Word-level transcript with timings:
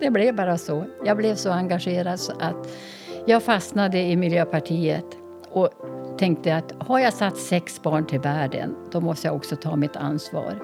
det 0.00 0.10
blev 0.10 0.34
bara 0.34 0.58
så. 0.58 0.84
Jag 1.04 1.16
blev 1.16 1.34
så 1.34 1.50
engagerad 1.50 2.20
så 2.20 2.32
att 2.40 2.68
jag 3.26 3.42
fastnade 3.42 3.98
i 3.98 4.16
Miljöpartiet 4.16 5.04
och 5.50 5.70
tänkte 6.18 6.56
att 6.56 6.72
har 6.78 6.98
jag 6.98 7.12
satt 7.12 7.36
sex 7.36 7.82
barn 7.82 8.06
till 8.06 8.20
världen, 8.20 8.76
då 8.90 9.00
måste 9.00 9.26
jag 9.26 9.36
också 9.36 9.56
ta 9.56 9.76
mitt 9.76 9.96
ansvar. 9.96 10.58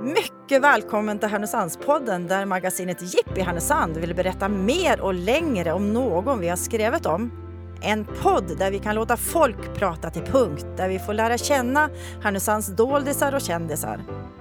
Mycket 0.00 0.62
välkommen 0.62 1.18
till 1.18 1.28
Härnösandspodden 1.28 2.26
där 2.26 2.44
magasinet 2.44 3.02
Jippi 3.02 3.40
Härnösand 3.40 3.96
vill 3.96 4.14
berätta 4.14 4.48
mer 4.48 5.00
och 5.00 5.14
längre 5.14 5.72
om 5.72 5.92
någon 5.92 6.40
vi 6.40 6.48
har 6.48 6.56
skrivit 6.56 7.06
om. 7.06 7.45
En 7.80 8.04
podd 8.22 8.58
där 8.58 8.70
vi 8.70 8.78
kan 8.78 8.94
låta 8.94 9.16
folk 9.16 9.74
prata 9.74 10.10
till 10.10 10.22
punkt, 10.22 10.66
där 10.76 10.88
vi 10.88 10.98
får 10.98 11.14
lära 11.14 11.38
känna 11.38 11.90
Härnösands 12.22 12.66
doldisar 12.76 13.34
och 13.34 13.40
kändisar. 13.40 14.00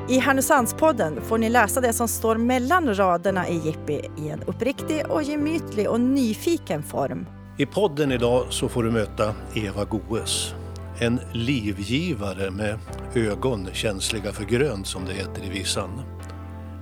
I 0.09 0.19
Härnösandspodden 0.19 1.21
får 1.21 1.37
ni 1.37 1.49
läsa 1.49 1.81
det 1.81 1.93
som 1.93 2.07
står 2.07 2.35
mellan 2.35 2.95
raderna 2.95 3.49
i 3.49 3.61
Jippi 3.65 4.01
i 4.17 4.29
en 4.29 4.43
uppriktig 4.43 5.03
och 5.09 5.23
gemytlig 5.23 5.89
och 5.89 6.01
nyfiken 6.01 6.83
form. 6.83 7.25
I 7.57 7.65
podden 7.65 8.11
idag 8.11 8.45
så 8.49 8.69
får 8.69 8.83
du 8.83 8.91
möta 8.91 9.33
Eva 9.53 9.85
Goes. 9.85 10.53
En 10.99 11.19
livgivare 11.31 12.51
med 12.51 12.79
ögon 13.15 13.69
känsliga 13.73 14.31
för 14.31 14.43
grönt 14.43 14.87
som 14.87 15.05
det 15.05 15.13
heter 15.13 15.45
i 15.45 15.49
visan. 15.49 16.01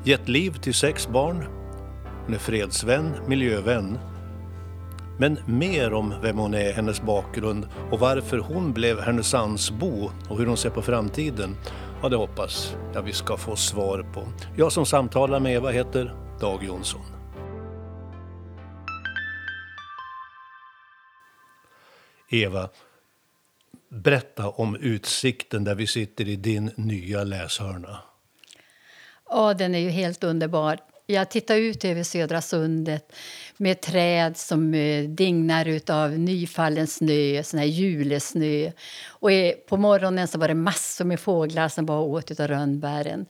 Gett 0.03 0.29
liv 0.29 0.51
till 0.51 0.73
sex 0.73 1.07
barn. 1.07 1.43
Hon 2.25 2.33
är 2.33 2.39
fredsvän, 2.39 3.11
miljövän. 3.27 3.99
Men 5.17 5.39
mer 5.45 5.93
om 5.93 6.13
vem 6.21 6.37
hon 6.37 6.53
är, 6.53 6.73
hennes 6.73 7.01
bakgrund 7.01 7.67
och 7.91 7.99
varför 7.99 8.37
hon 8.37 8.73
blev 8.73 8.99
Härnösandsbo 8.99 10.11
och 10.29 10.37
hur 10.37 10.45
hon 10.45 10.57
ser 10.57 10.69
på 10.69 10.81
framtiden. 10.81 11.55
Ja, 12.01 12.09
det 12.09 12.15
hoppas 12.15 12.75
jag 12.93 13.01
vi 13.01 13.13
ska 13.13 13.37
få 13.37 13.55
svar 13.55 14.05
på. 14.13 14.27
Jag 14.57 14.71
som 14.71 14.85
samtalar 14.85 15.39
med 15.39 15.53
Eva 15.53 15.71
heter 15.71 16.15
Dag 16.41 16.63
Jonsson. 16.63 17.01
Eva, 22.29 22.69
berätta 23.89 24.49
om 24.49 24.75
utsikten 24.75 25.63
där 25.63 25.75
vi 25.75 25.87
sitter 25.87 26.27
i 26.27 26.35
din 26.35 26.71
nya 26.75 27.23
läshörna. 27.23 27.99
Ja, 29.29 29.53
den 29.53 29.75
är 29.75 29.79
ju 29.79 29.89
helt 29.89 30.23
underbar. 30.23 30.79
Jag 31.05 31.31
tittar 31.31 31.55
ut 31.55 31.85
över 31.85 32.03
Södra 32.03 32.41
sundet 32.41 33.13
med 33.63 33.81
träd 33.81 34.37
som 34.37 34.73
eh, 34.73 35.03
dignar 35.03 35.79
av 35.89 36.11
nyfallen 36.11 36.87
snö, 36.87 37.43
sån 37.43 37.59
här 37.59 37.67
julesnö. 37.67 38.71
Och 39.07 39.29
på 39.67 39.77
morgonen 39.77 40.27
så 40.27 40.37
var 40.37 40.47
det 40.47 40.55
massor 40.55 41.05
med 41.05 41.19
fåglar 41.19 41.67
som 41.69 41.85
var 41.85 41.99
åt 42.01 42.39
av 42.39 42.47
rönnbären. 42.47 43.25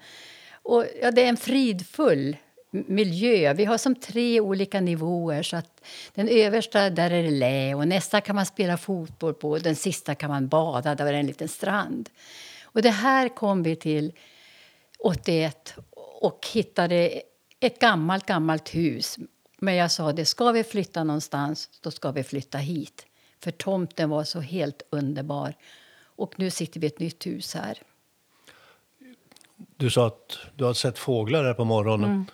Och, 0.64 0.86
ja, 1.02 1.12
det 1.12 1.24
är 1.24 1.30
en 1.30 1.38
fridfull 1.38 2.38
miljö. 2.72 3.54
Vi 3.54 3.66
har 3.66 3.78
som 3.78 3.96
tre 3.96 4.40
olika 4.40 4.82
nivåer. 4.82 5.44
Så 5.44 5.58
att 5.58 5.86
den 6.14 6.30
översta 6.30 6.90
där 6.90 7.12
är 7.12 7.24
det 7.24 7.32
lä 7.32 7.76
och 7.76 7.88
nästa 7.88 8.22
kan 8.22 8.36
man 8.36 8.46
spela 8.46 8.78
fotboll 8.78 9.34
på 9.34 9.58
den 9.58 9.76
sista 9.76 10.16
kan 10.16 10.30
man 10.30 10.48
bada, 10.48 10.96
där 10.96 11.06
är 11.06 11.14
en 11.14 11.28
liten 11.28 11.48
strand. 11.48 12.10
Och 12.64 12.82
det 12.82 12.90
här 12.90 13.30
kom 13.30 13.64
vi 13.64 13.76
till 13.76 14.14
81 15.00 15.76
och 16.22 16.48
hittade 16.54 17.22
ett 17.60 17.80
gammalt, 17.80 18.26
gammalt 18.26 18.76
hus. 18.76 19.18
Men 19.64 19.76
jag 19.76 19.92
sa 19.92 20.14
det, 20.14 20.26
ska 20.26 20.52
vi 20.52 20.64
flytta 20.64 21.04
någonstans, 21.04 21.70
då 21.82 21.92
ska 21.92 22.12
vi 22.12 22.24
flytta 22.24 22.58
hit. 22.58 23.06
För 23.40 23.52
tomten 23.52 24.10
var 24.10 24.24
så 24.24 24.40
helt 24.40 24.82
underbar. 24.90 25.54
Och 26.16 26.34
nu 26.40 26.50
sitter 26.50 26.80
vi 26.80 26.88
i 26.88 26.90
ett 26.90 27.00
nytt 27.00 27.26
hus 27.26 27.56
här. 27.56 27.78
Du 29.78 29.90
sa 29.90 30.08
att 30.08 30.38
du 30.56 30.64
har 30.64 30.74
sett 30.74 30.98
fåglar 30.98 31.44
här 31.44 31.54
på 31.54 31.66
morgonen. 31.66 32.10
Mm. 32.10 32.26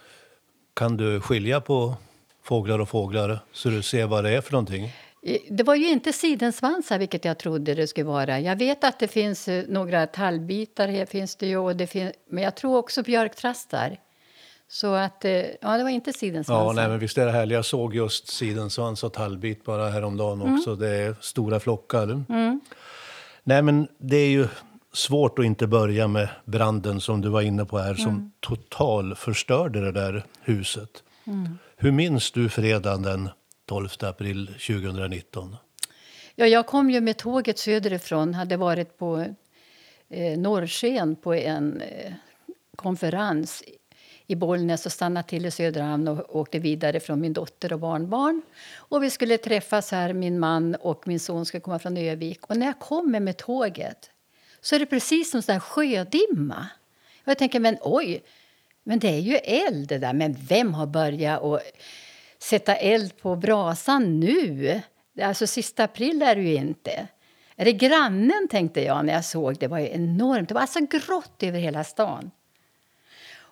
Kan 0.73 0.97
du 0.97 1.21
skilja 1.21 1.61
på 1.61 1.95
fåglar 2.43 2.79
och 2.79 2.89
fåglar 2.89 3.39
så 3.51 3.69
du 3.69 3.81
ser 3.81 4.07
vad 4.07 4.23
det 4.23 4.29
är 4.29 4.41
för 4.41 4.51
någonting? 4.51 4.91
Det 5.49 5.63
var 5.63 5.75
ju 5.75 5.89
inte 5.89 6.13
sidensvansar, 6.13 6.99
vilket 6.99 7.25
jag 7.25 7.37
trodde 7.37 7.73
det 7.73 7.87
skulle 7.87 8.05
vara. 8.05 8.39
Jag 8.39 8.55
vet 8.55 8.83
att 8.83 8.99
det 8.99 9.07
finns 9.07 9.47
eh, 9.47 9.65
några 9.67 10.07
tallbitar, 10.07 10.87
här 10.87 11.05
finns 11.05 11.35
det 11.35 11.47
ju, 11.47 11.57
och 11.57 11.75
det 11.75 11.87
fin 11.87 12.11
men 12.29 12.43
jag 12.43 12.55
tror 12.55 12.77
också 12.77 13.03
björktrastar. 13.03 13.97
Så 14.71 14.93
att, 14.93 15.25
eh, 15.25 15.31
ja, 15.31 15.77
det 15.77 15.83
var 15.83 15.89
inte 15.89 16.13
sidensvansar. 16.13 16.65
Ja, 16.65 16.71
nej, 16.71 16.89
men 16.89 16.99
visst 16.99 17.17
är 17.17 17.25
det 17.25 17.31
härligt. 17.31 17.55
Jag 17.55 17.65
såg 17.65 17.95
just 17.95 18.27
sidensvans 18.27 19.03
och 19.03 19.13
tallbit 19.13 19.63
bara 19.63 19.89
häromdagen 19.89 20.41
mm. 20.41 20.55
också. 20.55 20.75
Det 20.75 20.89
är 20.89 21.15
stora 21.21 21.59
flockar. 21.59 22.23
Mm. 22.29 22.61
Nej, 23.43 23.61
men 23.61 23.87
det 23.97 24.17
är 24.17 24.29
ju 24.29 24.47
svårt 24.93 25.39
att 25.39 25.45
inte 25.45 25.67
börja 25.67 26.07
med 26.07 26.29
branden 26.45 27.01
som 27.01 27.21
du 27.21 27.29
var 27.29 27.41
inne 27.41 27.65
på 27.65 27.77
här, 27.77 27.93
som 27.93 28.11
mm. 28.11 28.31
total 28.39 29.15
förstörde 29.15 29.81
det 29.81 29.91
där 29.91 30.25
huset. 30.41 31.03
Mm. 31.27 31.57
Hur 31.77 31.91
minns 31.91 32.31
du 32.31 32.49
fredagen 32.49 33.01
den 33.01 33.29
12 33.65 33.89
april 33.99 34.47
2019? 34.47 35.55
Ja, 36.35 36.47
jag 36.47 36.67
kom 36.67 36.89
ju 36.89 37.01
med 37.01 37.17
tåget 37.17 37.59
söderifrån, 37.59 38.33
hade 38.33 38.57
varit 38.57 38.97
på 38.97 39.25
eh, 40.09 40.39
Norrsken 40.39 41.15
på 41.15 41.33
en 41.33 41.81
eh, 41.81 42.13
konferens 42.75 43.63
i 44.29 44.35
Bollnäs 44.35 44.85
och 44.85 44.91
stannade 44.91 45.27
till 45.27 45.45
i 45.45 45.51
Söderhamn 45.51 46.07
och 46.07 46.35
åkte 46.35 46.59
vidare 46.59 46.99
från 46.99 47.21
min 47.21 47.33
dotter 47.33 47.73
och 47.73 47.79
barnbarn. 47.79 48.41
Och 48.75 49.03
vi 49.03 49.09
skulle 49.09 49.37
träffas 49.37 49.91
här, 49.91 50.13
min 50.13 50.39
man 50.39 50.75
och 50.75 51.07
min 51.07 51.19
son 51.19 51.45
skulle 51.45 51.61
komma 51.61 51.79
från 51.79 51.97
Övik. 51.97 52.45
Och 52.45 52.57
när 52.57 52.65
jag 52.65 52.79
kommer 52.79 53.19
med 53.19 53.37
tåget 53.37 54.09
så 54.61 54.75
är 54.75 54.79
det 54.79 54.85
precis 54.85 55.31
som 55.31 55.41
en 55.47 55.59
sjödimma. 55.59 56.67
Och 57.21 57.27
jag 57.27 57.37
tänker, 57.37 57.59
men 57.59 57.77
oj, 57.81 58.23
men 58.83 58.99
det 58.99 59.07
är 59.07 59.19
ju 59.19 59.35
eld 59.35 59.87
det 59.87 59.97
där. 59.97 60.13
Men 60.13 60.35
vem 60.49 60.73
har 60.73 60.87
börjat 60.87 61.43
att 61.43 61.61
sätta 62.39 62.75
eld 62.75 63.17
på 63.21 63.35
brasan 63.35 64.19
nu? 64.19 64.81
Alltså 65.21 65.47
sista 65.47 65.83
april 65.83 66.21
är 66.21 66.35
det 66.35 66.41
ju 66.41 66.55
inte. 66.55 67.07
Är 67.55 67.65
det 67.65 67.73
grannen, 67.73 68.47
tänkte 68.49 68.81
jag 68.81 69.05
när 69.05 69.13
jag 69.13 69.25
såg 69.25 69.57
det. 69.57 69.67
var 69.67 69.79
enormt. 69.79 70.47
Det 70.49 70.53
var 70.53 70.61
alltså 70.61 70.79
grått 70.79 71.43
över 71.43 71.59
hela 71.59 71.83
stan. 71.83 72.31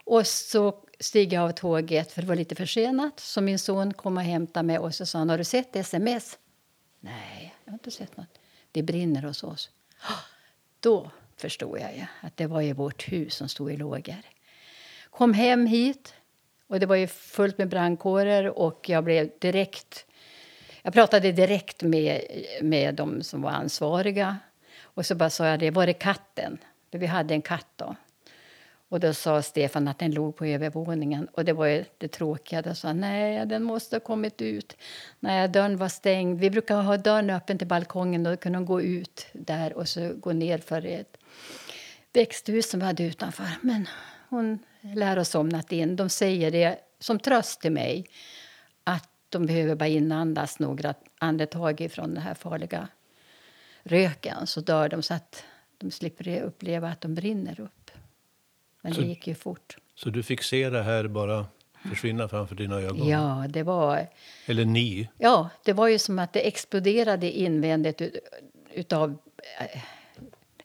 Och 0.07 0.27
så 0.27 0.75
steg 0.99 1.33
jag 1.33 1.43
av 1.43 1.51
tåget, 1.51 2.11
för 2.11 2.21
det 2.21 2.27
var 2.27 2.35
lite 2.35 2.55
försenat. 2.55 3.19
Så 3.19 3.41
min 3.41 3.59
son 3.59 3.93
kom 3.93 4.17
och 4.17 4.23
hämtade 4.23 4.67
mig 4.67 4.79
och 4.79 4.95
så 4.95 5.05
sa 5.05 5.17
han, 5.17 5.29
har 5.29 5.37
du 5.37 5.43
sett 5.43 5.75
sms? 5.75 6.37
Nej, 6.99 7.55
jag 7.63 7.71
har 7.71 7.75
inte 7.75 7.91
sett 7.91 8.17
något. 8.17 8.39
Det 8.71 8.83
brinner 8.83 9.21
hos 9.21 9.43
oss. 9.43 9.69
Då 10.79 11.11
förstod 11.37 11.79
jag 11.79 12.07
att 12.21 12.37
det 12.37 12.47
var 12.47 12.61
ju 12.61 12.73
vårt 12.73 13.11
hus 13.11 13.35
som 13.35 13.49
stod 13.49 13.71
i 13.71 13.77
lågor. 13.77 14.21
Kom 15.09 15.33
hem 15.33 15.65
hit 15.65 16.13
och 16.67 16.79
det 16.79 16.85
var 16.85 16.95
ju 16.95 17.07
fullt 17.07 17.57
med 17.57 17.69
brandkårer 17.69 18.49
och 18.49 18.89
jag 18.89 19.03
blev 19.03 19.29
direkt... 19.39 20.05
Jag 20.81 20.93
pratade 20.93 21.31
direkt 21.31 21.83
med, 21.83 22.21
med 22.61 22.95
de 22.95 23.23
som 23.23 23.41
var 23.41 23.51
ansvariga. 23.51 24.37
Och 24.81 25.05
så 25.05 25.15
bara 25.15 25.29
sa 25.29 25.45
jag 25.45 25.59
det, 25.59 25.71
var 25.71 25.87
är 25.87 25.93
katten? 25.93 26.57
För 26.91 26.97
vi 26.97 27.05
hade 27.05 27.33
en 27.33 27.41
katt 27.41 27.67
då. 27.75 27.95
Och 28.89 28.99
då 28.99 29.13
sa 29.13 29.41
Stefan 29.41 29.87
att 29.87 29.99
den 29.99 30.11
låg 30.11 30.35
på 30.35 30.45
övervåningen. 30.45 31.27
Och 31.33 31.45
det 31.45 31.53
var 31.53 31.85
det 31.97 32.07
tråkiga. 32.07 32.61
Då 32.61 32.75
sa 32.75 32.93
nej, 32.93 33.45
den 33.45 33.63
måste 33.63 33.95
ha 33.95 33.99
kommit 33.99 34.41
ut. 34.41 34.77
Nej, 35.19 35.47
dörren 35.47 35.77
var 35.77 35.89
stängd. 35.89 36.39
Vi 36.39 36.49
brukar 36.49 36.81
ha 36.81 36.97
dörren 36.97 37.29
öppen 37.29 37.57
till 37.57 37.67
balkongen. 37.67 38.23
Då 38.23 38.37
kunde 38.37 38.57
hon 38.57 38.65
gå 38.65 38.81
ut 38.81 39.27
där 39.33 39.73
och 39.73 39.87
så 39.87 40.13
gå 40.15 40.33
ner 40.33 40.57
för 40.57 40.85
ett 40.85 41.17
växthus 42.13 42.69
som 42.69 42.79
vi 42.79 42.85
hade 42.85 43.03
utanför. 43.03 43.49
Men 43.61 43.87
hon 44.29 44.59
lär 44.81 45.17
ha 45.17 45.25
somnat 45.25 45.71
in. 45.71 45.95
De 45.95 46.09
säger 46.09 46.51
det 46.51 46.79
som 46.99 47.19
tröst 47.19 47.61
till 47.61 47.71
mig 47.71 48.05
att 48.83 49.09
de 49.29 49.45
behöver 49.45 49.75
bara 49.75 49.89
inandas 49.89 50.59
några 50.59 50.93
andetag 51.19 51.87
från 51.91 52.13
den 52.13 52.23
här 52.23 52.33
farliga 52.33 52.87
röken 53.83 54.47
så 54.47 54.61
dör 54.61 54.89
de 54.89 55.01
så 55.01 55.13
att 55.13 55.43
de 55.77 55.91
slipper 55.91 56.41
uppleva 56.41 56.89
att 56.89 57.01
de 57.01 57.15
brinner 57.15 57.59
upp. 57.59 57.86
Men 58.87 58.95
så, 58.95 59.01
det 59.01 59.07
gick 59.07 59.27
ju 59.27 59.35
fort. 59.35 59.77
Så 59.95 60.09
du 60.09 60.23
fick 60.23 60.43
se 60.43 60.69
det 60.69 60.83
här 60.83 61.07
bara 61.07 61.45
försvinna 61.89 62.27
framför 62.27 62.55
dina 62.55 62.75
ögon? 62.75 63.07
Ja, 63.07 63.45
det 63.49 63.63
var... 63.63 64.07
Eller 64.45 64.65
ni? 64.65 65.09
Ja, 65.17 65.49
det 65.63 65.73
var 65.73 65.87
ju 65.87 65.99
som 65.99 66.19
att 66.19 66.33
det 66.33 66.47
exploderade 66.47 67.31
invändigt 67.31 68.01
utav 68.73 69.17
eh, 69.59 69.81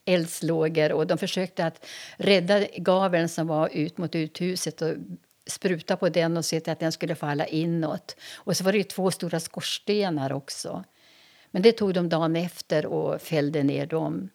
eldslågor 0.04 0.92
och 0.92 1.06
de 1.06 1.18
försökte 1.18 1.66
att 1.66 1.86
rädda 2.16 2.66
gaveln 2.76 3.28
som 3.28 3.46
var 3.46 3.68
ut 3.72 3.98
mot 3.98 4.14
uthuset 4.14 4.82
och 4.82 4.94
spruta 5.46 5.96
på 5.96 6.08
den 6.08 6.36
och 6.36 6.44
se 6.44 6.60
till 6.60 6.72
att 6.72 6.80
den 6.80 6.92
skulle 6.92 7.14
falla 7.14 7.46
inåt. 7.46 8.16
Och 8.34 8.56
så 8.56 8.64
var 8.64 8.72
det 8.72 8.84
två 8.84 9.10
stora 9.10 9.40
skorstenar 9.40 10.32
också. 10.32 10.84
Men 11.50 11.62
det 11.62 11.72
tog 11.72 11.94
de 11.94 12.08
dagen 12.08 12.36
efter 12.36 12.86
och 12.86 13.20
fällde 13.20 13.62
ner 13.62 13.86
dem. 13.86 14.30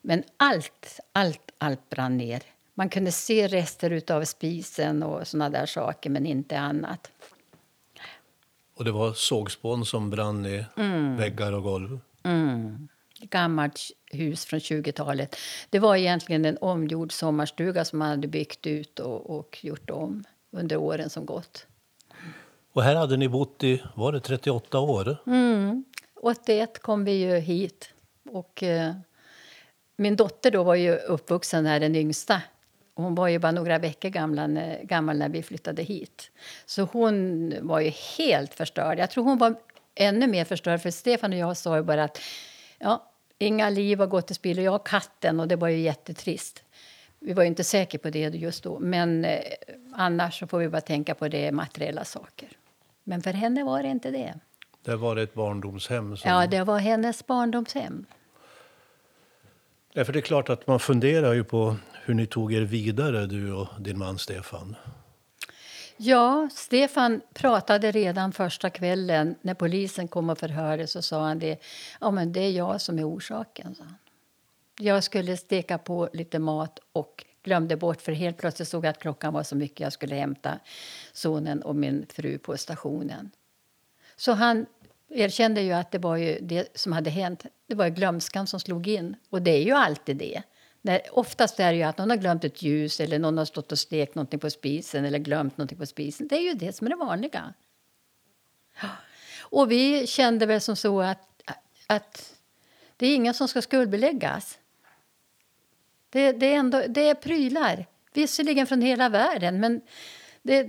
Men 0.00 0.22
allt, 0.36 1.00
allt, 1.12 1.50
allt 1.58 1.90
brann 1.90 2.16
ner. 2.16 2.42
Man 2.74 2.88
kunde 2.88 3.12
se 3.12 3.48
rester 3.48 4.12
av 4.12 4.24
spisen 4.24 5.02
och 5.02 5.26
såna 5.26 5.50
där 5.50 5.66
saker, 5.66 6.10
men 6.10 6.26
inte 6.26 6.58
annat. 6.58 7.10
Och 8.74 8.84
det 8.84 8.92
var 8.92 9.12
sågspån 9.12 9.86
som 9.86 10.10
brann 10.10 10.46
i 10.46 10.64
mm. 10.76 11.16
väggar 11.16 11.52
och 11.52 11.62
golv? 11.62 12.00
Mm. 12.22 12.88
Gammalt 13.20 13.80
hus 14.06 14.44
från 14.44 14.60
20-talet. 14.60 15.36
Det 15.70 15.78
var 15.78 15.96
egentligen 15.96 16.44
en 16.44 16.58
omgjord 16.60 17.12
sommarstuga 17.12 17.84
som 17.84 17.98
man 17.98 18.08
hade 18.08 18.28
byggt 18.28 18.66
ut 18.66 18.98
och, 18.98 19.38
och 19.38 19.64
gjort 19.64 19.90
om 19.90 20.24
under 20.50 20.76
åren 20.76 21.10
som 21.10 21.26
gått. 21.26 21.66
Och 22.72 22.82
här 22.82 22.94
hade 22.94 23.16
ni 23.16 23.28
bott 23.28 23.64
i, 23.64 23.82
var 23.94 24.12
det 24.12 24.20
38 24.20 24.78
år? 24.78 25.16
Mm. 25.26 25.84
81 26.22 26.78
kom 26.78 27.04
vi 27.04 27.12
ju 27.12 27.38
hit. 27.38 27.90
Och, 28.30 28.62
eh, 28.62 28.94
min 29.96 30.16
dotter 30.16 30.50
då 30.50 30.62
var 30.62 30.74
ju 30.74 30.96
uppvuxen 30.96 31.66
här, 31.66 31.80
den 31.80 31.96
yngsta. 31.96 32.42
Hon 32.94 33.14
var 33.14 33.28
ju 33.28 33.38
bara 33.38 33.52
några 33.52 33.78
veckor 33.78 34.08
gamla 34.08 34.46
när, 34.46 34.82
gammal 34.82 35.18
när 35.18 35.28
vi 35.28 35.42
flyttade 35.42 35.82
hit. 35.82 36.30
Så 36.66 36.82
hon 36.82 37.54
var 37.60 37.80
ju 37.80 37.90
helt 38.18 38.54
förstörd. 38.54 38.98
Jag 38.98 39.10
tror 39.10 39.24
hon 39.24 39.38
var 39.38 39.54
ännu 39.94 40.26
mer 40.26 40.44
förstörd, 40.44 40.80
för 40.80 40.90
Stefan 40.90 41.32
och 41.32 41.38
jag 41.38 41.56
sa 41.56 41.76
ju 41.76 41.82
bara 41.82 42.04
att 42.04 42.20
ja, 42.78 43.10
inga 43.38 43.70
liv 43.70 43.98
har 43.98 44.06
gått 44.06 44.26
till 44.26 44.36
spillo. 44.36 44.62
Jag 44.62 44.72
har 44.72 44.78
katten 44.78 45.40
och 45.40 45.48
det 45.48 45.56
var 45.56 45.68
ju 45.68 45.78
jättetrist. 45.78 46.62
Vi 47.18 47.32
var 47.32 47.42
ju 47.42 47.48
inte 47.48 47.64
säkra 47.64 47.98
på 47.98 48.10
det 48.10 48.18
just 48.18 48.64
då, 48.64 48.78
men 48.78 49.24
eh, 49.24 49.40
annars 49.92 50.38
så 50.38 50.46
får 50.46 50.58
vi 50.58 50.68
bara 50.68 50.80
tänka 50.80 51.14
på 51.14 51.28
det 51.28 51.52
materiella 51.52 52.04
saker. 52.04 52.48
Men 53.04 53.22
för 53.22 53.32
henne 53.32 53.64
var 53.64 53.82
det 53.82 53.88
inte 53.88 54.10
det. 54.10 54.34
Det 54.84 54.96
var 54.96 55.16
ett 55.16 55.34
barndomshem? 55.34 56.16
Som... 56.16 56.30
Ja, 56.30 56.46
det 56.46 56.64
var 56.64 56.78
hennes 56.78 57.26
barndomshem. 57.26 58.06
Ja, 59.92 60.04
för 60.04 60.12
det 60.12 60.18
är 60.18 60.20
klart 60.20 60.48
att 60.48 60.66
man 60.66 60.80
funderar 60.80 61.32
ju 61.32 61.44
på 61.44 61.76
hur 62.04 62.14
ni 62.14 62.26
tog 62.26 62.54
er 62.54 62.62
vidare, 62.62 63.26
du 63.26 63.52
och 63.52 63.68
din 63.78 63.98
man 63.98 64.18
Stefan. 64.18 64.76
Ja, 65.96 66.48
Stefan 66.52 67.20
pratade 67.34 67.90
redan 67.90 68.32
första 68.32 68.70
kvällen 68.70 69.34
när 69.42 69.54
polisen 69.54 70.08
kom 70.08 70.30
och 70.30 70.38
förhörde 70.38 70.86
så 70.86 71.02
sa 71.02 71.22
han 71.22 71.38
det. 71.38 71.62
Ja, 72.00 72.10
men 72.10 72.32
det 72.32 72.40
är 72.40 72.50
jag 72.50 72.80
som 72.80 72.98
är 72.98 73.08
orsaken, 73.08 73.74
sa 73.74 73.84
han. 73.84 73.94
Jag 74.80 75.04
skulle 75.04 75.36
steka 75.36 75.78
på 75.78 76.08
lite 76.12 76.38
mat 76.38 76.78
och 76.92 77.24
glömde 77.42 77.76
bort 77.76 78.00
för 78.00 78.12
helt 78.12 78.38
plötsligt 78.38 78.68
såg 78.68 78.84
jag 78.84 78.90
att 78.90 78.98
klockan 78.98 79.32
var 79.32 79.42
så 79.42 79.56
mycket 79.56 79.80
jag 79.80 79.92
skulle 79.92 80.14
hämta 80.14 80.58
sonen 81.12 81.62
och 81.62 81.76
min 81.76 82.06
fru 82.08 82.38
på 82.38 82.56
stationen. 82.56 83.30
Så 84.16 84.32
han 84.32 84.66
erkände 85.08 85.60
ju 85.60 85.72
att 85.72 85.90
det 85.90 85.98
var 85.98 86.16
ju 86.16 86.38
det 86.40 86.78
som 86.78 86.92
hade 86.92 87.10
hänt. 87.10 87.46
Det 87.66 87.74
var 87.74 87.88
glömskan 87.88 88.46
som 88.46 88.60
slog 88.60 88.88
in. 88.88 89.16
Och 89.30 89.42
det 89.42 89.50
är 89.50 89.62
ju 89.62 89.72
alltid 89.72 90.16
det. 90.16 90.42
När, 90.82 91.00
oftast 91.12 91.60
är 91.60 91.72
det 91.72 91.78
ju 91.78 91.82
att 91.82 91.98
någon 91.98 92.10
har 92.10 92.16
glömt 92.16 92.44
ett 92.44 92.62
ljus 92.62 93.00
eller 93.00 93.18
någon 93.18 93.38
har 93.38 93.44
stått 93.44 93.72
och 93.72 93.78
stekt 93.78 94.14
någonting 94.14 94.40
på 94.40 94.50
spisen 94.50 95.04
eller 95.04 95.18
glömt 95.18 95.58
någonting 95.58 95.78
på 95.78 95.86
spisen. 95.86 96.28
Det 96.28 96.36
är 96.36 96.40
ju 96.40 96.54
det 96.54 96.72
som 96.72 96.86
är 96.86 96.90
det 96.90 96.96
vanliga. 96.96 97.54
Och 99.40 99.70
vi 99.70 100.06
kände 100.06 100.46
väl 100.46 100.60
som 100.60 100.76
så 100.76 101.00
att, 101.00 101.42
att 101.86 102.34
det 102.96 103.06
är 103.06 103.14
ingen 103.14 103.34
som 103.34 103.48
ska 103.48 103.62
skuldbeläggas. 103.62 104.58
Det, 106.10 106.32
det, 106.32 106.46
är 106.46 106.56
ändå, 106.58 106.82
det 106.88 107.08
är 107.08 107.14
prylar, 107.14 107.86
visserligen 108.12 108.66
från 108.66 108.80
hela 108.80 109.08
världen 109.08 109.60
men 109.60 109.80
det, 110.42 110.66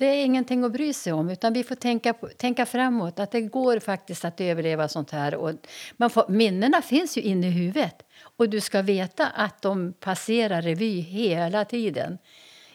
det 0.00 0.06
är 0.06 0.24
ingenting 0.24 0.64
att 0.64 0.72
bry 0.72 0.92
sig 0.92 1.12
om. 1.12 1.30
utan 1.30 1.52
Vi 1.52 1.64
får 1.64 1.74
tänka, 1.74 2.12
tänka 2.12 2.66
framåt, 2.66 3.18
att 3.18 3.30
det 3.30 3.40
går 3.40 3.78
faktiskt 3.78 4.24
att 4.24 4.40
överleva 4.40 4.88
sånt 4.88 5.10
här. 5.10 5.34
Och 5.34 5.52
man 5.96 6.10
får, 6.10 6.28
minnena 6.28 6.82
finns 6.82 7.16
ju 7.16 7.20
inne 7.20 7.46
i 7.46 7.50
huvudet. 7.50 8.09
Och 8.40 8.48
du 8.48 8.60
ska 8.60 8.82
veta 8.82 9.26
att 9.26 9.62
de 9.62 9.92
passerar 9.92 10.62
revy 10.62 11.00
hela 11.00 11.64
tiden 11.64 12.18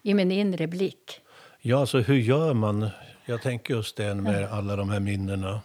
i 0.02 0.14
min 0.14 0.32
inre 0.32 0.68
blick. 0.68 1.22
Ja, 1.62 1.80
alltså 1.80 2.00
hur 2.00 2.16
gör 2.16 2.54
man? 2.54 2.90
Jag 3.26 3.42
tänker 3.42 3.74
just 3.74 3.96
det 3.98 4.16
med 4.16 4.52
alla 4.52 4.76
de 4.76 4.90
här 4.90 5.00
minnena. 5.00 5.62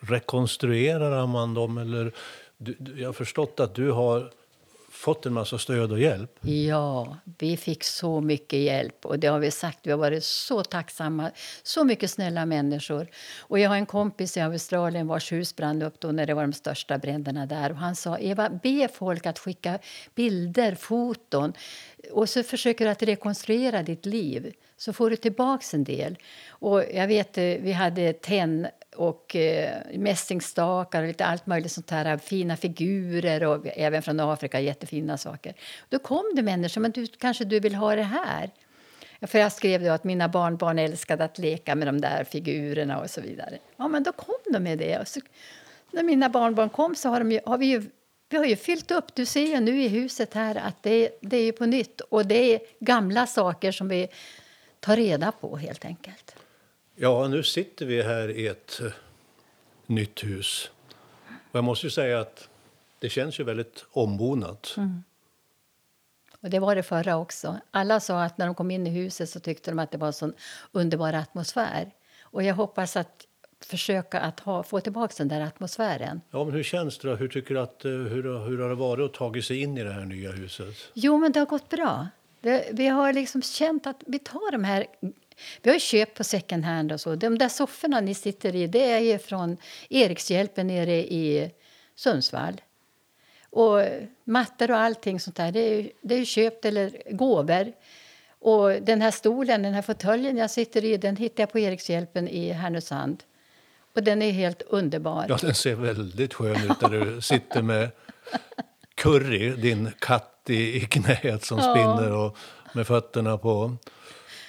Rekonstruerar 0.00 1.26
man 1.26 1.54
dem? 1.54 1.78
Eller, 1.78 2.12
du, 2.58 2.76
jag 2.96 3.08
har 3.08 3.12
förstått 3.12 3.60
att 3.60 3.74
du 3.74 3.90
har 3.90 4.30
fått 4.98 5.26
en 5.26 5.32
massa 5.32 5.58
stöd 5.58 5.92
och 5.92 6.00
hjälp. 6.00 6.38
Ja, 6.40 7.16
vi 7.38 7.56
fick 7.56 7.84
så 7.84 8.20
mycket 8.20 8.58
hjälp. 8.58 9.06
Och 9.06 9.18
det 9.18 9.26
har 9.26 9.38
vi 9.38 9.50
sagt. 9.50 9.78
Vi 9.82 9.90
har 9.90 9.98
varit 9.98 10.24
så 10.24 10.64
tacksamma. 10.64 11.30
Så 11.62 11.84
mycket 11.84 12.10
snälla 12.10 12.46
människor. 12.46 13.06
Och 13.38 13.58
jag 13.58 13.68
har 13.68 13.76
en 13.76 13.86
kompis 13.86 14.36
i 14.36 14.40
Australien 14.40 15.06
vars 15.06 15.32
hus 15.32 15.56
brann 15.56 15.82
upp 15.82 16.00
då 16.00 16.12
när 16.12 16.26
det 16.26 16.34
var 16.34 16.42
de 16.42 16.52
största 16.52 16.98
bränderna 16.98 17.46
där. 17.46 17.70
Och 17.70 17.76
han 17.76 17.96
sa, 17.96 18.18
Eva, 18.18 18.50
be 18.62 18.88
folk 18.94 19.26
att 19.26 19.38
skicka 19.38 19.78
bilder, 20.14 20.74
foton. 20.74 21.52
Och 22.10 22.28
så 22.28 22.42
försöker 22.42 22.84
du 22.84 22.90
att 22.90 23.02
rekonstruera 23.02 23.82
ditt 23.82 24.06
liv. 24.06 24.52
Så 24.76 24.92
får 24.92 25.10
du 25.10 25.16
tillbaka 25.16 25.64
en 25.72 25.84
del. 25.84 26.18
Och 26.48 26.84
jag 26.94 27.06
vet, 27.06 27.38
eh, 27.38 27.44
vi 27.44 27.72
hade 27.72 28.12
tenn 28.12 28.66
och 28.98 29.36
eh, 29.36 29.76
mässingsstakar 29.94 31.02
och 31.02 31.08
lite 31.08 31.24
allt 31.24 31.46
möjligt 31.46 31.72
sånt 31.72 31.90
här, 31.90 32.18
fina 32.18 32.56
figurer 32.56 33.44
och 33.44 33.66
även 33.66 34.02
från 34.02 34.20
Afrika, 34.20 34.60
jättefina 34.60 35.18
saker. 35.18 35.54
Då 35.88 35.98
kom 35.98 36.32
det 36.34 36.42
människor, 36.42 36.80
men 36.80 36.90
du, 36.90 37.06
kanske 37.06 37.44
du 37.44 37.60
vill 37.60 37.74
ha 37.74 37.96
det 37.96 38.02
här? 38.02 38.50
För 39.20 39.38
jag 39.38 39.52
skrev 39.52 39.82
då 39.82 39.90
att 39.90 40.04
mina 40.04 40.28
barnbarn 40.28 40.78
älskade 40.78 41.24
att 41.24 41.38
leka 41.38 41.74
med 41.74 41.88
de 41.88 42.00
där 42.00 42.24
figurerna 42.24 43.00
och 43.00 43.10
så 43.10 43.20
vidare. 43.20 43.58
Ja, 43.76 43.88
men 43.88 44.02
då 44.02 44.12
kom 44.12 44.38
de 44.52 44.58
med 44.58 44.78
det. 44.78 44.98
Och 44.98 45.08
så, 45.08 45.20
när 45.90 46.02
mina 46.02 46.28
barnbarn 46.28 46.68
kom 46.68 46.94
så 46.94 47.08
har, 47.08 47.24
de 47.24 47.40
har 47.46 47.58
vi 47.58 47.66
ju 47.66 47.82
vi 48.30 48.36
har 48.36 48.44
ju 48.44 48.56
fyllt 48.56 48.90
upp. 48.90 49.14
Du 49.14 49.26
ser 49.26 49.46
ju 49.46 49.60
nu 49.60 49.82
i 49.82 49.88
huset 49.88 50.34
här 50.34 50.54
att 50.54 50.82
det, 50.82 51.10
det 51.20 51.36
är 51.36 51.52
på 51.52 51.66
nytt. 51.66 52.00
Och 52.00 52.26
det 52.26 52.54
är 52.54 52.60
gamla 52.80 53.26
saker 53.26 53.72
som 53.72 53.88
vi 53.88 54.08
tar 54.80 54.96
reda 54.96 55.32
på 55.32 55.56
helt 55.56 55.84
enkelt. 55.84 56.36
Ja, 57.00 57.28
nu 57.28 57.42
sitter 57.42 57.86
vi 57.86 58.02
här 58.02 58.30
i 58.30 58.46
ett 58.46 58.80
uh, 58.82 58.92
nytt 59.86 60.24
hus. 60.24 60.70
Och 61.28 61.56
jag 61.56 61.64
måste 61.64 61.86
ju 61.86 61.90
säga 61.90 62.20
att 62.20 62.48
det 62.98 63.08
känns 63.08 63.40
ju 63.40 63.44
väldigt 63.44 63.84
ombonat. 63.90 64.74
Mm. 64.76 65.02
Och 66.40 66.50
det 66.50 66.58
var 66.58 66.74
det 66.74 66.82
förra 66.82 67.16
också. 67.16 67.56
Alla 67.70 68.00
sa 68.00 68.22
att 68.22 68.38
när 68.38 68.46
de 68.46 68.54
kom 68.54 68.70
in 68.70 68.86
i 68.86 68.90
huset 68.90 69.30
så 69.30 69.40
tyckte 69.40 69.70
de 69.70 69.78
att 69.78 69.90
det 69.90 69.98
var 69.98 70.06
en 70.06 70.12
sån 70.12 70.32
underbar 70.72 71.12
atmosfär. 71.12 71.90
Och 72.22 72.42
jag 72.42 72.54
hoppas 72.54 72.96
att 72.96 73.26
försöka 73.60 74.20
att 74.20 74.40
ha, 74.40 74.62
få 74.62 74.80
tillbaka 74.80 75.14
den 75.18 75.28
där 75.28 75.40
atmosfären. 75.40 76.20
Ja, 76.30 76.44
men 76.44 76.54
hur 76.54 76.62
känns 76.62 76.98
det? 76.98 77.16
Hur, 77.16 77.28
tycker 77.28 77.54
att, 77.54 77.84
eh, 77.84 77.90
hur, 77.90 78.46
hur 78.48 78.58
har 78.58 78.68
det 78.68 78.74
varit 78.74 79.04
att 79.04 79.14
ta 79.14 79.42
sig 79.42 79.62
in 79.62 79.78
i 79.78 79.84
det 79.84 79.92
här 79.92 80.04
nya 80.04 80.30
huset? 80.30 80.74
Jo, 80.94 81.18
men 81.18 81.32
det 81.32 81.38
har 81.38 81.46
gått 81.46 81.68
bra. 81.68 82.08
Det, 82.40 82.68
vi 82.72 82.86
har 82.86 83.12
liksom 83.12 83.42
känt 83.42 83.86
att 83.86 84.02
vi 84.06 84.18
tar 84.18 84.52
de 84.52 84.64
här 84.64 84.86
vi 85.62 85.70
har 85.70 85.78
köpt 85.78 86.16
på 86.16 86.24
second 86.24 86.64
hand 86.64 86.92
och 86.92 87.00
så. 87.00 87.14
De 87.14 87.38
där 87.38 87.48
sofforna 87.48 88.00
ni 88.00 88.14
sitter 88.14 88.56
i, 88.56 88.66
det 88.66 89.12
är 89.12 89.18
från 89.18 89.56
Erikshjälpen 89.90 90.66
nere 90.66 90.96
i 90.96 91.50
Sundsvall. 91.94 92.60
Och 93.50 93.84
mattor 94.24 94.70
och 94.70 94.78
allting 94.78 95.20
sånt 95.20 95.36
där, 95.36 95.52
det 95.52 95.60
är, 95.60 95.90
det 96.02 96.14
är 96.14 96.24
köpt 96.24 96.64
eller 96.64 97.02
gåvor. 97.10 97.72
Och 98.40 98.70
den 98.70 99.02
här 99.02 99.10
stolen, 99.10 99.62
den 99.62 99.74
här 99.74 99.82
fåtöljen 99.82 100.36
jag 100.36 100.50
sitter 100.50 100.84
i, 100.84 100.96
den 100.96 101.16
hittade 101.16 101.42
jag 101.42 101.52
på 101.52 101.58
Erikshjälpen 101.58 102.28
i 102.28 102.52
Härnösand. 102.52 103.22
Och 103.94 104.02
den 104.02 104.22
är 104.22 104.30
helt 104.30 104.62
underbar. 104.62 105.26
Ja, 105.28 105.38
den 105.40 105.54
ser 105.54 105.74
väldigt 105.74 106.34
skön 106.34 106.70
ut 106.70 106.80
där 106.80 106.88
du 106.88 107.20
sitter 107.20 107.62
med 107.62 107.90
Curry, 108.94 109.50
din 109.50 109.90
katt 109.98 110.42
i, 110.48 110.76
i 110.76 110.80
knät 110.80 111.44
som 111.44 111.58
ja. 111.58 111.74
spinner 111.74 112.12
och 112.12 112.36
med 112.72 112.86
fötterna 112.86 113.38
på 113.38 113.76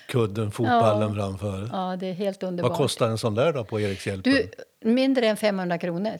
kudden, 0.09 0.51
fotballen 0.51 1.09
ja. 1.09 1.15
framför. 1.15 1.69
Ja, 1.71 1.95
det 1.99 2.07
är 2.07 2.13
helt 2.13 2.43
underbart. 2.43 2.69
Vad 2.69 2.77
kostar 2.77 3.09
en 3.09 3.17
sån 3.17 3.35
där 3.35 3.53
då 3.53 3.63
på 3.63 3.79
Erikshjälpen? 3.79 4.33
Du, 4.33 4.51
mindre 4.89 5.27
än 5.27 5.37
500 5.37 5.77
kronor. 5.77 6.19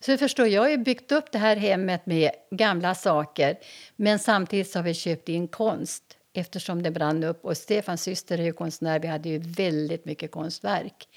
Så 0.00 0.16
förstår, 0.16 0.46
jag 0.46 0.62
har 0.62 0.76
byggt 0.76 1.12
upp 1.12 1.32
det 1.32 1.38
här 1.38 1.56
hemmet 1.56 2.06
med 2.06 2.30
gamla 2.50 2.94
saker 2.94 3.58
men 3.96 4.18
samtidigt 4.18 4.74
har 4.74 4.82
vi 4.82 4.94
köpt 4.94 5.28
in 5.28 5.48
konst 5.48 6.02
eftersom 6.32 6.82
det 6.82 6.90
brann 6.90 7.24
upp. 7.24 7.44
Och 7.44 7.56
Stefans 7.56 8.02
syster 8.02 8.38
är 8.38 8.42
ju 8.42 8.52
konstnär, 8.52 8.98
vi 8.98 9.08
hade 9.08 9.28
ju 9.28 9.38
väldigt 9.38 10.04
mycket 10.04 10.30
konstverk. 10.30 11.08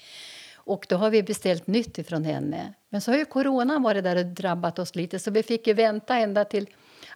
Och 0.54 0.86
då 0.88 0.96
har 0.96 1.10
vi 1.10 1.22
beställt 1.22 1.66
nytt 1.66 1.98
ifrån 1.98 2.24
henne. 2.24 2.74
Men 2.88 3.00
så 3.00 3.10
har 3.10 3.18
ju 3.18 3.24
coronan 3.24 3.82
varit 3.82 4.04
där 4.04 4.16
och 4.16 4.26
drabbat 4.26 4.78
oss 4.78 4.94
lite 4.94 5.18
så 5.18 5.30
vi 5.30 5.42
fick 5.42 5.66
ju 5.66 5.74
vänta 5.74 6.16
ända 6.16 6.44
till 6.44 6.66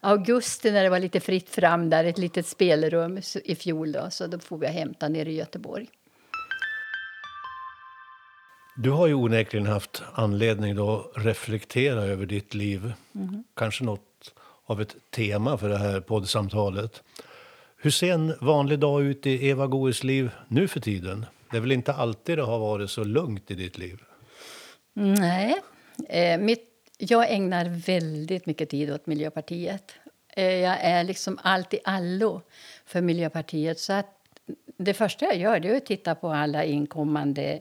augusti 0.02 0.72
när 0.72 0.82
det 0.82 0.90
var 0.90 0.98
lite 0.98 1.20
fritt 1.20 1.50
fram 1.50 1.90
där, 1.90 2.04
ett 2.04 2.18
litet 2.18 2.46
spelrum 2.46 3.20
i 3.44 3.54
fjol 3.54 3.92
då, 3.92 4.10
så 4.10 4.26
då 4.26 4.38
får 4.38 4.58
vi 4.58 4.66
hämta 4.66 5.08
nere 5.08 5.30
i 5.30 5.34
Göteborg. 5.34 5.88
Du 8.76 8.90
har 8.90 9.06
ju 9.06 9.14
onekligen 9.14 9.66
haft 9.66 10.02
anledning 10.12 10.78
att 10.78 11.06
reflektera 11.14 12.02
över 12.02 12.26
ditt 12.26 12.54
liv. 12.54 12.92
Mm. 13.14 13.44
Kanske 13.54 13.84
något 13.84 14.34
av 14.66 14.80
ett 14.80 14.96
tema 15.10 15.58
för 15.58 15.68
det 15.68 15.78
här 15.78 16.00
poddsamtalet. 16.00 17.02
Hur 17.76 17.90
ser 17.90 18.12
en 18.12 18.34
vanlig 18.40 18.78
dag 18.78 19.02
ut 19.02 19.26
i 19.26 19.48
Eva 19.48 19.66
Goes 19.66 20.04
liv 20.04 20.30
nu 20.48 20.68
för 20.68 20.80
tiden? 20.80 21.26
Det 21.50 21.56
är 21.56 21.60
väl 21.60 21.72
inte 21.72 21.92
alltid 21.92 22.38
det 22.38 22.42
har 22.42 22.58
varit 22.58 22.90
så 22.90 23.04
lugnt 23.04 23.50
i 23.50 23.54
ditt 23.54 23.78
liv? 23.78 23.98
Nej. 24.94 25.60
Eh, 26.08 26.40
mitt 26.40 26.71
jag 27.10 27.30
ägnar 27.30 27.64
väldigt 27.64 28.46
mycket 28.46 28.70
tid 28.70 28.92
åt 28.92 29.06
Miljöpartiet. 29.06 29.94
Eh, 30.36 30.54
jag 30.54 30.78
är 30.80 31.04
liksom 31.04 31.38
allt 31.42 31.74
i 31.74 31.78
allo 31.84 32.40
för 32.84 33.00
Miljöpartiet. 33.00 33.78
Så 33.78 33.92
att 33.92 34.06
det 34.76 34.94
första 34.94 35.24
jag 35.24 35.36
gör 35.36 35.66
är 35.66 35.76
att 35.76 35.86
titta 35.86 36.14
på 36.14 36.28
alla 36.28 36.64
inkommande 36.64 37.60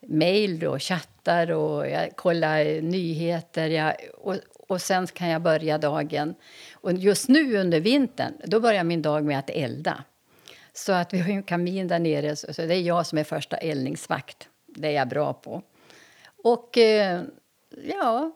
mejl 0.00 0.66
och 0.66 0.82
chattar 0.82 1.50
och 1.50 1.88
jag 1.88 2.16
kollar 2.16 2.80
nyheter. 2.80 3.68
Jag, 3.68 3.94
och, 4.14 4.36
och 4.68 4.82
sen 4.82 5.06
kan 5.06 5.28
jag 5.28 5.42
börja 5.42 5.78
dagen. 5.78 6.34
Och 6.72 6.92
just 6.92 7.28
nu 7.28 7.56
under 7.56 7.80
vintern 7.80 8.32
då 8.44 8.60
börjar 8.60 8.84
min 8.84 9.02
dag 9.02 9.24
med 9.24 9.38
att 9.38 9.50
elda. 9.50 10.04
Så 10.72 10.92
att 10.92 11.14
vi 11.14 11.18
har 11.18 11.30
en 11.30 11.42
kamin 11.42 11.88
där 11.88 11.98
nere, 11.98 12.36
så 12.36 12.52
det 12.52 12.74
är 12.74 12.80
jag 12.80 13.06
som 13.06 13.18
är 13.18 13.24
första 13.24 13.56
eldningsvakt. 13.56 14.48
Det 14.66 14.88
är 14.88 14.92
jag 14.92 15.08
bra 15.08 15.32
på. 15.32 15.62
Och 16.44 16.78
eh, 16.78 17.22
ja, 17.70 18.32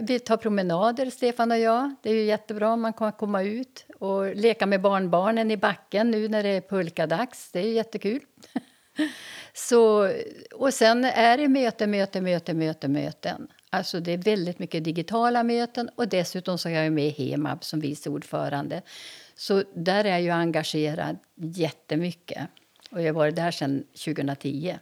vi 0.00 0.18
tar 0.18 0.36
promenader, 0.36 1.10
Stefan 1.10 1.50
och 1.50 1.58
jag. 1.58 1.94
Det 2.02 2.10
är 2.10 2.14
ju 2.14 2.24
jättebra 2.24 2.76
man 2.76 2.92
kan 2.92 3.12
komma 3.12 3.42
ut 3.42 3.86
och 3.98 4.36
leka 4.36 4.66
med 4.66 4.80
barnbarnen 4.80 5.50
i 5.50 5.56
backen 5.56 6.10
nu 6.10 6.28
när 6.28 6.42
det 6.42 6.48
är 6.48 6.60
pulkadags. 6.60 7.50
Det 7.52 7.60
är 7.60 7.72
jättekul. 7.72 8.20
Så, 9.52 10.12
och 10.54 10.74
sen 10.74 11.04
är 11.04 11.38
det 11.38 11.48
möte, 11.48 11.86
möte, 11.86 12.20
möte, 12.20 12.54
möte, 12.54 12.88
möten. 12.88 13.48
Alltså 13.70 14.00
det 14.00 14.12
är 14.12 14.18
väldigt 14.18 14.58
mycket 14.58 14.84
digitala 14.84 15.42
möten 15.42 15.90
och 15.94 16.08
dessutom 16.08 16.58
så 16.58 16.68
är 16.68 16.82
jag 16.82 16.92
med 16.92 17.06
i 17.06 17.10
Hemab 17.10 17.64
som 17.64 17.80
vice 17.80 18.10
ordförande. 18.10 18.82
Så 19.34 19.62
där 19.74 20.04
är 20.04 20.18
jag 20.18 20.36
engagerad 20.36 21.16
jättemycket. 21.34 22.48
Och 22.90 23.02
jag 23.02 23.06
har 23.06 23.12
varit 23.12 23.36
där 23.36 23.50
sedan 23.50 23.84
2010. 24.04 24.78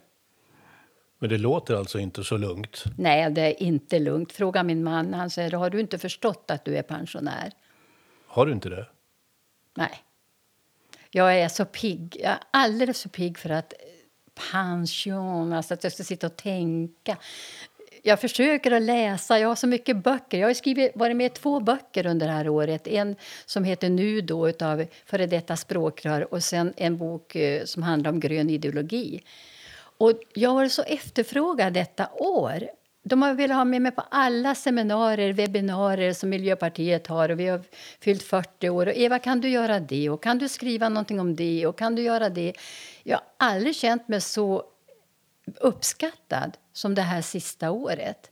Men 1.19 1.29
det 1.29 1.37
låter 1.37 1.75
alltså 1.75 1.99
inte 1.99 2.23
så 2.23 2.37
lugnt? 2.37 2.83
Nej, 2.97 3.31
det 3.31 3.41
är 3.41 3.63
inte 3.63 3.99
lugnt. 3.99 4.31
Fråga 4.31 4.63
min 4.63 4.83
man. 4.83 5.13
Han 5.13 5.29
säger, 5.29 5.51
har 5.51 5.69
du 5.69 5.79
inte 5.79 5.97
förstått 5.97 6.51
att 6.51 6.65
du 6.65 6.77
är 6.77 6.81
pensionär? 6.81 7.51
Har 8.27 8.45
du 8.45 8.51
inte 8.51 8.69
det? 8.69 8.85
Nej. 9.73 10.03
Jag 11.11 11.39
är 11.39 11.47
så 11.47 11.65
pigg. 11.65 12.17
Jag 12.19 12.31
är 12.31 12.39
alldeles 12.51 13.01
för 13.01 13.09
pigg 13.09 13.37
för 13.37 13.49
att 13.49 13.73
pension, 14.51 15.53
alltså 15.53 15.73
att 15.73 15.83
jag 15.83 15.93
ska 15.93 16.03
sitta 16.03 16.27
och 16.27 16.35
tänka. 16.35 17.17
Jag 18.03 18.21
försöker 18.21 18.71
att 18.71 18.81
läsa. 18.81 19.39
Jag 19.39 19.47
har 19.47 19.55
så 19.55 19.67
mycket 19.67 20.03
böcker. 20.03 20.39
Jag 20.39 20.47
har 20.47 20.53
skrivit, 20.53 20.91
varit 20.95 21.15
med 21.15 21.25
i 21.25 21.35
två 21.35 21.59
böcker 21.59 22.05
under 22.05 22.27
det 22.27 22.33
här 22.33 22.49
året. 22.49 22.87
En 22.87 23.15
som 23.45 23.63
heter 23.63 23.89
Nu 23.89 24.21
då, 24.21 24.47
av 24.47 24.85
före 25.05 25.27
detta 25.27 25.57
språkrör 25.57 26.33
och 26.33 26.43
sen 26.43 26.73
en 26.77 26.97
bok 26.97 27.35
eh, 27.35 27.65
som 27.65 27.83
handlar 27.83 28.11
om 28.11 28.19
grön 28.19 28.49
ideologi. 28.49 29.23
Och 29.99 30.11
jag 30.33 30.49
har 30.49 30.55
varit 30.55 30.71
så 30.71 30.83
efterfrågad 30.83 31.73
detta 31.73 32.09
år. 32.13 32.69
De 33.03 33.21
har 33.21 33.33
velat 33.33 33.57
ha 33.57 33.65
med 33.65 33.81
mig 33.81 33.91
på 33.91 34.03
alla 34.11 34.55
seminarier, 34.55 35.33
webbinarier 35.33 36.13
som 36.13 36.29
Miljöpartiet 36.29 37.07
har. 37.07 37.29
Och 37.29 37.39
vi 37.39 37.47
har 37.47 37.61
fyllt 37.99 38.23
40 38.23 38.69
år. 38.69 38.87
Och 38.87 38.93
Eva, 38.95 39.19
kan 39.19 39.41
du 39.41 39.49
göra 39.49 39.79
det? 39.79 40.09
Och 40.09 40.23
kan 40.23 40.37
du 40.37 40.47
skriva 40.49 40.89
någonting 40.89 41.19
om 41.19 41.35
det? 41.35 41.67
Och 41.67 41.77
kan 41.77 41.95
du 41.95 42.01
göra 42.01 42.29
det? 42.29 42.53
Jag 43.03 43.17
har 43.17 43.25
aldrig 43.37 43.75
känt 43.75 44.07
mig 44.07 44.21
så 44.21 44.63
uppskattad 45.59 46.57
som 46.73 46.95
det 46.95 47.01
här 47.01 47.21
sista 47.21 47.71
året. 47.71 48.31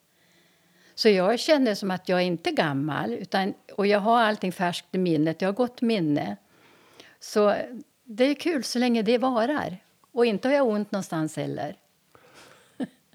Så 0.96 1.10
jag 1.10 1.40
känner 1.40 1.76
som 1.76 1.92
att 1.92 2.10
jag 2.10 2.20
är 2.20 2.26
inte 2.26 2.50
är 2.50 2.54
gammal, 2.54 3.14
utan, 3.14 3.54
och 3.76 3.88
jag 3.88 4.00
har 4.00 4.22
allting 4.22 4.52
färskt 4.52 4.96
i 4.96 4.98
minnet. 4.98 5.42
Jag 5.42 5.50
har 5.50 5.54
gott 5.54 5.82
minne. 5.82 6.38
Så 7.20 7.56
det 8.04 8.24
är 8.24 8.34
kul 8.34 8.64
så 8.64 8.80
länge 8.80 9.02
det 9.02 9.18
varar. 9.18 9.78
Och 10.18 10.26
inte 10.26 10.48
har 10.48 10.56
jag 10.56 10.68
ont 10.68 10.92
någonstans 10.92 11.36
heller. 11.36 11.76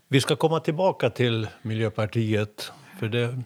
Vi 0.08 0.20
ska 0.20 0.36
komma 0.36 0.60
tillbaka 0.60 1.10
till 1.10 1.48
Miljöpartiet, 1.62 2.72
för 2.98 3.08
det 3.08 3.42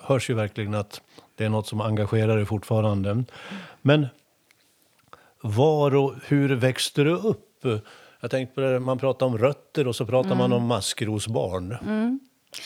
hörs 0.00 0.30
ju 0.30 0.34
verkligen 0.34 0.74
att 0.74 1.00
det 1.34 1.44
är 1.44 1.48
något 1.48 1.66
som 1.66 1.80
engagerar 1.80 2.36
dig 2.36 2.46
fortfarande. 2.46 3.24
Men 3.82 4.06
var 5.40 5.96
och 5.96 6.14
hur 6.24 6.54
växte 6.54 7.04
du 7.04 7.14
upp? 7.14 7.64
Jag 8.20 8.30
tänkte 8.30 8.54
på 8.54 8.60
det, 8.60 8.80
man 8.80 8.98
pratar 8.98 9.26
om 9.26 9.38
rötter 9.38 9.88
och 9.88 9.96
så 9.96 10.06
pratar 10.06 10.30
mm. 10.30 10.38
man 10.38 10.52
om 10.52 10.66
maskrosbarn. 10.66 11.72
Mm. 11.72 12.20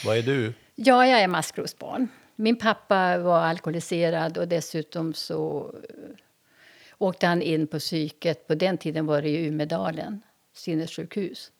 Vad 0.04 0.16
är 0.16 0.22
du? 0.22 0.54
Ja, 0.74 1.06
jag 1.06 1.20
är 1.20 1.28
maskrosbarn. 1.28 2.08
Min 2.36 2.56
pappa 2.56 3.18
var 3.18 3.38
alkoholiserad 3.38 4.38
och 4.38 4.48
dessutom 4.48 5.14
så 5.14 5.74
åkte 6.98 7.26
han 7.26 7.42
in 7.42 7.66
på 7.66 7.78
psyket. 7.78 8.46
På 8.46 8.54
den 8.54 8.78
tiden 8.78 9.06
var 9.06 9.22
det 9.22 9.28
i 9.28 9.46
Umedalen, 9.46 10.22
sinnessjukhus. 10.54 11.52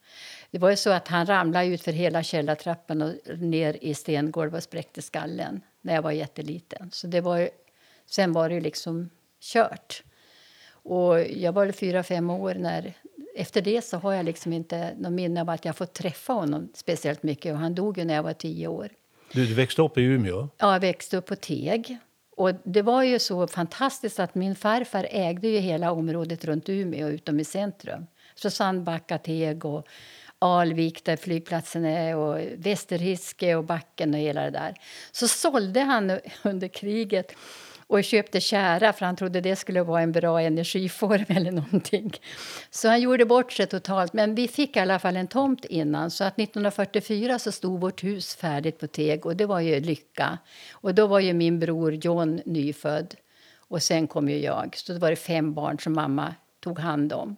Det 0.50 0.58
var 0.58 0.70
ju 0.70 0.76
så 0.76 0.90
att 0.90 1.08
han 1.08 1.26
ramlade 1.26 1.66
ut 1.66 1.82
för 1.82 1.92
hela 1.92 2.22
källartrappan 2.22 3.02
och 3.02 3.38
ner 3.38 3.76
i 3.80 3.94
stengolv 3.94 4.54
och 4.54 4.62
spräckte 4.62 5.02
skallen 5.02 5.60
när 5.80 5.94
jag 5.94 6.02
var 6.02 6.10
jätteliten. 6.10 6.90
Så 6.92 7.06
det 7.06 7.20
var, 7.20 7.50
sen 8.06 8.32
var 8.32 8.48
det 8.48 8.60
liksom 8.60 9.10
kört. 9.40 10.02
Och 10.68 11.20
jag 11.20 11.52
var 11.52 11.72
fyra, 11.72 12.02
fem 12.02 12.30
år 12.30 12.54
när... 12.54 12.94
Efter 13.36 13.62
det 13.62 13.84
så 13.84 13.96
har 13.96 14.12
jag 14.12 14.24
liksom 14.24 14.52
inte 14.52 14.94
någon 14.98 15.14
minne 15.14 15.40
av 15.40 15.50
att 15.50 15.64
jag 15.64 15.76
fått 15.76 15.92
träffa 15.92 16.32
honom 16.32 16.68
speciellt 16.74 17.22
mycket. 17.22 17.52
Och 17.52 17.58
han 17.58 17.74
dog 17.74 17.98
ju 17.98 18.04
när 18.04 18.14
jag 18.14 18.22
var 18.22 18.32
tio 18.32 18.68
år. 18.68 18.88
Du, 19.32 19.46
du 19.46 19.54
växte 19.54 19.82
upp 19.82 19.98
i 19.98 20.02
Umeå? 20.02 20.48
Ja, 20.58 20.72
jag 20.72 20.80
växte 20.80 21.16
upp 21.16 21.26
på 21.26 21.36
Teg. 21.36 21.98
Och 22.36 22.52
det 22.64 22.82
var 22.82 23.02
ju 23.02 23.18
så 23.18 23.46
fantastiskt 23.46 24.20
att 24.20 24.34
min 24.34 24.54
farfar 24.56 25.06
ägde 25.10 25.48
ju 25.48 25.58
hela 25.58 25.92
området 25.92 26.44
runt 26.44 26.68
Umeå 26.68 27.08
utom 27.08 27.40
i 27.40 27.44
centrum. 27.44 28.06
Så 28.34 28.50
Sandbacka, 28.50 29.18
Teg 29.18 29.64
och 29.64 29.86
Alvik 30.38 31.04
där 31.04 31.16
flygplatsen 31.16 31.84
är 31.84 32.16
och 32.16 32.40
Västerhiske 32.56 33.54
och 33.54 33.64
Backen 33.64 34.14
och 34.14 34.20
hela 34.20 34.42
det 34.42 34.50
där. 34.50 34.74
Så 35.12 35.28
sålde 35.28 35.80
han 35.80 36.18
under 36.42 36.68
kriget 36.68 37.32
och 37.86 38.04
köpte 38.04 38.40
kära 38.40 38.92
för 38.92 39.06
han 39.06 39.16
trodde 39.16 39.40
det 39.40 39.56
skulle 39.56 39.82
vara 39.82 40.02
en 40.02 40.12
bra 40.12 40.40
energiform 40.40 41.24
eller 41.28 41.50
någonting. 41.50 42.12
Så 42.70 42.88
han 42.88 43.00
gjorde 43.00 43.24
bort 43.24 43.52
sig 43.52 43.66
totalt. 43.66 44.12
Men 44.12 44.34
vi 44.34 44.48
fick 44.48 44.76
i 44.76 44.80
alla 44.80 44.98
fall 44.98 45.16
en 45.16 45.26
tomt 45.26 45.64
innan 45.64 46.10
så 46.10 46.24
att 46.24 46.38
1944 46.38 47.38
så 47.38 47.52
stod 47.52 47.80
vårt 47.80 48.04
hus 48.04 48.36
färdigt 48.36 48.78
på 48.78 48.86
Teg 48.86 49.26
och 49.26 49.36
det 49.36 49.46
var 49.46 49.60
ju 49.60 49.80
lycka. 49.80 50.38
Och 50.72 50.94
då 50.94 51.06
var 51.06 51.20
ju 51.20 51.32
min 51.32 51.60
bror 51.60 51.92
John 51.92 52.40
nyfödd 52.44 53.14
och 53.58 53.82
sen 53.82 54.06
kom 54.06 54.28
ju 54.28 54.38
jag. 54.38 54.76
Så 54.76 54.92
det 54.92 54.98
var 54.98 55.10
det 55.10 55.16
fem 55.16 55.54
barn 55.54 55.78
som 55.78 55.92
mamma 55.92 56.34
tog 56.60 56.78
hand 56.78 57.12
om. 57.12 57.36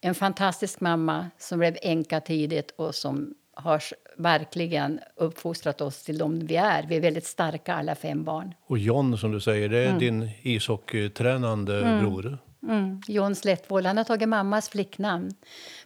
En 0.00 0.14
fantastisk 0.14 0.80
mamma 0.80 1.30
som 1.38 1.58
blev 1.58 1.76
änka 1.82 2.20
tidigt 2.20 2.70
och 2.76 2.94
som 2.94 3.34
har 3.54 3.82
verkligen 4.16 5.00
uppfostrat 5.16 5.80
oss 5.80 6.02
till 6.02 6.18
de 6.18 6.46
vi 6.46 6.56
är. 6.56 6.82
Vi 6.82 6.96
är 6.96 7.00
väldigt 7.00 7.26
starka 7.26 7.74
alla 7.74 7.94
fem 7.94 8.24
barn. 8.24 8.54
Och 8.66 8.78
John 8.78 9.18
som 9.18 9.32
du 9.32 9.40
säger, 9.40 9.68
det 9.68 9.78
är 9.78 9.86
mm. 9.86 9.98
din 9.98 10.30
ishockeytränande 10.42 11.78
mm. 11.78 12.00
bror? 12.00 12.38
Mm. 12.62 13.00
John 13.08 13.34
Slättvold, 13.34 13.86
han 13.86 13.96
har 13.96 14.04
tagit 14.04 14.28
mammas 14.28 14.68
flicknamn. 14.68 15.34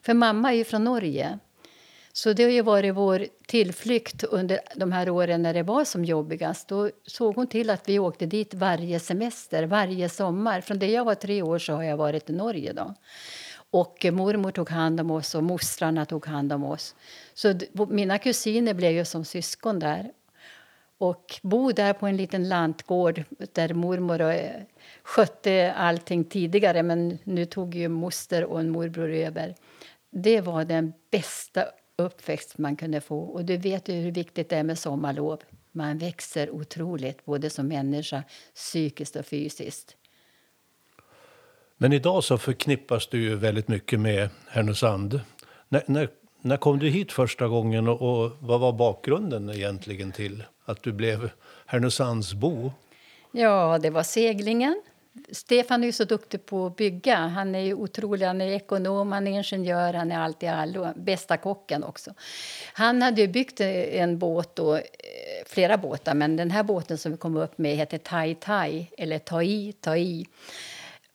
För 0.02 0.14
mamma 0.14 0.52
är 0.52 0.56
ju 0.56 0.64
från 0.64 0.84
Norge. 0.84 1.38
Så 2.12 2.32
det 2.32 2.42
har 2.42 2.50
ju 2.50 2.62
varit 2.62 2.94
vår 2.94 3.26
tillflykt 3.46 4.24
under 4.24 4.60
de 4.76 4.92
här 4.92 5.10
åren 5.10 5.42
när 5.42 5.54
det 5.54 5.62
var 5.62 5.84
som 5.84 6.04
jobbigast. 6.04 6.68
Då 6.68 6.90
såg 7.06 7.36
hon 7.36 7.46
till 7.46 7.70
att 7.70 7.88
vi 7.88 7.98
åkte 7.98 8.26
dit 8.26 8.54
varje 8.54 9.00
semester, 9.00 9.66
varje 9.66 10.08
sommar. 10.08 10.60
Från 10.60 10.78
det 10.78 10.90
jag 10.90 11.04
var 11.04 11.14
tre 11.14 11.42
år 11.42 11.58
så 11.58 11.72
har 11.72 11.82
jag 11.82 11.96
varit 11.96 12.30
i 12.30 12.32
Norge 12.32 12.72
då. 12.72 12.94
Och 13.70 14.06
mormor 14.12 14.50
tog 14.50 14.70
hand 14.70 15.00
om 15.00 15.10
oss 15.10 15.34
och 15.34 15.42
mostrarna 15.42 16.04
tog 16.04 16.26
hand 16.26 16.52
om 16.52 16.64
oss. 16.64 16.94
Så 17.34 17.54
mina 17.88 18.18
kusiner 18.18 18.74
blev 18.74 18.92
ju 18.92 19.04
som 19.04 19.24
syskon 19.24 19.78
där. 19.78 20.12
Och 20.98 21.40
bo 21.42 21.72
där 21.72 21.92
på 21.92 22.06
en 22.06 22.16
liten 22.16 22.48
lantgård 22.48 23.24
där 23.52 23.74
mormor 23.74 24.20
eh, 24.20 24.50
skötte 25.02 25.72
allting 25.76 26.24
tidigare 26.24 26.82
men 26.82 27.18
nu 27.24 27.44
tog 27.44 27.74
ju 27.74 27.88
moster 27.88 28.44
och 28.44 28.60
en 28.60 28.70
morbror 28.70 29.10
över. 29.10 29.54
Det 30.10 30.40
var 30.40 30.64
den 30.64 30.92
bästa 31.10 31.64
uppväxt 31.96 32.58
man 32.58 32.76
kunde 32.76 33.00
få. 33.00 33.20
Och 33.20 33.44
du 33.44 33.56
vet 33.56 33.88
ju 33.88 33.94
hur 33.94 34.12
viktigt 34.12 34.48
det 34.48 34.56
är 34.56 34.62
med 34.62 34.78
sommarlov. 34.78 35.40
Man 35.72 35.98
växer 35.98 36.50
otroligt, 36.50 37.24
både 37.24 37.50
som 37.50 37.68
människa, 37.68 38.24
psykiskt 38.54 39.16
och 39.16 39.26
fysiskt. 39.26 39.96
Men 41.80 41.92
idag 41.92 42.24
så 42.24 42.38
förknippas 42.38 43.06
du 43.06 43.22
ju 43.22 43.36
väldigt 43.36 43.68
mycket 43.68 44.00
med 44.00 44.28
Härnösand. 44.48 45.20
När, 45.68 45.82
när, 45.86 46.08
när 46.40 46.56
kom 46.56 46.78
du 46.78 46.88
hit 46.88 47.12
första 47.12 47.48
gången 47.48 47.88
och, 47.88 48.02
och, 48.02 48.32
vad 48.40 48.60
var 48.60 48.72
bakgrunden 48.72 49.50
egentligen 49.50 50.12
till 50.12 50.44
att 50.64 50.82
du 50.82 50.92
blev 50.92 51.30
Härnösandsbo? 51.66 52.72
Ja, 53.32 53.78
det 53.82 53.90
var 53.90 54.02
seglingen. 54.02 54.82
Stefan 55.32 55.82
är 55.82 55.86
ju 55.86 55.92
så 55.92 56.04
duktig 56.04 56.46
på 56.46 56.66
att 56.66 56.76
bygga. 56.76 57.16
Han 57.16 57.54
är 57.54 57.74
otrolig. 57.74 58.26
Han 58.26 58.40
är 58.40 58.46
ekonom, 58.46 59.12
han 59.12 59.26
är 59.26 59.30
ingenjör, 59.30 59.94
han 59.94 60.12
är 60.12 60.18
allt 60.18 60.42
i 60.42 60.46
allo. 60.46 60.88
Bästa 60.96 61.36
kocken 61.36 61.84
också. 61.84 62.14
Han 62.72 63.02
hade 63.02 63.28
byggt 63.28 63.60
en 63.60 64.18
båt, 64.18 64.56
då, 64.56 64.74
eh, 64.76 64.82
flera 65.46 65.76
båtar, 65.76 66.14
men 66.14 66.36
den 66.36 66.50
här 66.50 66.62
båten 66.62 66.98
som 66.98 67.12
vi 67.12 67.18
kom 67.18 67.36
upp 67.36 67.58
med 67.58 67.76
heter 67.76 67.98
Tai 67.98 68.34
Tai, 68.34 68.86
eller 68.98 69.18
Tai 69.18 69.72
Tai 69.72 70.26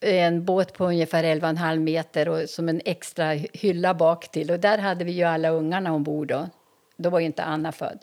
en 0.04 0.46
båt 0.46 0.74
på 0.74 0.86
ungefär 0.86 1.24
11,5 1.24 1.80
meter 1.80 2.30
och 2.30 2.50
som 2.50 2.70
en 2.70 2.82
extra 2.86 3.32
hylla 3.34 3.94
bak 3.94 4.32
till. 4.32 4.52
Och 4.52 4.60
där 4.60 4.78
hade 4.78 5.06
vi 5.06 5.12
ju 5.12 5.24
alla 5.24 5.50
ungarna 5.50 5.94
ombord 5.94 6.28
då. 6.28 6.50
Då 6.98 7.10
var 7.10 7.20
ju 7.20 7.26
inte 7.26 7.44
Anna 7.44 7.72
född. 7.72 8.00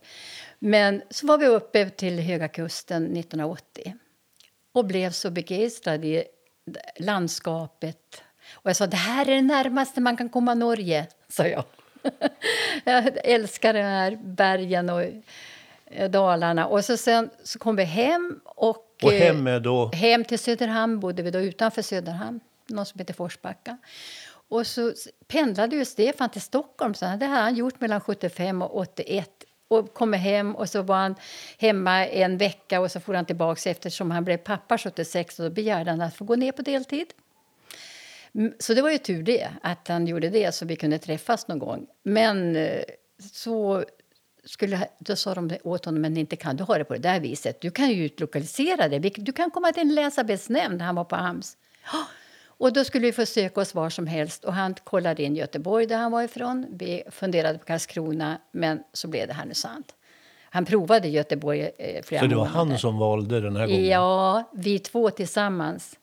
Men 0.58 1.02
så 1.10 1.26
var 1.26 1.38
vi 1.38 1.46
uppe 1.46 1.90
till 1.90 2.18
Höga 2.18 2.48
kusten 2.48 3.02
1980 3.02 3.94
och 4.72 4.84
blev 4.84 5.10
så 5.10 5.30
begeistrad 5.30 6.04
i 6.04 6.24
landskapet. 6.98 8.22
Och 8.54 8.70
jag 8.70 8.76
sa 8.76 8.86
det 8.86 8.96
här 8.96 9.28
är 9.28 9.34
det 9.34 9.42
närmaste 9.42 10.00
man 10.00 10.16
kan 10.16 10.28
komma 10.28 10.54
Norge, 10.54 11.06
sa 11.28 11.46
jag. 11.46 11.64
jag 12.84 13.12
älskar 13.24 13.74
de 13.74 13.82
här 13.82 14.18
bergen 14.22 14.90
och 14.90 15.02
eh, 15.86 16.10
Dalarna. 16.10 16.66
Och 16.66 16.84
så 16.84 16.96
sen 16.96 17.30
så 17.44 17.58
kom 17.58 17.76
vi 17.76 17.84
hem 17.84 18.40
och 18.44 18.89
och 19.02 19.12
hem 19.12 19.46
är 19.46 19.60
då? 19.60 19.90
Hem 19.94 20.24
till 20.24 20.38
Söderhamn 20.38 21.00
bodde 21.00 21.22
vi 21.22 21.30
då 21.30 21.38
utanför 21.38 21.82
Söderhamn. 21.82 22.40
någon 22.66 22.86
som 22.86 22.98
heter 22.98 23.14
Forsbacka. 23.14 23.78
Och 24.48 24.66
så 24.66 24.92
pendlade 25.28 25.76
ju 25.76 25.84
Stefan 25.84 26.30
till 26.30 26.40
Stockholm. 26.40 26.94
Så 26.94 27.04
det 27.04 27.10
hade 27.10 27.26
han 27.26 27.54
gjort 27.54 27.80
mellan 27.80 28.00
75 28.00 28.62
och 28.62 28.76
81 28.76 29.30
och 29.68 29.94
kommer 29.94 30.18
hem 30.18 30.56
och 30.56 30.68
så 30.68 30.82
var 30.82 30.96
han 30.96 31.14
hemma 31.58 32.06
en 32.06 32.38
vecka 32.38 32.80
och 32.80 32.90
så 32.90 33.00
får 33.00 33.14
han 33.14 33.24
tillbaka 33.24 33.70
eftersom 33.70 34.10
han 34.10 34.24
blev 34.24 34.36
pappa 34.36 34.78
76 34.78 35.38
och 35.38 35.44
då 35.44 35.50
begärde 35.50 35.90
han 35.90 36.00
att 36.00 36.16
få 36.16 36.24
gå 36.24 36.36
ner 36.36 36.52
på 36.52 36.62
deltid. 36.62 37.06
Så 38.58 38.74
det 38.74 38.82
var 38.82 38.90
ju 38.90 38.98
tur 38.98 39.22
det, 39.22 39.48
att 39.62 39.88
han 39.88 40.06
gjorde 40.06 40.30
det 40.30 40.54
så 40.54 40.66
vi 40.66 40.76
kunde 40.76 40.98
träffas 40.98 41.48
någon 41.48 41.58
gång. 41.58 41.86
Men 42.02 42.56
eh, 42.56 42.82
så 43.32 43.84
skulle, 44.50 44.88
då 44.98 45.16
sa 45.16 45.34
de 45.34 45.50
åt 45.62 45.84
honom, 45.84 46.00
men 46.00 46.16
inte 46.16 46.36
kan 46.36 46.56
du 46.56 46.64
ha 46.64 46.78
det 46.78 46.84
på 46.84 46.94
det 46.94 47.00
där 47.00 47.20
viset. 47.20 47.60
Du 47.60 47.70
kan 47.70 47.90
ju 47.90 48.04
utlokalisera 48.04 48.88
det. 48.88 48.98
Du 48.98 49.32
kan 49.32 49.50
komma 49.50 49.72
till 49.72 49.82
en 49.82 49.94
länsarbetsnämnd. 49.94 50.82
Han 50.82 50.94
var 50.94 51.04
på 51.04 51.16
AMS. 51.16 51.56
Och 52.46 52.72
då 52.72 52.84
skulle 52.84 53.06
vi 53.06 53.12
få 53.12 53.26
söka 53.26 53.60
oss 53.60 53.74
var 53.74 53.90
som 53.90 54.06
helst. 54.06 54.44
Och 54.44 54.54
han 54.54 54.74
kollade 54.84 55.22
in 55.22 55.36
Göteborg 55.36 55.86
där 55.86 55.96
han 55.96 56.12
var 56.12 56.22
ifrån. 56.22 56.66
Vi 56.70 57.02
funderade 57.10 57.58
på 57.58 57.64
Karlskrona, 57.64 58.38
men 58.52 58.82
så 58.92 59.08
blev 59.08 59.28
det 59.28 59.34
Härnösand. 59.34 59.84
Han 60.50 60.64
provade 60.64 61.08
Göteborg 61.08 61.70
eh, 61.78 62.02
flera 62.02 62.20
Så 62.20 62.26
det 62.26 62.34
var 62.34 62.44
månader. 62.44 62.70
han 62.70 62.78
som 62.78 62.98
valde 62.98 63.40
den 63.40 63.56
här 63.56 63.66
gången? 63.66 63.86
Ja, 63.86 64.50
vi 64.52 64.78
två 64.78 65.10
tillsammans. 65.10 65.98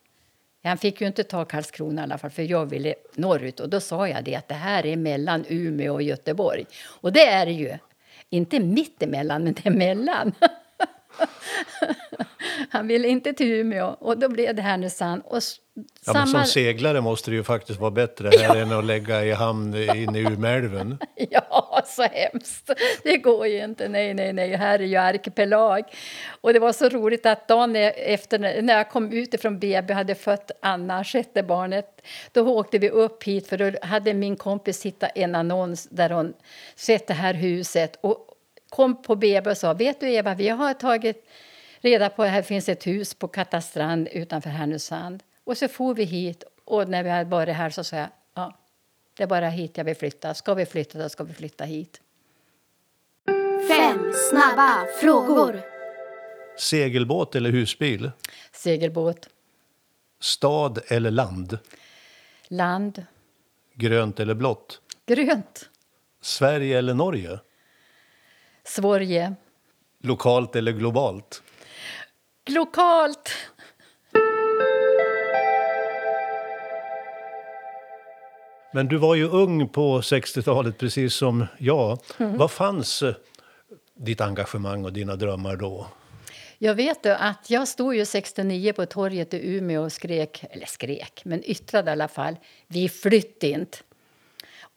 Han 0.63 0.77
fick 0.77 1.01
ju 1.01 1.07
inte 1.07 1.23
ta 1.23 1.45
Karlskrona 1.45 2.01
i 2.01 2.03
alla 2.03 2.17
fall, 2.17 2.29
för 2.29 2.43
jag 2.43 2.65
ville 2.65 2.95
norrut. 3.15 3.59
Och 3.59 3.69
då 3.69 3.79
sa 3.79 4.07
jag 4.07 4.23
det 4.23 4.35
att 4.35 4.47
det 4.47 4.55
här 4.55 4.85
är 4.85 4.95
mellan 4.95 5.45
Umeå 5.47 5.93
och 5.93 6.01
Göteborg. 6.01 6.65
Och 6.85 7.13
det 7.13 7.25
är 7.27 7.45
det 7.45 7.51
ju. 7.51 7.77
Inte 8.29 8.59
mitt 8.59 9.03
emellan, 9.03 9.43
men 9.43 9.55
emellan. 9.63 10.31
Han 12.69 12.87
ville 12.87 13.07
inte 13.07 13.33
till 13.33 13.51
Umeå 13.51 13.95
och 13.99 14.17
då 14.17 14.29
blev 14.29 14.55
det 14.55 14.61
Härnösand. 14.61 15.21
Och 15.25 15.41
Ja, 16.05 16.13
men 16.13 16.27
som 16.27 16.45
seglare 16.45 17.01
måste 17.01 17.31
det 17.31 17.35
ju 17.35 17.43
faktiskt 17.43 17.79
vara 17.79 17.91
bättre 17.91 18.29
här 18.39 18.55
än 18.61 18.71
att 18.71 18.85
lägga 18.85 19.25
i 19.25 19.31
hamn 19.31 19.75
inne 19.75 20.19
i 20.19 20.21
Umeälven. 20.21 20.97
Ja, 21.29 21.81
så 21.85 22.03
hemskt. 22.03 22.71
Det 23.03 23.17
går 23.17 23.47
ju 23.47 23.63
inte. 23.63 23.87
Nej, 23.87 24.13
nej, 24.13 24.33
nej. 24.33 24.55
Här 24.55 24.79
är 24.79 24.83
ju 24.83 24.95
arkipelag. 24.95 25.83
Och 26.41 26.53
det 26.53 26.59
var 26.59 26.71
så 26.71 26.89
roligt 26.89 27.25
att 27.25 27.47
dagen 27.47 27.75
efter 27.75 28.61
när 28.61 28.77
jag 28.77 28.89
kom 28.89 29.11
ut 29.11 29.33
ifrån 29.33 29.59
BB 29.59 29.93
hade 29.93 30.15
fött 30.15 30.51
Anna, 30.61 31.03
sjätte 31.03 31.43
barnet, 31.43 32.01
då 32.31 32.47
åkte 32.47 32.77
vi 32.77 32.89
upp 32.89 33.23
hit 33.23 33.47
för 33.47 33.57
då 33.57 33.71
hade 33.81 34.13
min 34.13 34.35
kompis 34.35 34.85
hittat 34.85 35.11
en 35.15 35.35
annons 35.35 35.87
där 35.91 36.09
hon 36.09 36.33
sett 36.75 37.07
det 37.07 37.13
här 37.13 37.33
huset 37.33 37.97
och 38.01 38.36
kom 38.69 39.01
på 39.01 39.15
BB 39.15 39.49
och 39.49 39.57
sa, 39.57 39.73
vet 39.73 39.99
du 39.99 40.09
Eva, 40.09 40.35
vi 40.35 40.49
har 40.49 40.73
tagit 40.73 41.27
reda 41.79 42.09
på 42.09 42.23
att 42.23 42.29
här 42.29 42.41
finns 42.41 42.69
ett 42.69 42.87
hus 42.87 43.13
på 43.13 43.27
Katastrand 43.27 44.07
utanför 44.11 44.49
Härnösand. 44.49 45.23
Och 45.43 45.57
så 45.57 45.67
for 45.67 45.93
vi 45.93 46.03
hit 46.03 46.43
och 46.65 46.89
när 46.89 47.03
vi 47.03 47.09
hade 47.09 47.29
varit 47.29 47.55
här 47.55 47.69
så 47.69 47.83
sa 47.83 47.95
jag, 47.95 48.07
ja, 48.33 48.57
det 49.17 49.23
är 49.23 49.27
bara 49.27 49.49
hit 49.49 49.77
jag 49.77 49.85
vill 49.85 49.95
flytta. 49.95 50.33
Ska 50.33 50.53
vi 50.53 50.65
flytta, 50.65 50.99
då 50.99 51.09
ska 51.09 51.23
vi 51.23 51.33
flytta 51.33 51.63
hit. 51.63 52.01
Fem 53.69 54.11
snabba 54.29 54.85
frågor. 55.01 55.61
Segelbåt 56.57 57.35
eller 57.35 57.49
husbil? 57.49 58.11
Segelbåt, 58.51 59.29
Stad 60.19 60.79
eller 60.87 61.11
land? 61.11 61.59
land, 62.47 63.05
Grönt 63.73 64.19
eller 64.19 64.33
blått? 64.33 64.81
grönt, 65.05 65.69
Sverige 66.21 66.77
eller 66.77 66.93
Norge? 66.93 67.39
Sverige, 68.67 69.35
Lokalt 70.03 70.55
eller 70.55 70.71
globalt? 70.71 71.43
lokalt. 72.49 73.29
Men 78.73 78.87
du 78.87 78.97
var 78.97 79.15
ju 79.15 79.29
ung 79.29 79.69
på 79.69 80.01
60-talet, 80.01 80.77
precis 80.77 81.15
som 81.15 81.45
jag. 81.57 81.99
Vad 82.17 82.51
fanns 82.51 83.03
eh, 83.03 83.15
ditt 83.95 84.21
engagemang 84.21 84.85
och 84.85 84.93
dina 84.93 85.15
drömmar 85.15 85.55
då? 85.55 85.87
Jag 86.57 86.75
vet 86.75 87.03
du, 87.03 87.11
att 87.11 87.49
jag 87.49 87.67
stod 87.67 87.95
ju 87.95 88.05
69 88.05 88.73
på 88.73 88.85
torget 88.85 89.33
i 89.33 89.55
Umeå 89.57 89.83
och 89.83 89.91
skrek, 89.91 90.43
eller 90.49 90.65
skrek, 90.65 91.21
men 91.25 91.43
yttrade 91.43 91.89
i 91.89 91.91
alla 91.91 92.07
fall, 92.07 92.35
vi 92.67 92.89
flyttar 92.89 93.47
inte. 93.47 93.77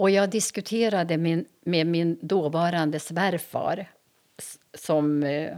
Och 0.00 0.10
jag 0.10 0.30
diskuterade 0.30 1.16
min, 1.16 1.44
med 1.64 1.86
min 1.86 2.18
dåvarande 2.20 3.00
svärfar 3.00 3.86
som 4.74 5.22
eh, 5.22 5.56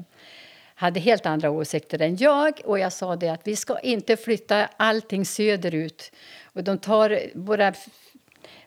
hade 0.74 1.00
helt 1.00 1.26
andra 1.26 1.50
åsikter 1.50 2.02
än 2.02 2.16
jag. 2.16 2.60
Och 2.64 2.78
jag 2.78 2.92
sa 2.92 3.16
det 3.16 3.28
att 3.28 3.46
vi 3.46 3.56
ska 3.56 3.78
inte 3.78 4.16
flytta 4.16 4.68
allting 4.76 5.26
söderut. 5.26 6.12
Och 6.42 6.64
de 6.64 6.78
tar 6.78 7.20
våra, 7.34 7.74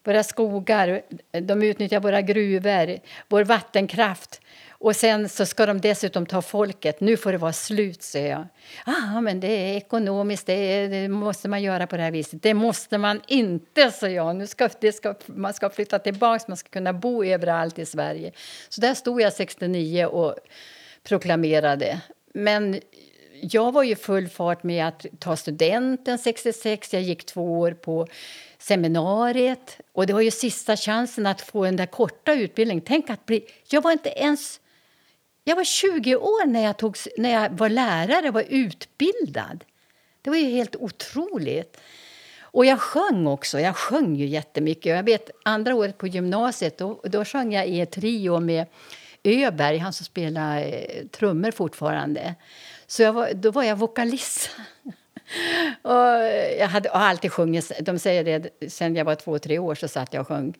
våra 0.03 0.23
skogar, 0.23 1.01
de 1.31 1.63
utnyttjar 1.63 1.99
våra 1.99 2.21
gruvor, 2.21 2.99
vår 3.27 3.43
vattenkraft. 3.43 4.41
Och 4.77 4.95
sen 4.95 5.29
så 5.29 5.45
ska 5.45 5.65
de 5.65 5.81
dessutom 5.81 6.25
ta 6.25 6.41
folket. 6.41 6.99
Nu 6.99 7.17
får 7.17 7.31
det 7.31 7.37
vara 7.37 7.53
slut, 7.53 8.03
säger 8.03 8.29
jag. 8.29 8.47
Ah, 8.85 9.21
men 9.21 9.39
det 9.39 9.47
är 9.47 9.77
ekonomiskt, 9.77 10.45
det, 10.45 10.53
är, 10.53 10.89
det 10.89 11.07
måste 11.07 11.47
man 11.47 11.63
göra 11.63 11.87
på 11.87 11.97
det 11.97 12.03
här 12.03 12.11
viset. 12.11 12.43
Det 12.43 12.53
måste 12.53 12.97
man 12.97 13.21
inte, 13.27 13.91
sa 13.91 14.09
jag. 14.09 14.35
Nu 14.35 14.47
ska, 14.47 14.69
det 14.79 14.91
ska, 14.91 15.15
man 15.25 15.53
ska 15.53 15.69
flytta 15.69 15.99
tillbaka, 15.99 16.45
man 16.47 16.57
ska 16.57 16.69
kunna 16.69 16.93
bo 16.93 17.23
överallt 17.25 17.79
i 17.79 17.85
Sverige. 17.85 18.31
Så 18.69 18.81
där 18.81 18.93
stod 18.93 19.21
jag 19.21 19.33
69 19.33 20.05
och 20.05 20.35
proklamerade. 21.03 22.01
Men 22.33 22.79
jag 23.41 23.71
var 23.71 23.83
ju 23.83 23.95
full 23.95 24.27
fart 24.27 24.63
med 24.63 24.87
att 24.87 25.05
ta 25.19 25.35
studenten 25.35 26.17
66. 26.17 26.93
Jag 26.93 27.01
gick 27.01 27.25
två 27.25 27.59
år 27.59 27.71
på 27.71 28.07
seminariet. 28.57 29.79
Och 29.93 30.07
det 30.07 30.13
var 30.13 30.21
ju 30.21 30.31
sista 30.31 30.77
chansen 30.77 31.25
att 31.25 31.41
få 31.41 31.65
den 31.65 31.75
där 31.75 31.85
korta 31.85 32.33
utbildningen. 32.33 32.83
Tänk 32.87 33.09
att 33.09 33.25
bli... 33.25 33.45
Jag 33.67 33.81
var 33.81 33.91
inte 33.91 34.09
ens... 34.09 34.59
Jag 35.47 35.55
var 35.55 35.63
20 35.63 36.15
år 36.15 36.45
när 36.45 36.63
jag, 36.63 36.77
tog, 36.77 36.97
när 37.17 37.29
jag 37.29 37.49
var 37.49 37.69
lärare 37.69 38.27
och 38.27 38.33
var 38.33 38.45
utbildad. 38.49 39.63
Det 40.21 40.29
var 40.29 40.37
ju 40.37 40.45
helt 40.45 40.75
otroligt. 40.75 41.77
Och 42.41 42.65
jag 42.65 42.79
sjöng 42.79 43.27
också. 43.27 43.59
Jag 43.59 43.75
sjöng 43.75 44.15
ju 44.15 44.25
jättemycket. 44.25 44.85
Jag 44.85 45.03
vet, 45.03 45.29
andra 45.43 45.75
året 45.75 45.97
på 45.97 46.07
gymnasiet 46.07 46.77
då, 46.77 47.01
då 47.03 47.25
sjöng 47.25 47.53
jag 47.53 47.67
i 47.67 47.81
ett 47.81 47.91
trio 47.91 48.39
med 48.39 48.65
Öberg, 49.23 49.77
han 49.77 49.93
som 49.93 50.05
spelar 50.05 50.61
eh, 50.61 51.07
trummor 51.11 51.51
fortfarande. 51.51 52.35
Så 52.87 53.01
jag 53.01 53.13
var, 53.13 53.33
då 53.33 53.51
var 53.51 53.63
jag 53.63 53.75
vokalist. 53.75 54.49
och 55.81 55.93
jag 56.59 56.67
hade 56.67 56.89
och 56.89 56.97
alltid 56.97 57.31
sjungit, 57.31 57.71
de 57.81 57.99
säger 57.99 58.23
det, 58.23 58.69
sen 58.71 58.95
jag 58.95 59.05
var 59.05 59.15
två, 59.15 59.39
tre 59.39 59.59
år 59.59 59.75
så 59.75 59.87
satt 59.87 60.13
jag 60.13 60.21
och 60.21 60.27
sjöng. 60.27 60.53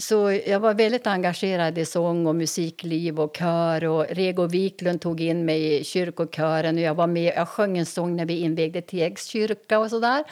Så 0.00 0.32
jag 0.46 0.60
var 0.60 0.74
väldigt 0.74 1.06
engagerad 1.06 1.78
i 1.78 1.84
sång 1.84 2.26
och 2.26 2.34
musikliv 2.34 3.20
och 3.20 3.36
kör. 3.36 3.84
Och 3.84 4.06
Rego 4.10 4.46
Wiklund 4.46 5.00
tog 5.00 5.20
in 5.20 5.44
mig 5.44 5.80
i 5.80 5.84
kyrkokören 5.84 6.76
och 6.76 6.82
jag 6.82 6.94
var 6.94 7.06
med. 7.06 7.32
Jag 7.36 7.48
sjöng 7.48 7.78
en 7.78 7.86
sång 7.86 8.16
när 8.16 8.26
vi 8.26 8.38
invigde 8.38 8.82
Tegs 8.82 9.26
kyrka 9.26 9.78
och 9.78 9.90
sådär. 9.90 10.24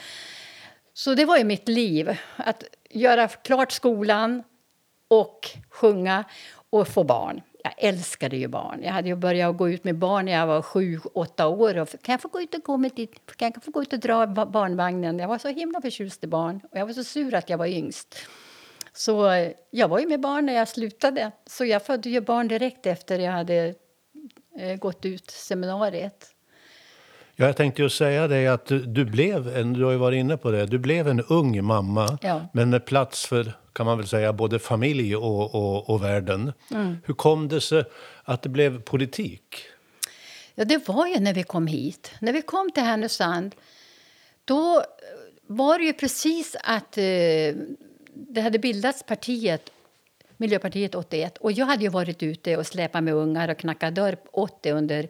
Så 0.93 1.13
det 1.13 1.25
var 1.25 1.37
ju 1.37 1.43
mitt 1.43 1.67
liv. 1.67 2.17
Att 2.35 2.63
göra 2.89 3.27
klart 3.27 3.71
skolan 3.71 4.43
och 5.07 5.49
sjunga 5.69 6.23
och 6.69 6.87
få 6.87 7.03
barn. 7.03 7.41
Jag 7.63 7.73
älskade 7.77 8.37
ju 8.37 8.47
barn. 8.47 8.79
Jag 8.83 8.91
hade 8.91 9.07
ju 9.07 9.15
börjat 9.15 9.57
gå 9.57 9.69
ut 9.69 9.83
med 9.83 9.95
barn 9.95 10.25
när 10.25 10.31
jag 10.31 10.47
var 10.47 10.61
sju, 10.61 10.99
åtta 11.13 11.47
år. 11.47 11.77
Och 11.77 11.89
kan 11.89 12.13
jag 12.13 12.21
få 12.21 12.27
gå 12.27 12.41
ut 12.41 12.55
och, 12.55 12.61
gå 12.61 12.77
med 12.77 12.91
dit? 12.95 13.35
Kan 13.35 13.51
jag 13.53 13.63
få 13.63 13.71
gå 13.71 13.81
ut 13.81 13.93
och 13.93 13.99
dra 13.99 14.27
barnvagnen? 14.27 15.19
Jag 15.19 15.27
var 15.27 15.37
så 15.37 15.47
himla 15.47 15.81
förtjust 15.81 16.23
i 16.23 16.27
barn. 16.27 16.61
Och 16.71 16.77
jag 16.77 16.85
var 16.85 16.93
så 16.93 17.03
sur 17.03 17.35
att 17.35 17.49
jag 17.49 17.57
var 17.57 17.65
yngst. 17.65 18.15
Så 18.97 19.29
eh, 19.31 19.51
jag 19.71 19.87
var 19.87 19.99
ju 19.99 20.07
med 20.07 20.19
barn 20.19 20.45
när 20.45 20.53
jag 20.53 20.67
slutade. 20.67 21.31
Så 21.45 21.65
jag 21.65 21.85
födde 21.85 22.09
ju 22.09 22.21
barn 22.21 22.47
direkt 22.47 22.85
efter 22.85 23.19
jag 23.19 23.31
hade 23.31 23.73
eh, 24.59 24.75
gått 24.75 25.05
ut 25.05 25.31
seminariet. 25.31 26.33
Ja, 27.35 27.45
jag 27.45 27.57
tänkte 27.57 27.81
ju 27.81 27.89
säga 27.89 28.27
det 28.27 28.47
att 28.47 28.65
du, 28.65 28.79
du 28.79 29.05
blev, 29.05 29.57
en, 29.57 29.73
du 29.73 29.83
har 29.83 29.91
ju 29.91 29.97
varit 29.97 30.17
inne 30.17 30.37
på 30.37 30.51
det, 30.51 30.65
du 30.65 30.77
blev 30.77 31.07
en 31.07 31.21
ung 31.21 31.63
mamma. 31.63 32.17
Ja. 32.21 32.47
Men 32.53 32.69
med 32.69 32.85
plats 32.85 33.25
för, 33.25 33.53
kan 33.73 33.85
man 33.85 33.97
väl 33.97 34.07
säga, 34.07 34.33
både 34.33 34.59
familj 34.59 35.15
och, 35.15 35.55
och, 35.55 35.89
och 35.89 36.03
världen. 36.03 36.53
Mm. 36.71 36.97
Hur 37.05 37.13
kom 37.13 37.47
det 37.47 37.61
sig 37.61 37.83
att 38.23 38.41
det 38.41 38.49
blev 38.49 38.81
politik? 38.81 39.55
Ja, 40.55 40.65
det 40.65 40.87
var 40.87 41.07
ju 41.07 41.19
när 41.19 41.33
vi 41.33 41.43
kom 41.43 41.67
hit. 41.67 42.11
När 42.19 42.33
vi 42.33 42.41
kom 42.41 42.71
till 42.71 42.83
Härnösand 42.83 43.55
då 44.45 44.83
var 45.47 45.79
det 45.79 45.85
ju 45.85 45.93
precis 45.93 46.55
att 46.63 46.97
eh, 46.97 47.03
det 48.29 48.41
hade 48.41 48.59
bildats 48.59 49.03
partiet 49.03 49.71
Miljöpartiet 50.37 50.95
81. 50.95 51.37
Och 51.37 51.51
jag 51.51 51.65
hade 51.65 51.83
ju 51.83 51.89
varit 51.89 52.23
ute 52.23 52.57
och 52.57 52.67
släpat 52.67 53.03
med 53.03 53.13
ungar 53.13 53.49
och 53.49 53.57
knackat 53.57 53.95
dörr 53.95 54.17
80 54.31 54.71
under 54.71 55.07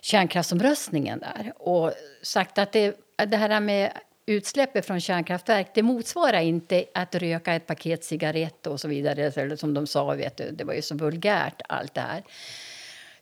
kärnkraftsomröstningen 0.00 1.18
där 1.18 1.52
och 1.56 1.92
sagt 2.22 2.58
att 2.58 2.72
det, 2.72 2.96
det 3.26 3.36
här 3.36 3.60
med 3.60 3.92
utsläppet 4.26 4.86
från 4.86 5.00
kärnkraftverk 5.00 5.70
det 5.74 5.82
motsvarar 5.82 6.40
inte 6.40 6.84
att 6.94 7.14
röka 7.14 7.54
ett 7.54 7.66
paket 7.66 8.04
cigaretter 8.04 8.70
och 8.70 8.80
så 8.80 8.88
vidare, 8.88 9.32
eller 9.36 9.56
som 9.56 9.74
de 9.74 9.86
sa. 9.86 10.14
Vet 10.14 10.36
du, 10.36 10.50
det 10.50 10.64
var 10.64 10.74
ju 10.74 10.82
så 10.82 10.94
vulgärt, 10.94 11.62
allt 11.68 11.94
det 11.94 12.00
här. 12.00 12.22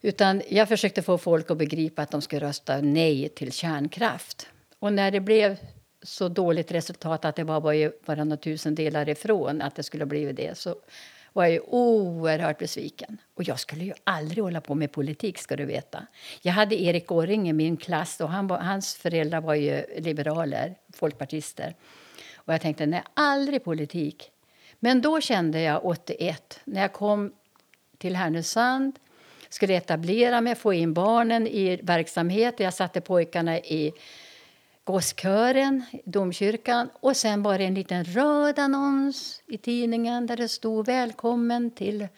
Utan 0.01 0.43
jag 0.49 0.69
försökte 0.69 1.03
få 1.03 1.19
folk 1.19 1.51
att 1.51 1.59
begripa 1.59 2.03
att 2.03 2.11
de 2.11 2.23
skulle 2.23 2.47
rösta 2.47 2.81
nej 2.81 3.29
till 3.29 3.53
kärnkraft. 3.53 4.49
Och 4.79 4.93
när 4.93 5.11
det 5.11 5.21
blev 5.21 5.57
så 6.03 6.29
dåligt 6.29 6.73
resultat 6.73 7.25
att 7.25 7.37
det 7.37 7.45
var 7.45 7.61
bara, 7.61 7.93
bara 8.07 8.25
några 8.25 8.37
tusendelar 8.37 9.09
ifrån 9.09 9.63
att 9.63 9.75
det 9.75 9.83
skulle 9.83 10.07
bli 10.07 10.33
det 10.33 10.59
så 10.59 10.77
var 11.33 11.47
jag 11.47 11.75
oerhört 11.75 12.59
besviken. 12.59 13.19
Och 13.35 13.45
jag 13.45 13.61
skulle 13.61 13.85
ju 13.85 13.93
aldrig 14.05 14.45
hålla 14.45 14.61
på 14.61 14.75
med 14.75 14.93
politik, 14.93 15.39
ska 15.39 15.57
du 15.57 15.65
veta. 15.65 16.07
Jag 16.43 16.53
hade 16.53 16.83
Erik 16.83 17.11
Orring 17.11 17.49
i 17.49 17.53
min 17.53 17.77
klass 17.77 18.21
och 18.21 18.29
han 18.29 18.47
var, 18.47 18.59
hans 18.59 18.95
föräldrar 18.95 19.41
var 19.41 19.55
ju 19.55 19.85
liberaler, 19.99 20.75
folkpartister. 20.95 21.75
Och 22.37 22.55
jag 22.55 22.61
tänkte, 22.61 22.87
nej, 22.87 23.03
aldrig 23.15 23.65
politik. 23.65 24.31
Men 24.81 25.01
då 25.01 25.21
kände 25.21 25.61
jag 25.61 25.85
81, 25.85 26.61
när 26.65 26.81
jag 26.81 26.93
kom 26.93 27.33
till 27.99 28.17
Härnösand 28.17 28.99
skulle 29.49 29.75
etablera 29.75 30.41
mig, 30.41 30.55
få 30.55 30.73
in 30.73 30.95
barnen 30.95 31.47
i 31.47 31.81
verksamhet. 31.83 32.61
Jag 32.61 32.75
satte 32.75 33.01
pojkarna 33.01 33.59
i 33.59 33.93
gosskören 34.85 35.85
domkyrkan. 36.05 36.91
Och 37.01 37.17
sen 37.17 37.43
var 37.43 37.59
det 37.59 37.65
en 37.65 37.75
liten 37.75 38.05
röd 38.05 38.59
annons 38.59 39.43
i 39.47 39.59
tidningen 39.59 40.27
där 40.27 40.37
det 40.37 40.49
stod 40.49 40.87
välkommen 40.87 41.71
till 41.71 42.09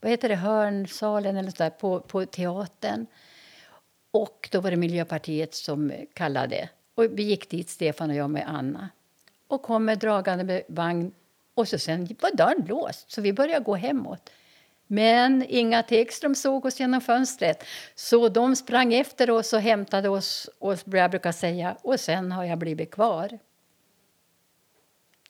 vad 0.00 0.10
heter 0.10 0.28
det, 0.28 0.34
hörnsalen 0.34 1.36
eller 1.36 1.50
så 1.50 1.56
där, 1.56 1.70
på, 1.70 2.00
på 2.00 2.26
teatern. 2.26 3.06
Och 4.10 4.48
då 4.52 4.60
var 4.60 4.70
det 4.70 4.76
Miljöpartiet 4.76 5.54
som 5.54 5.92
kallade. 6.12 6.68
Och 6.94 7.04
vi 7.04 7.22
gick 7.22 7.50
dit, 7.50 7.68
Stefan 7.68 8.10
och 8.10 8.16
jag 8.16 8.30
med 8.30 8.44
Anna. 8.46 8.88
Och 9.48 9.62
kommer 9.62 9.96
dragande 9.96 10.44
med 10.44 10.62
vagn. 10.68 11.12
Och 11.54 11.68
så 11.68 11.78
sen 11.78 12.16
var 12.20 12.36
dörren 12.36 12.66
låst, 12.68 13.10
så 13.10 13.20
vi 13.20 13.32
började 13.32 13.64
gå 13.64 13.74
hemåt. 13.74 14.30
Men 14.90 15.44
Inga 15.48 15.82
Tegström 15.82 16.34
såg 16.34 16.64
oss 16.64 16.80
genom 16.80 17.00
fönstret 17.00 17.64
så 17.94 18.28
de 18.28 18.56
sprang 18.56 18.94
efter 18.94 19.30
oss 19.30 19.52
och 19.52 19.60
hämtade 19.60 20.08
oss. 20.08 20.50
Och 20.58 20.74
jag 20.84 21.10
brukar 21.10 21.32
säga, 21.32 21.76
och 21.82 22.00
sen 22.00 22.32
har 22.32 22.44
jag 22.44 22.58
blivit 22.58 22.90
kvar. 22.90 23.38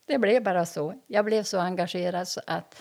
Det 0.06 0.18
blev 0.18 0.42
bara 0.42 0.66
så. 0.66 0.94
Jag 1.06 1.24
blev 1.24 1.42
så 1.42 1.58
engagerad 1.58 2.28
så 2.28 2.40
att 2.46 2.80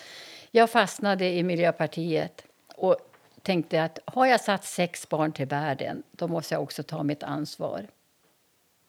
jag 0.52 0.70
fastnade 0.70 1.26
i 1.26 1.44
Miljöpartiet 1.44 2.46
och 2.76 2.96
tänkte 3.42 3.84
att 3.84 4.00
har 4.06 4.26
jag 4.26 4.42
satt 4.42 4.64
sex 4.64 5.10
barn 5.10 5.32
till 5.32 5.48
världen 5.48 6.04
då 6.12 6.28
måste 6.28 6.54
jag 6.54 6.64
också 6.64 6.84
ta 6.84 7.04
mitt 7.04 7.24
ansvar. 7.24 7.88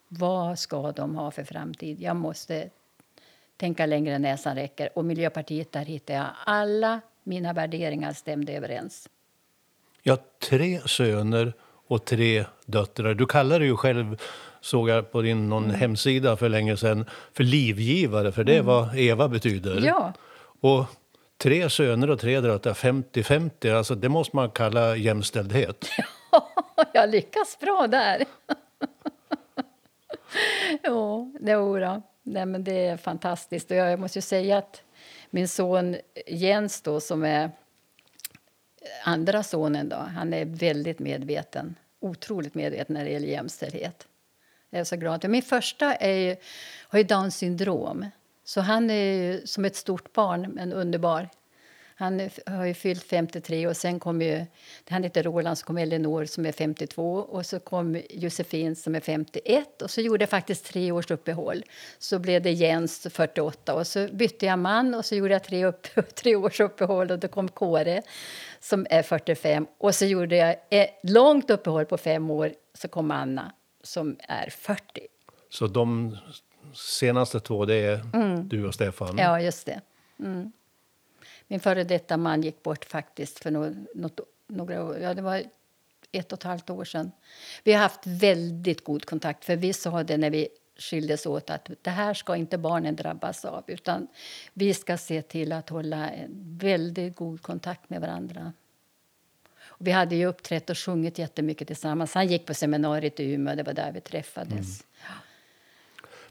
Vad 0.09 0.59
ska 0.59 0.93
de 0.93 1.17
ha 1.17 1.31
för 1.31 1.45
framtid? 1.45 2.01
Jag 2.01 2.17
måste 2.17 2.71
tänka 3.57 3.87
längre 3.87 4.15
än 4.15 4.23
näsan 4.23 4.57
räcker. 4.57 4.99
Och 4.99 5.05
Miljöpartiet, 5.05 5.73
där 5.73 5.85
hittade 5.85 6.19
jag 6.19 6.29
alla 6.45 7.01
mina 7.29 7.53
värderingar 7.53 8.13
stämde 8.13 8.53
överens. 8.53 9.09
Ja, 10.03 10.17
tre 10.51 10.81
söner 10.87 11.53
och 11.87 12.05
tre 12.05 12.45
döttrar. 12.67 13.15
Du 13.15 13.27
kallar 13.27 13.59
dig 13.59 13.69
ju 13.69 13.77
själv, 13.77 14.17
såg 14.61 14.89
jag 14.89 15.13
på 15.13 15.23
din 15.23 15.49
någon 15.49 15.65
mm. 15.65 15.77
hemsida 15.77 16.37
för 16.37 16.49
länge 16.49 16.77
sedan, 16.77 17.05
för 17.33 17.45
livgivare, 17.45 18.33
för 18.33 18.45
det 18.45 18.53
är 18.53 18.61
mm. 18.61 18.67
vad 18.67 18.99
Eva 18.99 19.29
betyder. 19.29 19.87
Ja. 19.87 20.13
Och 20.61 20.85
tre 21.39 21.71
söner 21.71 22.11
och 22.11 22.21
tre 22.21 22.41
döttrar, 22.41 22.75
50-50, 22.75 23.77
alltså 23.77 23.95
det 23.95 24.09
måste 24.09 24.37
man 24.37 24.51
kalla 24.51 24.97
jämställdhet. 24.97 25.89
Ja, 26.31 26.85
jag 26.93 27.11
lyckas 27.11 27.59
bra 27.61 27.87
där. 27.87 28.23
ja, 30.83 31.31
det, 31.41 31.57
ora. 31.57 32.03
Nej, 32.23 32.47
men 32.47 32.65
det 32.65 32.87
är 32.87 32.97
fantastiskt. 32.97 33.71
Och 33.71 33.77
jag 33.77 34.01
måste 34.01 34.23
säga 34.23 34.59
att 34.59 34.83
min 35.31 35.49
son 35.49 35.97
Jens, 36.27 36.83
då, 36.83 37.01
som 37.01 37.25
är 37.25 37.51
andra 39.05 39.43
sonen, 39.43 39.89
då, 39.89 39.97
han 39.97 40.35
är 40.35 40.45
väldigt 40.45 40.99
medveten. 40.99 41.75
Otroligt 42.01 42.55
medveten 42.55 42.95
när 42.95 43.05
det 43.05 43.11
gäller 43.11 43.29
jämställdhet. 43.29 44.07
Jag 44.71 44.81
är 44.81 44.85
så 44.85 44.97
glad. 44.97 45.29
Min 45.29 45.43
första 45.43 45.95
är 45.95 46.17
ju, 46.17 46.37
har 46.81 46.99
ju 46.99 47.05
Downs 47.05 47.37
syndrom. 47.37 48.07
Så 48.45 48.61
han 48.61 48.91
är 48.91 49.41
som 49.47 49.65
ett 49.65 49.77
stort 49.77 50.13
barn, 50.13 50.51
men 50.55 50.73
underbar. 50.73 51.29
Han 52.01 52.31
har 52.47 52.65
ju 52.65 52.75
fyllt 52.75 53.05
53 53.05 53.67
och 53.67 53.77
sen 53.77 54.01
kom 54.01 54.23
ju, 54.23 54.47
han 54.89 55.03
heter 55.03 55.23
Roland, 55.23 55.59
så 55.59 55.67
kom 55.67 55.79
Elinor 55.79 56.25
som 56.25 56.47
är 56.47 56.53
52 56.53 57.15
och 57.15 57.47
så 57.47 57.61
kom 57.61 58.03
Josefin 58.11 58.77
som 58.77 58.95
är 58.95 59.01
51 59.01 59.83
och 59.83 59.91
så 59.91 60.01
gjorde 60.01 60.23
jag 60.23 60.31
faktiskt 60.31 60.65
tre 60.65 60.93
års 60.93 61.11
uppehåll. 61.11 61.65
Så 61.99 62.19
blev 62.19 62.43
det 62.43 62.51
Jens 62.51 63.07
48 63.11 63.75
och 63.75 63.87
så 63.87 64.09
bytte 64.13 64.47
jag 64.47 64.59
man 64.59 64.95
och 64.95 65.05
så 65.05 65.15
gjorde 65.15 65.33
jag 65.33 65.45
tre, 65.45 65.65
upp, 65.65 65.87
tre 66.15 66.37
års 66.37 66.61
uppehåll 66.61 67.11
och 67.11 67.19
då 67.19 67.29
kom 67.29 67.49
Kåre 67.49 68.03
som 68.61 68.87
är 68.91 69.03
45 69.03 69.67
och 69.79 69.95
så 69.95 70.05
gjorde 70.05 70.37
jag 70.37 70.57
ett 70.71 71.01
långt 71.03 71.51
uppehåll 71.51 71.85
på 71.85 71.97
fem 71.97 72.31
år 72.31 72.53
så 72.75 72.89
kom 72.89 73.11
Anna 73.11 73.53
som 73.83 74.17
är 74.21 74.51
40. 74.51 74.83
Så 75.51 75.67
de 75.67 76.17
senaste 76.75 77.41
två, 77.41 77.65
det 77.65 77.75
är 77.75 78.01
mm. 78.15 78.49
du 78.49 78.67
och 78.67 78.75
Stefan? 78.75 79.19
Ja, 79.19 79.41
just 79.41 79.67
det. 79.67 79.81
Mm. 80.21 80.53
Min 81.49 81.61
före 81.61 81.85
detta 81.85 82.17
man 82.17 82.43
gick 82.43 82.63
bort 82.63 82.85
faktiskt 82.85 83.39
för 83.39 83.51
något, 83.95 84.21
några 84.47 84.85
år. 84.85 84.99
Ja, 84.99 85.15
det 85.15 85.23
var 85.23 85.43
ett 86.13 86.33
och 86.33 86.39
ett 86.39 86.43
halvt 86.43 86.71
år 86.71 86.85
sedan. 86.85 87.13
Vi 87.65 87.73
har 87.73 87.81
haft 87.81 88.07
väldigt 88.07 88.85
god 88.85 89.05
kontakt. 89.05 89.45
För 89.45 89.57
Vi 89.57 89.73
sa 89.73 90.03
det 90.03 90.17
när 90.17 90.31
vi 90.31 90.49
skildes 90.79 91.27
åt 91.27 91.51
att 91.51 91.71
det 91.83 91.91
här 91.91 92.15
ska 92.15 92.37
inte 92.37 92.59
barnen 92.59 92.97
drabbas 92.97 93.45
av. 93.45 93.65
Utan 93.67 94.09
Vi 94.53 94.75
ska 94.75 94.97
se 94.97 95.23
till 95.23 95.53
att 95.53 95.69
hålla 95.69 96.11
en 96.11 96.59
väldigt 96.59 97.17
god 97.17 97.43
kontakt 97.43 97.91
med 97.91 98.01
varandra. 98.01 98.53
Och 99.79 99.87
vi 99.87 99.91
hade 99.91 100.17
ju 100.17 100.27
uppträtt 100.27 100.71
och 100.71 100.79
sjungit 100.79 101.19
jättemycket 101.19 101.67
tillsammans. 101.67 102.15
Han 102.15 102.29
gick 102.29 102.47
på 102.47 102.55
seminariet 102.55 103.21
i 103.21 103.33
Umeå, 103.33 103.55
det 103.55 103.63
var 103.63 103.73
där 103.73 103.93
vi 103.93 104.01
träffades. 104.01 104.53
Mm. 104.53 105.19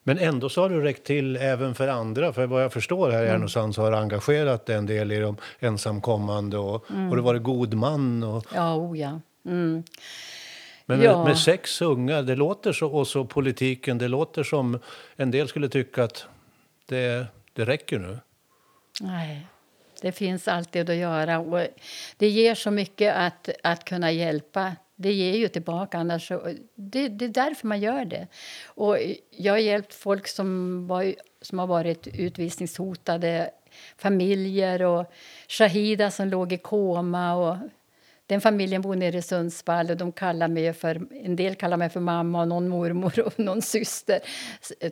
Men 0.07 0.17
ändå 0.17 0.49
så 0.49 0.61
har 0.61 0.69
du 0.69 0.81
räckt 0.81 1.03
till 1.03 1.35
även 1.35 1.75
för 1.75 1.87
andra. 1.87 2.33
För 2.33 2.45
vad 2.45 2.63
jag 2.63 2.73
förstår 2.73 3.11
här 3.11 3.19
i 3.19 3.21
mm. 3.21 3.31
Härnösand 3.31 3.75
så 3.75 3.81
har 3.81 3.91
du 3.91 3.97
engagerat 3.97 4.69
en 4.69 4.85
del 4.85 5.11
i 5.11 5.19
de 5.19 5.37
ensamkommande 5.59 6.57
och 6.57 6.91
mm. 6.91 7.07
har 7.09 7.15
du 7.15 7.21
varit 7.21 7.43
god 7.43 7.73
man. 7.73 8.23
Och... 8.23 8.45
Ja, 8.55 8.75
oh 8.75 8.99
ja. 8.99 9.19
Mm. 9.45 9.83
Men 10.85 11.01
ja. 11.01 11.23
Med, 11.23 11.37
sex 11.37 11.81
unga, 11.81 12.21
det 12.21 12.35
låter 12.35 12.73
så, 12.73 12.87
och 12.87 13.07
så 13.07 13.25
politiken, 13.25 13.97
det 13.97 14.07
låter 14.07 14.43
som 14.43 14.79
en 15.15 15.31
del 15.31 15.47
skulle 15.47 15.69
tycka 15.69 16.03
att 16.03 16.25
det, 16.85 17.27
det 17.53 17.65
räcker 17.65 17.99
nu. 17.99 18.19
Nej, 19.01 19.47
det 20.01 20.11
finns 20.11 20.47
alltid 20.47 20.89
att 20.89 20.95
göra. 20.95 21.39
Och 21.39 21.67
det 22.17 22.29
ger 22.29 22.55
så 22.55 22.71
mycket 22.71 23.15
att, 23.15 23.49
att 23.63 23.85
kunna 23.85 24.11
hjälpa 24.11 24.75
det 24.99 25.13
ger 25.13 25.37
ju 25.37 25.47
tillbaka. 25.47 25.97
Annars 25.97 26.31
det, 26.75 27.07
det 27.07 27.25
är 27.25 27.29
därför 27.29 27.67
man 27.67 27.79
gör 27.79 28.05
det. 28.05 28.27
Och 28.65 28.97
jag 29.31 29.53
har 29.53 29.57
hjälpt 29.59 29.93
folk 29.93 30.27
som, 30.27 30.87
var, 30.87 31.15
som 31.41 31.59
har 31.59 31.67
varit 31.67 32.07
utvisningshotade, 32.07 33.49
familjer 33.97 34.81
och 34.81 35.11
Shahida 35.47 36.11
som 36.11 36.27
låg 36.27 36.53
i 36.53 36.57
koma. 36.57 37.35
Och 37.35 37.57
den 38.25 38.41
familjen 38.41 38.81
bor 38.81 38.95
nere 38.95 39.17
i 39.17 39.21
Sundsvall 39.21 39.89
och 39.89 39.97
de 39.97 40.11
kallar 40.11 40.47
mig 40.47 40.73
för, 40.73 41.07
en 41.11 41.35
del 41.35 41.55
kallar 41.55 41.77
mig 41.77 41.89
för 41.89 41.99
mamma 41.99 42.41
och 42.41 42.47
någon 42.47 42.67
mormor 42.67 43.19
och 43.19 43.39
någon 43.39 43.61
syster. 43.61 44.19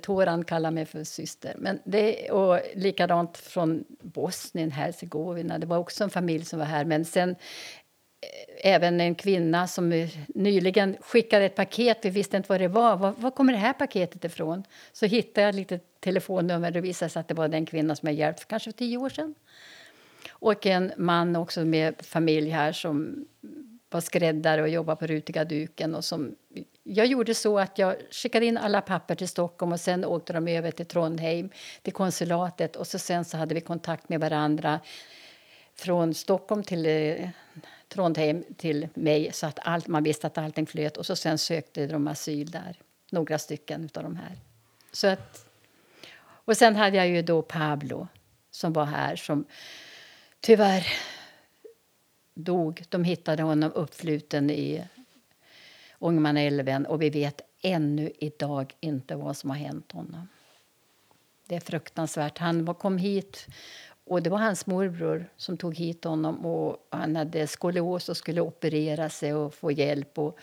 Toran 0.02 0.46
kallar 0.46 0.72
mig 0.72 0.86
för 0.86 1.04
syster. 1.04 1.56
Men 1.58 1.80
det, 1.84 2.32
och 2.32 2.60
likadant 2.76 3.38
från 3.38 3.84
Bosnien-Hercegovina. 4.02 5.58
Det 5.58 5.68
var 5.68 5.78
också 5.78 6.04
en 6.04 6.10
familj 6.10 6.46
som 6.46 6.60
var 6.60 6.66
här. 6.66 6.86
Men 6.86 7.06
sen 7.06 7.36
även 8.64 9.02
en 9.02 9.16
kvinna 9.16 9.68
som 9.68 10.08
nyligen 10.28 10.98
skickade 11.02 11.46
ett 11.46 11.56
paket. 11.56 11.98
Vi 12.02 12.10
visste 12.10 12.38
inte 12.38 12.50
vad 12.50 12.62
det 12.62 12.68
var. 12.68 12.98
Var, 12.98 13.12
var 13.12 13.32
kommer 13.32 13.54
det 13.54 13.60
här 13.60 13.74
paketet 13.74 14.24
ifrån? 14.24 14.64
Så 14.92 15.06
hittade 15.06 15.46
jag 15.46 15.56
lite 15.56 15.80
telefonnummer. 16.00 16.72
Det 16.72 16.82
visade 16.82 17.10
sig 17.10 17.20
att 17.20 17.28
det 17.28 17.34
var 17.34 17.48
den 17.48 17.66
kvinna 17.66 17.96
som 17.96 18.08
jag 18.08 18.16
hjälpt 18.16 18.40
för 18.40 18.48
kanske 18.48 18.72
tio 18.72 18.98
år 18.98 19.10
sedan. 19.10 19.36
Och 20.30 20.66
en 20.66 20.92
man 20.98 21.36
också 21.36 21.66
med 21.66 21.96
familj 22.06 22.50
här 22.50 22.72
som 22.72 23.26
var 23.90 24.02
skräddare 24.02 24.62
och 24.62 24.70
jobbade 24.70 25.00
på 25.00 25.08
Rutiga 25.08 25.46
duken. 25.46 25.96
Och 25.96 26.06
som, 26.06 26.36
jag 26.84 27.06
gjorde 27.06 27.34
så 27.34 27.60
att 27.60 27.78
jag 27.78 27.96
skickade 28.12 28.46
in 28.46 28.58
alla 28.58 28.82
papper 28.82 29.16
till 29.16 29.28
Stockholm 29.28 29.72
och 29.72 29.80
sen 29.80 30.06
åkte 30.06 30.34
de 30.34 30.48
över 30.48 30.72
till 30.72 30.86
Trondheim, 30.86 31.50
till 31.82 31.94
konsulatet. 31.94 32.76
Och 32.76 32.88
så 32.88 33.00
sen 33.00 33.26
så 33.26 33.38
hade 33.38 33.56
vi 33.56 33.62
kontakt 33.62 34.10
med 34.10 34.20
varandra 34.20 34.80
från 35.76 36.14
Stockholm 36.14 36.64
till 36.64 36.86
eh, 36.86 37.30
Trondheim 37.90 38.44
till 38.58 38.88
mig 38.94 39.32
så 39.34 39.48
att 39.48 39.60
allt, 39.62 39.88
man 39.88 40.04
visste 40.04 40.28
att 40.28 40.38
allting 40.38 40.66
flöt. 40.66 40.98
Och 40.98 41.06
så 41.06 41.16
sen 41.16 41.38
sökte 41.38 41.88
de 41.88 42.08
asyl 42.08 42.52
där, 42.52 42.80
några 43.12 43.40
stycken 43.40 43.90
av 43.94 44.04
de 44.04 44.16
här. 44.16 44.40
Så 44.92 45.08
att, 45.08 45.48
och 46.18 46.58
sen 46.58 46.76
hade 46.76 46.98
jag 46.98 47.08
ju 47.08 47.22
då 47.22 47.42
Pablo 47.42 48.08
som 48.52 48.74
var 48.74 48.86
här 48.86 49.16
som 49.16 49.46
tyvärr 50.40 50.88
dog. 52.34 52.84
De 52.90 53.04
hittade 53.04 53.44
honom 53.44 53.72
uppfluten 53.76 54.50
i 54.50 54.84
Ångermanälven 56.00 56.86
och 56.86 57.02
vi 57.02 57.10
vet 57.10 57.42
ännu 57.62 58.12
idag 58.20 58.76
inte 58.80 59.16
vad 59.16 59.38
som 59.38 59.50
har 59.50 59.58
hänt 59.58 59.92
honom. 59.92 60.28
Det 61.48 61.56
är 61.56 61.60
fruktansvärt. 61.60 62.38
Han 62.38 62.76
kom 62.76 62.98
hit 62.98 63.48
och 64.06 64.24
det 64.24 64.30
var 64.30 64.38
hans 64.38 64.66
morbror 64.66 65.26
som 65.38 65.58
tog 65.58 65.76
hit 65.76 66.04
honom. 66.04 66.46
Och 66.46 66.88
han 66.90 67.16
hade 67.16 67.48
skolios 67.48 68.10
och 68.10 68.18
skulle 68.18 68.42
operera 68.42 69.10
sig 69.10 69.34
och 69.34 69.54
få 69.54 69.72
hjälp. 69.72 70.18
Och, 70.18 70.38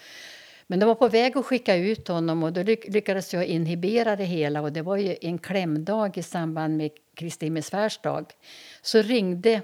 Men 0.67 0.79
de 0.79 0.87
var 0.87 0.95
på 0.95 1.09
väg 1.09 1.37
att 1.37 1.47
skicka 1.47 1.77
ut 1.77 2.09
honom 2.09 2.43
och 2.43 2.53
då 2.53 2.63
lyckades 2.63 3.35
jag 3.35 3.47
inhibera 3.47 4.17
det 4.17 4.25
hela. 4.25 4.61
Och 4.63 4.73
Det 4.73 4.83
var 4.83 4.97
ju 4.97 5.17
en 5.21 5.39
klämdag 5.39 6.19
i 6.19 6.23
samband 6.23 6.77
med 6.77 6.91
Kristi 7.15 7.47
himmelsfärdsdag. 7.47 8.25
Så 8.83 9.03
ringde 9.03 9.63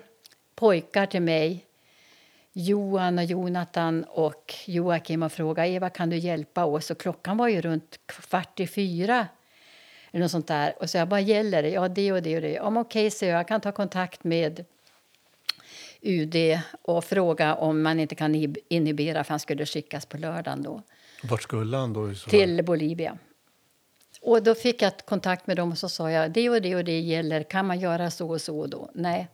pojkar 0.55 1.07
till 1.07 1.23
mig, 1.23 1.65
Johan 2.53 3.19
och 3.19 3.25
Jonathan 3.25 4.05
och 4.05 4.55
Joakim 4.67 5.23
och 5.23 5.33
frågade 5.33 5.69
Eva 5.69 5.91
kan 5.91 6.11
du 6.11 6.17
hjälpa 6.17 6.65
oss. 6.65 6.91
Och 6.91 6.99
klockan 6.99 7.37
var 7.37 7.49
ju 7.49 7.61
runt 7.61 8.01
kvart 8.07 8.61
i 8.61 8.67
fyra. 8.67 9.27
Eller 10.13 10.23
något 10.23 10.31
sånt 10.31 10.47
där. 10.47 10.75
Och 10.81 10.91
så 10.91 10.99
jag, 10.99 11.07
vad 11.07 11.23
gäller 11.23 11.63
det? 11.63 11.69
Ja, 11.69 11.89
det 11.89 12.13
och 12.13 12.23
det 12.23 12.37
och 12.37 12.43
det. 12.43 12.53
Ja, 12.53 12.67
okej, 12.69 12.81
okay, 12.81 13.11
så 13.11 13.25
jag 13.25 13.49
kan 13.49 13.61
ta 13.61 13.73
kontakt 13.73 14.25
med 14.25 14.65
UD 16.01 16.61
och 16.83 17.05
fråga 17.05 17.55
om 17.55 17.83
man 17.83 18.01
inte 18.01 18.15
kan 18.15 18.55
inhibera 18.69 19.25
för 19.25 19.31
han 19.31 19.41
skulle 19.41 19.67
skickas 19.67 20.07
på 20.07 20.17
lördagen 20.17 20.63
då. 20.63 20.83
Vart 21.23 21.43
skulle 21.43 21.77
han 21.77 21.93
då? 21.93 22.15
Till 22.15 22.65
Bolivia. 22.65 23.19
Och 24.21 24.43
då 24.43 24.55
fick 24.55 24.83
jag 24.83 24.93
kontakt 24.97 25.47
med 25.47 25.57
dem 25.57 25.73
och 25.73 25.79
så 25.79 25.89
sa 25.89 26.11
jag 26.11 26.31
det 26.31 26.51
och 26.51 26.63
det 26.63 26.77
och 26.77 26.85
det 26.85 27.01
gäller. 27.01 27.43
Kan 27.43 27.67
man 27.67 27.81
göra 27.81 28.11
så 28.11 28.31
och 28.31 28.41
så 28.41 28.67
då? 28.67 28.91
Nej. 28.95 29.29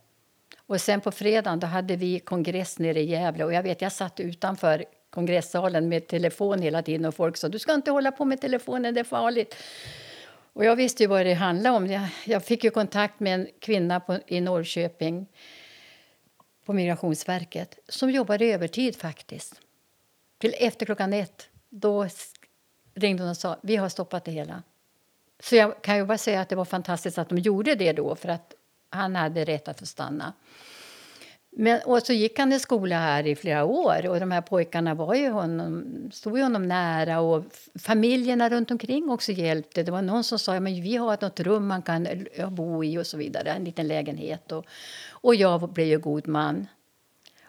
Och 0.66 0.80
sen 0.80 1.00
på 1.00 1.10
fredagen 1.10 1.60
då 1.60 1.66
hade 1.66 1.96
vi 1.96 2.20
kongress 2.20 2.78
nere 2.78 3.00
i 3.00 3.04
Gävle 3.04 3.44
och 3.44 3.52
jag 3.52 3.62
vet 3.62 3.82
jag 3.82 3.92
satt 3.92 4.20
utanför 4.20 4.84
kongressalen 5.10 5.88
med 5.88 6.06
telefon 6.06 6.62
hela 6.62 6.82
tiden 6.82 7.04
och 7.04 7.14
folk 7.14 7.36
sa 7.36 7.48
du 7.48 7.58
ska 7.58 7.74
inte 7.74 7.90
hålla 7.90 8.12
på 8.12 8.24
med 8.24 8.40
telefonen, 8.40 8.94
det 8.94 9.00
är 9.00 9.04
farligt. 9.04 9.54
Och 10.54 10.64
jag 10.64 10.76
visste 10.76 11.02
ju 11.02 11.06
vad 11.06 11.26
det 11.26 11.34
handlade 11.34 11.76
om. 11.76 11.86
Jag, 11.86 12.08
jag 12.24 12.44
fick 12.44 12.64
ju 12.64 12.70
kontakt 12.70 13.20
med 13.20 13.34
en 13.34 13.48
kvinna 13.60 14.00
på, 14.00 14.18
i 14.26 14.40
Norrköping 14.40 15.26
på 16.64 16.72
Migrationsverket 16.72 17.78
som 17.88 18.10
jobbade 18.10 18.44
övertid 18.44 18.96
faktiskt. 18.96 19.60
Till 20.38 20.54
efter 20.58 20.86
klockan 20.86 21.12
ett. 21.12 21.48
Då 21.68 22.08
ringde 22.94 23.22
hon 23.22 23.30
och 23.30 23.36
sa 23.36 23.58
vi 23.62 23.76
har 23.76 23.88
stoppat 23.88 24.24
det 24.24 24.30
hela. 24.30 24.62
Så 25.40 25.56
jag 25.56 25.82
kan 25.82 25.96
ju 25.96 26.04
bara 26.04 26.18
säga 26.18 26.40
att 26.40 26.48
det 26.48 26.56
var 26.56 26.64
fantastiskt 26.64 27.18
att 27.18 27.28
de 27.28 27.38
gjorde 27.38 27.74
det 27.74 27.92
då 27.92 28.16
för 28.16 28.28
att 28.28 28.54
han 28.90 29.16
hade 29.16 29.44
rätt 29.44 29.68
att 29.68 29.78
få 29.78 29.86
stanna. 29.86 30.32
Men, 31.56 31.80
och 31.84 32.02
så 32.02 32.12
gick 32.12 32.38
han 32.38 32.52
i 32.52 32.58
skola 32.58 32.98
här 32.98 33.26
i 33.26 33.36
flera 33.36 33.64
år 33.64 34.08
och 34.08 34.20
de 34.20 34.30
här 34.30 34.40
pojkarna 34.40 34.94
var 34.94 35.14
ju 35.14 35.30
honom, 35.30 35.84
stod 36.12 36.36
ju 36.36 36.42
honom 36.42 36.68
nära 36.68 37.20
och 37.20 37.44
familjerna 37.78 38.48
runt 38.50 38.70
omkring 38.70 39.10
också 39.10 39.32
hjälpte. 39.32 39.82
Det 39.82 39.92
var 39.92 40.02
någon 40.02 40.24
som 40.24 40.38
sa 40.38 40.54
att 40.54 40.62
vi 40.62 40.96
har 40.96 41.18
något 41.20 41.40
rum 41.40 41.66
man 41.66 41.82
kan 41.82 42.08
bo 42.50 42.84
i 42.84 42.98
och 42.98 43.06
så 43.06 43.16
vidare, 43.16 43.50
en 43.50 43.64
liten 43.64 43.88
lägenhet. 43.88 44.52
Och, 44.52 44.66
och 45.10 45.34
jag 45.34 45.72
blev 45.72 45.86
ju 45.86 45.98
god 45.98 46.28
man. 46.28 46.66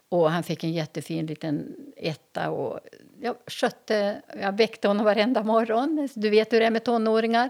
Och 0.10 0.32
han 0.32 0.44
fick 0.44 0.64
en 0.64 0.72
jättefin 0.72 1.26
liten 1.26 1.76
etta 1.98 2.50
och 2.50 2.80
jag 3.22 3.36
skötte, 3.48 4.22
jag 4.42 4.58
väckte 4.58 4.88
honom 4.88 5.06
varenda 5.06 5.44
morgon. 5.44 6.10
Du 6.14 6.30
vet 6.30 6.54
hur 6.54 6.60
det 6.60 6.66
är 6.66 6.72
med 6.72 6.84
tonåringar. 6.84 7.50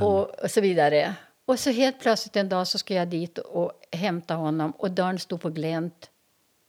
Och, 0.00 0.44
och 0.44 0.50
så 0.50 0.60
vidare. 0.60 1.14
Och 1.46 1.58
så 1.58 1.70
helt 1.70 2.00
plötsligt 2.00 2.36
en 2.36 2.48
dag 2.48 2.66
så 2.66 2.78
ska 2.78 2.94
jag 2.94 3.08
dit 3.08 3.38
och 3.38 3.72
hämta 3.92 4.34
honom 4.34 4.70
och 4.70 4.90
dörren 4.90 5.18
stod 5.18 5.40
på 5.40 5.50
glänt, 5.50 6.10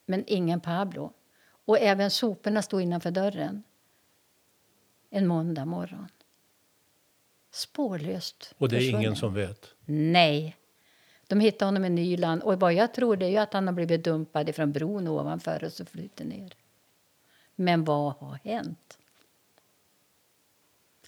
men 0.06 0.24
ingen 0.28 0.60
Pablo. 0.60 1.14
Och 1.66 1.80
även 1.80 2.12
soporna 2.12 2.62
stod 2.62 2.82
innanför 2.82 3.12
dörren. 3.12 3.64
En 5.10 5.28
måndag 5.28 5.66
morgon. 5.66 6.08
Spårlöst 7.52 8.54
Och 8.58 8.70
det 8.70 8.78
är 8.78 8.90
ingen 8.90 9.16
som 9.16 9.34
vet? 9.34 9.74
Nej. 9.86 10.56
De 11.28 11.40
hittade 11.40 11.68
honom 11.68 11.86
i 11.86 11.90
Nyland 11.90 12.42
och 12.42 12.60
vad 12.60 12.74
jag 12.74 12.94
tror 12.94 13.16
det 13.16 13.36
är 13.36 13.42
att 13.42 13.54
han 13.54 13.68
har 13.68 13.74
blivit 13.74 14.04
dumpad 14.04 14.56
från 14.56 14.72
bron 14.72 15.08
ovanför 15.08 15.64
och 15.64 15.74
så 15.74 15.86
flyter 15.86 16.26
ner. 16.26 16.54
Men 17.56 17.84
vad 17.84 18.14
har 18.14 18.40
hänt? 18.44 18.98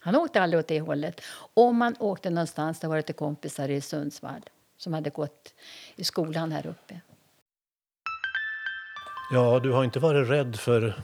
Han 0.00 0.16
åkte 0.16 0.42
aldrig 0.42 0.60
åt 0.60 0.68
det 0.68 0.80
hållet. 0.80 1.20
Om 1.54 1.76
man 1.76 1.96
åkte 1.98 2.30
någonstans, 2.30 2.80
det 2.80 2.88
var 2.88 2.96
det 2.96 3.02
till 3.02 3.14
kompisar 3.14 3.68
i 3.68 3.80
Sundsvall 3.80 4.40
som 4.76 4.92
hade 4.92 5.10
gått 5.10 5.54
i 5.96 6.04
skolan 6.04 6.52
här 6.52 6.66
uppe. 6.66 7.00
Ja, 9.32 9.60
du 9.60 9.72
har 9.72 9.84
inte 9.84 9.98
varit 9.98 10.28
rädd 10.28 10.56
för 10.56 11.02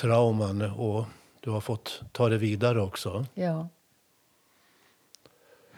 trauman 0.00 0.62
och 0.62 1.04
du 1.40 1.50
har 1.50 1.60
fått 1.60 2.02
ta 2.12 2.28
det 2.28 2.38
vidare 2.38 2.80
också. 2.80 3.26
Ja. 3.34 3.68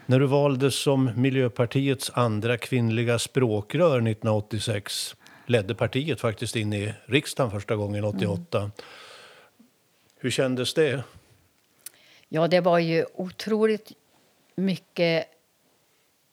När 0.06 0.20
du 0.20 0.26
valdes 0.26 0.82
som 0.82 1.10
Miljöpartiets 1.16 2.10
andra 2.14 2.58
kvinnliga 2.58 3.18
språkrör 3.18 3.96
1986 3.96 5.16
ledde 5.46 5.74
partiet 5.74 6.20
faktiskt 6.20 6.56
in 6.56 6.72
i 6.72 6.94
riksdagen 7.04 7.50
första 7.50 7.76
gången 7.76 8.04
88. 8.04 8.58
Mm. 8.58 8.70
Hur 10.16 10.30
kändes 10.30 10.74
det? 10.74 11.04
Ja, 12.34 12.48
det 12.48 12.60
var 12.60 12.78
ju 12.78 13.06
otroligt 13.14 13.92
mycket 14.54 15.28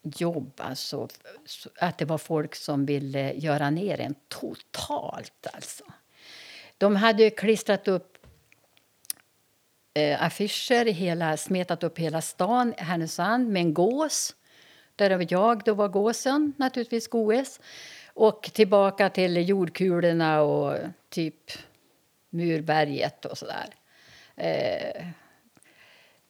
jobb. 0.01 0.51
Alltså, 0.57 1.07
att 1.79 1.97
det 1.97 2.05
var 2.05 2.17
folk 2.17 2.55
som 2.55 2.85
ville 2.85 3.33
göra 3.33 3.69
ner 3.69 3.99
en 3.99 4.15
totalt. 4.27 5.47
Alltså. 5.53 5.83
De 6.77 6.95
hade 6.95 7.29
klistrat 7.29 7.87
upp 7.87 8.17
eh, 9.93 10.23
affischer, 10.23 10.85
hela, 10.85 11.37
smetat 11.37 11.83
upp 11.83 11.99
hela 11.99 12.21
stan 12.21 12.73
Härnösand 12.77 13.49
med 13.49 13.61
en 13.61 13.73
gås. 13.73 14.35
Där 14.95 15.27
jag 15.29 15.63
då 15.63 15.73
var 15.73 15.87
gåsen, 15.87 16.53
naturligtvis 16.57 17.07
Goes. 17.07 17.59
Och 18.13 18.43
tillbaka 18.53 19.09
till 19.09 19.49
jordkulorna 19.49 20.41
och 20.41 20.77
typ 21.09 21.51
Murberget 22.29 23.25
och 23.25 23.37
sådär. 23.37 23.69
Eh, 24.35 25.05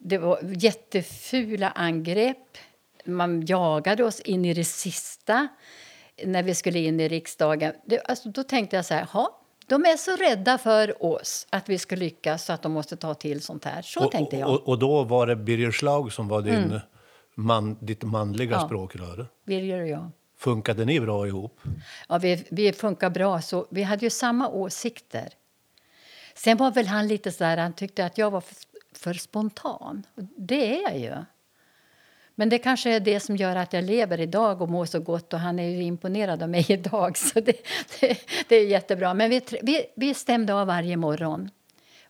det 0.03 0.17
var 0.17 0.39
jättefula 0.43 1.69
angrepp. 1.69 2.57
Man 3.05 3.45
jagade 3.45 4.03
oss 4.03 4.19
in 4.19 4.45
i 4.45 4.53
det 4.53 4.63
sista 4.63 5.47
när 6.25 6.43
vi 6.43 6.55
skulle 6.55 6.79
in 6.79 6.99
i 6.99 7.07
riksdagen. 7.07 7.73
Det, 7.85 7.99
alltså, 7.99 8.29
då 8.29 8.43
tänkte 8.43 8.75
jag 8.75 8.85
så 8.85 8.93
här, 8.93 9.07
de 9.67 9.85
är 9.85 9.97
så 9.97 10.15
rädda 10.15 10.57
för 10.57 11.03
oss 11.03 11.47
att 11.49 11.69
vi 11.69 11.77
ska 11.77 11.95
lyckas 11.95 12.45
så 12.45 12.53
att 12.53 12.61
de 12.61 12.71
måste 12.71 12.97
ta 12.97 13.13
till 13.13 13.41
sånt 13.41 13.65
här. 13.65 13.81
Så 13.81 14.05
och, 14.05 14.11
tänkte 14.11 14.37
jag. 14.37 14.49
Och, 14.49 14.67
och, 14.67 14.79
då 14.79 15.03
var 15.03 15.27
det 15.27 15.35
Birger 15.35 15.71
Schlaug 15.71 16.11
som 16.11 16.27
var 16.27 16.41
din, 16.41 16.53
mm. 16.53 16.79
man, 17.35 17.77
ditt 17.81 18.03
manliga 18.03 18.51
ja. 18.51 18.65
språkrör? 18.65 19.27
Birger 19.45 19.81
och 19.81 19.87
jag. 19.87 20.11
Funkade 20.37 20.85
ni 20.85 20.99
bra 20.99 21.27
ihop? 21.27 21.59
Ja, 22.09 22.17
vi, 22.17 22.45
vi 22.51 22.73
funkar 22.73 23.09
bra. 23.09 23.41
Så 23.41 23.67
vi 23.69 23.83
hade 23.83 24.05
ju 24.05 24.09
samma 24.09 24.49
åsikter. 24.49 25.33
Sen 26.35 26.57
var 26.57 26.71
väl 26.71 26.87
han 26.87 27.07
lite 27.07 27.31
så 27.31 27.43
där, 27.43 27.57
han 27.57 27.73
tyckte 27.73 28.05
att 28.05 28.17
jag 28.17 28.31
var 28.31 28.43
för, 28.91 29.13
spontan. 29.13 30.04
Det 30.38 30.75
är 30.75 30.82
jag 30.82 30.99
ju. 30.99 31.15
Men 32.36 32.49
det 32.49 32.58
kanske 32.58 32.89
är 32.89 32.99
det 32.99 33.19
som 33.19 33.36
gör 33.36 33.56
att 33.56 33.73
jag 33.73 33.84
lever 33.84 34.19
idag 34.19 34.62
och 34.62 34.69
mår 34.69 34.86
så 34.86 34.99
gott. 34.99 35.34
Och 35.34 35.39
Han 35.39 35.60
är 35.60 35.69
ju 35.69 35.84
imponerad 35.84 36.43
av 36.43 36.49
mig 36.49 36.65
idag, 36.69 37.17
så 37.17 37.39
det, 37.39 37.67
det, 37.99 38.17
det 38.47 38.56
är 38.56 38.65
jättebra. 38.65 39.13
Men 39.13 39.30
vi, 39.30 39.41
vi, 39.62 39.86
vi 39.95 40.13
stämde 40.13 40.54
av 40.54 40.67
varje 40.67 40.97
morgon. 40.97 41.49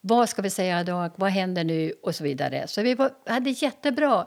Vad 0.02 0.30
ska 0.30 0.42
vi 0.42 0.50
säga 0.50 0.82
idag? 0.82 1.12
Vad 1.16 1.32
händer 1.32 1.64
nu? 1.64 1.94
Och 2.04 2.16
så 2.16 2.24
vidare. 2.24 2.68
Så 2.68 2.82
vi 2.82 2.94
var, 2.94 3.12
hade 3.26 3.50
jättebra 3.50 4.26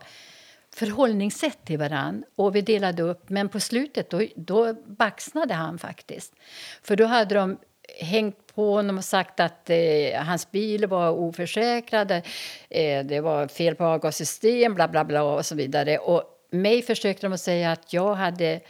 förhållningssätt 0.75 1.64
till 1.64 1.79
varann. 1.79 2.25
Och 2.37 2.57
vi 2.57 2.61
delade 2.61 3.03
upp. 3.03 3.31
Men 3.31 3.49
på 3.49 3.61
slutet 3.61 4.11
då, 4.11 4.27
då 4.37 4.73
baxnade 4.87 5.55
han 5.55 5.79
faktiskt. 5.79 6.35
För 6.83 6.97
då 6.97 7.05
hade 7.05 7.35
de 7.35 7.59
hängt 8.01 8.43
på 8.55 8.75
honom 8.75 8.99
och 8.99 9.05
sagt 9.05 9.40
att 9.40 9.71
eh, 9.71 10.23
hans 10.23 10.51
bil 10.51 10.87
var 10.87 11.11
oförsäkrad, 11.11 12.11
eh, 12.11 13.05
det 13.05 13.21
var 13.21 13.49
fel 13.49 13.75
på 13.75 13.85
avgassystem, 13.85 14.75
bla 14.75 14.88
bla 14.88 15.05
bla 15.05 15.23
och 15.23 15.47
så 15.47 15.55
vidare. 15.55 15.99
Och 15.99 16.23
mig 16.51 16.83
försökte 16.83 17.27
de 17.27 17.33
att 17.33 17.40
säga 17.40 17.73
att 17.73 17.93
jag 17.93 18.14
hade 18.14 18.61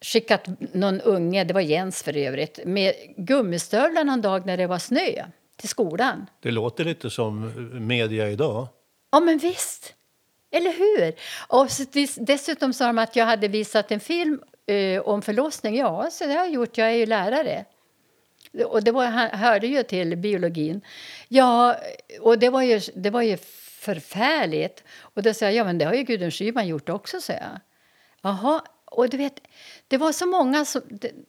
skickat 0.00 0.48
någon 0.72 1.00
unge, 1.00 1.44
det 1.44 1.54
var 1.54 1.60
Jens 1.60 2.02
för 2.02 2.16
övrigt, 2.16 2.60
med 2.64 2.94
gummistövlar 3.16 4.04
någon 4.04 4.22
dag 4.22 4.46
när 4.46 4.56
det 4.56 4.66
var 4.66 4.78
snö 4.78 5.24
till 5.56 5.68
skolan. 5.68 6.26
Det 6.40 6.50
låter 6.50 6.84
lite 6.84 7.10
som 7.10 7.52
media 7.86 8.30
idag. 8.30 8.68
Ja, 9.12 9.20
men 9.20 9.38
visst. 9.38 9.94
Eller 10.50 10.72
hur? 10.72 11.14
Och 11.48 11.68
dessutom 12.26 12.72
sa 12.72 12.86
de 12.86 12.98
att 12.98 13.16
jag 13.16 13.26
hade 13.26 13.48
visat 13.48 13.90
en 13.90 14.00
film 14.00 14.40
eh, 14.66 15.00
om 15.00 15.22
förlossning. 15.22 15.76
Ja, 15.76 16.08
så 16.10 16.26
det 16.26 16.32
har 16.32 16.44
jag 16.44 16.50
gjort. 16.50 16.78
Jag 16.78 16.88
är 16.88 16.94
ju 16.94 17.06
lärare. 17.06 17.64
Och 18.64 18.84
det 18.84 18.92
var, 18.92 19.06
han 19.06 19.30
hörde 19.30 19.66
ju 19.66 19.82
till 19.82 20.16
biologin. 20.16 20.80
Ja, 21.28 21.76
och 22.20 22.38
det 22.38 22.50
var 22.50 22.62
ju, 22.62 22.80
det 22.94 23.10
var 23.10 23.22
ju 23.22 23.36
förfärligt. 23.80 24.84
Och 25.00 25.22
då 25.22 25.34
sa 25.34 25.44
jag, 25.44 25.54
ja 25.54 25.64
men 25.64 25.78
det 25.78 25.84
har 25.84 25.94
ju 25.94 26.02
Gudrun 26.02 26.30
Schyman 26.30 26.66
gjort 26.66 26.88
också, 26.88 27.20
sa 27.20 27.32
jag. 27.32 27.60
Jaha, 28.22 28.62
och 28.84 29.08
du 29.08 29.16
vet, 29.16 29.40
det 29.88 29.96
var 29.96 30.12
så 30.12 30.26
många 30.26 30.64
som, 30.64 30.82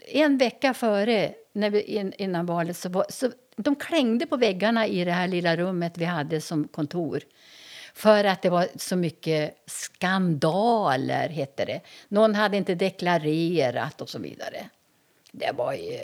en 0.07 0.37
vecka 0.37 0.73
före, 0.73 1.33
när 1.53 1.69
vi, 1.69 1.81
innan 2.17 2.45
valet, 2.45 2.77
så, 2.77 2.89
var, 2.89 3.05
så 3.09 3.31
de 3.55 3.75
klängde 3.75 4.25
på 4.25 4.37
väggarna 4.37 4.87
i 4.87 5.05
det 5.05 5.11
här 5.11 5.27
lilla 5.27 5.55
rummet 5.57 5.97
vi 5.97 6.05
hade 6.05 6.41
som 6.41 6.67
kontor. 6.67 7.23
För 7.93 8.23
att 8.23 8.41
det 8.41 8.49
var 8.49 8.67
så 8.75 8.95
mycket 8.95 9.63
skandaler, 9.65 11.29
hette 11.29 11.65
det. 11.65 11.81
Någon 12.07 12.35
hade 12.35 12.57
inte 12.57 12.75
deklarerat 12.75 14.01
och 14.01 14.09
så 14.09 14.19
vidare. 14.19 14.69
Det 15.31 15.51
var 15.55 15.73
ju 15.73 15.99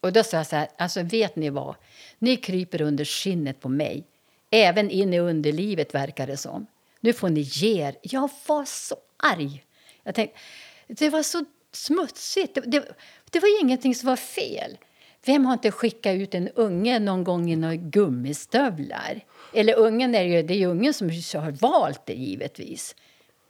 och 0.00 0.12
då 0.12 0.24
sa 0.24 0.36
jag 0.36 0.46
så 0.46 0.56
här, 0.56 0.68
alltså 0.76 1.02
vet 1.02 1.36
ni 1.36 1.50
vad? 1.50 1.74
Ni 2.18 2.36
kryper 2.36 2.82
under 2.82 3.04
skinnet 3.04 3.60
på 3.60 3.68
mig. 3.68 4.04
Även 4.50 4.90
in 4.90 5.14
i 5.14 5.18
underlivet 5.18 5.94
verkar 5.94 6.26
det 6.26 6.36
som. 6.36 6.66
Nu 7.00 7.12
får 7.12 7.28
ni 7.28 7.40
ge 7.40 7.82
er. 7.82 7.96
Jag 8.02 8.30
var 8.46 8.64
så 8.64 8.96
arg. 9.16 9.64
Jag 10.02 10.14
tänkte, 10.14 10.38
det 10.86 11.10
var 11.10 11.22
så 11.22 11.44
smutsigt. 11.72 12.54
Det, 12.54 12.60
det, 12.60 12.88
det 13.30 13.40
var 13.40 13.60
ingenting 13.60 13.94
som 13.94 14.06
var 14.06 14.16
fel. 14.16 14.78
Vem 15.24 15.44
har 15.44 15.52
inte 15.52 15.70
skickat 15.70 16.14
ut 16.14 16.34
en 16.34 16.48
unge 16.48 16.98
någon 16.98 17.24
gång 17.24 17.50
i 17.50 17.56
några 17.56 17.76
gummistövlar? 17.76 19.24
Eller 19.54 19.74
ungen 19.74 20.14
är 20.14 20.22
ju, 20.22 20.42
det 20.42 20.54
är 20.54 20.58
ju 20.58 20.66
ungen 20.66 20.94
som 20.94 21.08
har 21.10 21.50
valt 21.50 22.06
det 22.06 22.14
givetvis. 22.14 22.94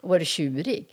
Och 0.01 0.09
varit 0.09 0.29
tjurig. 0.29 0.87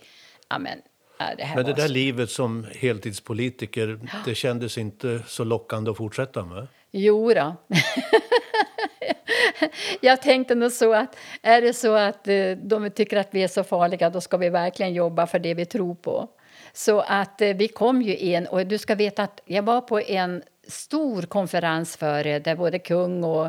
Ja, 0.48 0.58
men, 0.58 0.82
ja, 1.18 1.34
det 1.38 1.52
Men 1.54 1.64
det 1.64 1.72
där 1.72 1.86
så... 1.86 1.92
livet 1.92 2.30
som 2.30 2.66
heltidspolitiker, 2.74 3.98
det 4.24 4.34
kändes 4.34 4.78
inte 4.78 5.22
så 5.26 5.44
lockande 5.44 5.90
att 5.90 5.96
fortsätta 5.96 6.44
med? 6.44 6.66
Jo 6.90 7.34
då. 7.34 7.56
Jag 10.00 10.22
tänkte 10.22 10.54
nog 10.54 10.72
så 10.72 10.94
att 10.94 11.16
är 11.42 11.62
det 11.62 11.72
så 11.72 11.94
att 11.94 12.28
eh, 12.28 12.50
de 12.50 12.90
tycker 12.90 13.16
att 13.16 13.28
vi 13.30 13.42
är 13.42 13.48
så 13.48 13.64
farliga 13.64 14.10
då 14.10 14.20
ska 14.20 14.36
vi 14.36 14.48
verkligen 14.48 14.94
jobba 14.94 15.26
för 15.26 15.38
det 15.38 15.54
vi 15.54 15.66
tror 15.66 15.94
på. 15.94 16.28
Så 16.72 17.00
att 17.00 17.40
eh, 17.40 17.56
vi 17.56 17.68
kom 17.68 18.02
ju 18.02 18.16
in 18.16 18.46
och 18.46 18.66
du 18.66 18.78
ska 18.78 18.94
veta 18.94 19.22
att 19.22 19.40
jag 19.44 19.62
var 19.62 19.80
på 19.80 20.00
en 20.00 20.42
stor 20.68 21.22
konferens 21.22 21.96
före 21.96 22.38
där 22.38 22.56
både 22.56 22.78
kung 22.78 23.24
och 23.24 23.46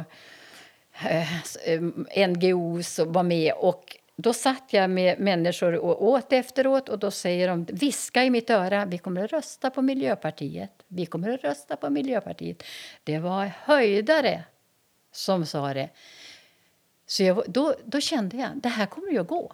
eh, 1.09 2.27
NGOs 2.27 2.99
var 3.05 3.23
med 3.23 3.53
och 3.53 3.97
då 4.19 4.33
satt 4.33 4.73
jag 4.73 4.89
med 4.89 5.19
människor 5.19 5.75
och 5.75 6.03
åt 6.03 6.33
efteråt 6.33 6.89
och 6.89 6.99
då 6.99 7.11
säger 7.11 7.47
de, 7.47 7.65
viska 7.65 8.23
i 8.23 8.29
mitt 8.29 8.49
öra, 8.49 8.85
vi 8.85 8.97
kommer 8.97 9.23
att 9.23 9.31
rösta 9.31 9.69
på 9.69 9.81
Miljöpartiet. 9.81 10.71
Vi 10.87 11.05
kommer 11.05 11.29
att 11.29 11.43
rösta 11.43 11.75
på 11.75 11.89
Miljöpartiet. 11.89 12.63
Det 13.03 13.19
var 13.19 13.45
höjdare 13.45 14.43
som 15.11 15.45
sa 15.45 15.73
det. 15.73 15.89
Så 17.05 17.23
jag, 17.23 17.43
då, 17.47 17.75
då 17.85 18.01
kände 18.01 18.37
jag, 18.37 18.49
det 18.55 18.69
här 18.69 18.85
kommer 18.85 19.11
ju 19.11 19.19
att 19.19 19.27
gå. 19.27 19.53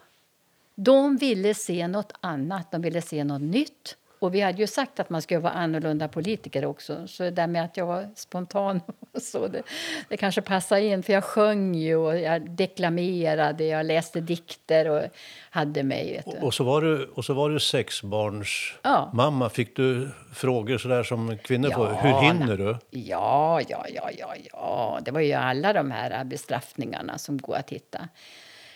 De 0.74 1.16
ville 1.16 1.54
se 1.54 1.88
nåt 1.88 2.12
annat, 2.20 2.70
de 2.70 2.82
ville 2.82 3.02
se 3.02 3.24
nåt 3.24 3.42
nytt. 3.42 3.96
Och 4.24 4.34
vi 4.34 4.40
hade 4.40 4.58
ju 4.58 4.66
sagt 4.66 5.00
att 5.00 5.10
man 5.10 5.22
skulle 5.22 5.40
vara 5.40 5.52
annorlunda 5.52 6.08
politiker 6.08 6.64
också. 6.64 7.08
Så 7.08 7.22
det 7.22 7.30
där 7.30 7.46
med 7.46 7.64
att 7.64 7.76
jag 7.76 7.86
var 7.86 8.08
spontan 8.16 8.80
och 9.14 9.22
så, 9.22 9.48
det, 9.48 9.62
det 10.08 10.16
kanske 10.16 10.40
passar 10.42 10.76
in. 10.76 11.02
För 11.02 11.12
jag 11.12 11.24
sjöng 11.24 11.74
ju 11.74 11.96
och 11.96 12.18
jag 12.18 12.50
deklamerade, 12.50 13.64
jag 13.64 13.86
läste 13.86 14.20
dikter 14.20 14.88
och 14.90 15.02
hade 15.50 15.82
mig. 15.82 16.22
Du. 16.26 16.46
Och 16.46 16.54
så 16.54 16.64
var 16.64 16.80
du, 16.82 17.04
och 17.06 17.24
så 17.24 17.34
var 17.34 17.50
du 17.50 17.60
sexbarns 17.60 18.74
Ja. 18.82 19.10
mamma. 19.14 19.48
Fick 19.50 19.76
du 19.76 20.10
frågor 20.34 20.78
sådär 20.78 21.02
som 21.02 21.38
kvinnor 21.38 21.70
Ja, 21.70 21.76
får? 21.76 21.86
Hur 22.08 22.20
hinner 22.20 22.56
du? 22.56 22.76
Ja, 22.90 23.60
ja, 23.68 23.86
ja, 23.94 24.10
ja, 24.18 24.34
ja. 24.52 24.98
Det 25.04 25.10
var 25.10 25.20
ju 25.20 25.32
alla 25.32 25.72
de 25.72 25.90
här 25.90 26.24
bestraffningarna 26.24 27.18
som 27.18 27.38
går 27.38 27.56
att 27.56 27.70
hitta. 27.70 28.08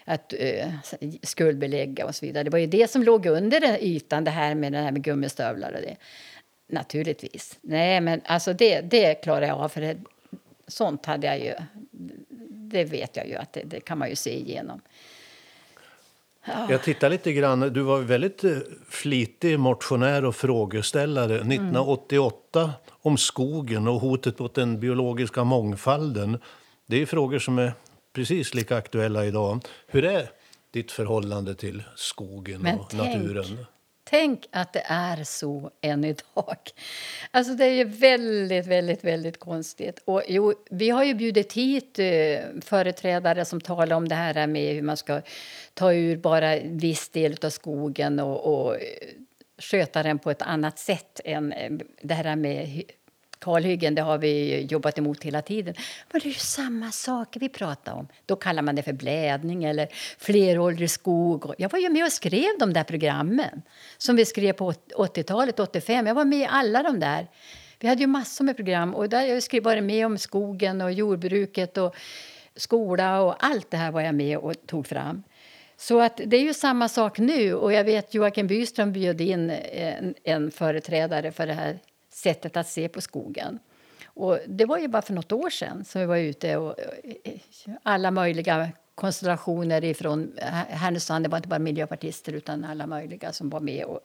Att 0.08 0.34
uh, 0.40 0.74
skuldbelägga 1.22 2.06
och 2.06 2.14
så 2.14 2.26
vidare. 2.26 2.44
Det 2.44 2.50
var 2.50 2.58
ju 2.58 2.66
det 2.66 2.90
som 2.90 3.02
låg 3.02 3.26
under 3.26 3.60
den 3.60 3.76
ytan, 3.76 4.24
det 4.24 4.30
här 4.30 4.54
med, 4.54 4.72
det 4.72 4.78
här 4.78 4.92
med 4.92 5.02
gummistövlar 5.02 5.72
och 5.72 5.80
det. 5.80 5.96
Naturligtvis. 6.68 7.58
Nej, 7.60 8.00
men 8.00 8.20
alltså 8.24 8.52
det, 8.52 8.80
det 8.80 9.14
klarar 9.14 9.46
jag 9.46 9.58
av. 9.58 9.68
För 9.68 9.80
det, 9.80 9.96
sånt 10.66 11.06
hade 11.06 11.26
jag 11.26 11.40
ju... 11.40 11.54
Det 12.50 12.84
vet 12.84 13.16
jag 13.16 13.28
ju 13.28 13.34
att 13.34 13.52
det, 13.52 13.62
det 13.64 13.80
kan 13.80 13.98
man 13.98 14.08
ju 14.08 14.16
se 14.16 14.38
igenom. 14.38 14.80
Jag 16.68 16.82
tittar 16.82 17.10
lite 17.10 17.32
grann. 17.32 17.60
Du 17.60 17.82
var 17.82 17.98
väldigt 17.98 18.44
eh, 18.44 18.58
flitig 18.88 19.58
motionär 19.58 20.24
och 20.24 20.36
frågeställare. 20.36 21.34
Mm. 21.34 21.52
1988 21.52 22.72
om 22.90 23.16
skogen 23.16 23.88
och 23.88 24.00
hotet 24.00 24.38
mot 24.38 24.54
den 24.54 24.80
biologiska 24.80 25.44
mångfalden. 25.44 26.38
Det 26.86 27.02
är 27.02 27.06
frågor 27.06 27.38
som 27.38 27.58
är 27.58 27.72
precis 28.18 28.54
lika 28.54 28.76
aktuella 28.76 29.24
idag. 29.24 29.60
Hur 29.86 30.04
är 30.04 30.30
ditt 30.70 30.92
förhållande 30.92 31.54
till 31.54 31.82
skogen 31.96 32.60
Men 32.62 32.78
och 32.78 32.90
tänk, 32.90 33.02
naturen? 33.02 33.66
Tänk 34.04 34.46
att 34.50 34.72
det 34.72 34.82
är 34.86 35.24
så 35.24 35.70
än 35.80 36.04
idag. 36.04 36.56
Alltså 37.30 37.54
det 37.54 37.64
är 37.64 37.72
ju 37.72 37.84
väldigt, 37.84 38.66
väldigt, 38.66 39.04
väldigt 39.04 39.40
konstigt. 39.40 40.02
Och 40.04 40.22
jo, 40.28 40.54
vi 40.70 40.90
har 40.90 41.04
ju 41.04 41.14
bjudit 41.14 41.52
hit 41.52 41.98
eh, 41.98 42.40
företrädare 42.60 43.44
som 43.44 43.60
talar 43.60 43.96
om 43.96 44.08
det 44.08 44.14
här 44.14 44.46
med 44.46 44.74
hur 44.74 44.82
man 44.82 44.96
ska 44.96 45.22
ta 45.74 45.92
ur 45.92 46.16
bara 46.16 46.60
viss 46.60 47.08
del 47.08 47.36
av 47.42 47.50
skogen 47.50 48.18
och, 48.18 48.68
och 48.68 48.76
sköta 49.58 50.02
den 50.02 50.18
på 50.18 50.30
ett 50.30 50.42
annat 50.42 50.78
sätt 50.78 51.20
än 51.24 51.52
eh, 51.52 51.72
det 52.02 52.14
här 52.14 52.36
med 52.36 52.82
kalhyggen. 53.38 53.94
Det 53.94 54.02
har 54.02 54.18
vi 54.18 54.62
jobbat 54.62 54.98
emot 54.98 55.24
hela 55.24 55.42
tiden. 55.42 55.74
Men 56.12 56.20
det 56.20 56.28
är 56.28 56.32
ju 56.32 56.38
samma 56.38 56.90
saker 56.90 57.40
vi 57.40 57.48
pratar 57.48 57.92
om. 57.92 58.08
Då 58.26 58.36
kallar 58.36 58.62
man 58.62 58.74
det 58.74 58.82
för 58.82 58.92
blädning 58.92 59.64
eller 59.64 59.88
flerårig 60.18 60.90
skog. 60.90 61.54
Jag 61.58 61.72
var 61.72 61.78
ju 61.78 61.88
med 61.88 62.04
och 62.04 62.12
skrev 62.12 62.58
de 62.58 62.72
där 62.72 62.84
programmen 62.84 63.62
som 63.98 64.16
vi 64.16 64.24
skrev 64.24 64.52
på 64.52 64.72
80-talet, 64.72 65.60
85. 65.60 66.06
Jag 66.06 66.14
var 66.14 66.24
med 66.24 66.38
i 66.38 66.46
alla 66.50 66.82
de 66.82 67.00
där. 67.00 67.26
Vi 67.80 67.88
hade 67.88 68.00
ju 68.00 68.06
massor 68.06 68.44
med 68.44 68.56
program 68.56 68.94
och 68.94 69.08
där 69.08 69.22
jag 69.22 69.42
skrev 69.42 69.62
varit 69.62 69.84
med 69.84 70.06
om 70.06 70.18
skogen 70.18 70.80
och 70.80 70.92
jordbruket 70.92 71.78
och 71.78 71.96
skola 72.56 73.20
och 73.20 73.44
allt 73.44 73.70
det 73.70 73.76
här 73.76 73.92
var 73.92 74.00
jag 74.00 74.14
med 74.14 74.38
och 74.38 74.54
tog 74.66 74.86
fram. 74.86 75.22
Så 75.76 76.00
att 76.00 76.20
det 76.26 76.36
är 76.36 76.42
ju 76.42 76.54
samma 76.54 76.88
sak 76.88 77.18
nu 77.18 77.54
och 77.54 77.72
jag 77.72 77.84
vet 77.84 78.14
Joakim 78.14 78.46
Byström 78.46 78.92
bjöd 78.92 79.20
in 79.20 79.50
en, 79.50 80.14
en 80.24 80.50
företrädare 80.50 81.32
för 81.32 81.46
det 81.46 81.52
här 81.52 81.78
sättet 82.18 82.56
att 82.56 82.68
se 82.68 82.88
på 82.88 83.00
skogen. 83.00 83.58
Och 84.04 84.38
det 84.46 84.64
var 84.64 84.78
ju 84.78 84.88
bara 84.88 85.02
för 85.02 85.14
något 85.14 85.32
år 85.32 85.50
sedan 85.50 85.84
som 85.84 86.00
vi 86.00 86.06
var 86.06 86.16
ute 86.16 86.56
och 86.56 86.74
alla 87.82 88.10
möjliga 88.10 88.68
konstellationer 88.94 89.84
ifrån 89.84 90.32
Härnösand. 90.68 91.24
Det 91.24 91.28
var 91.28 91.38
inte 91.38 91.48
bara 91.48 91.58
miljöpartister 91.58 92.32
utan 92.32 92.64
alla 92.64 92.86
möjliga 92.86 93.32
som 93.32 93.50
var 93.50 93.60
med 93.60 93.84
och 93.84 94.00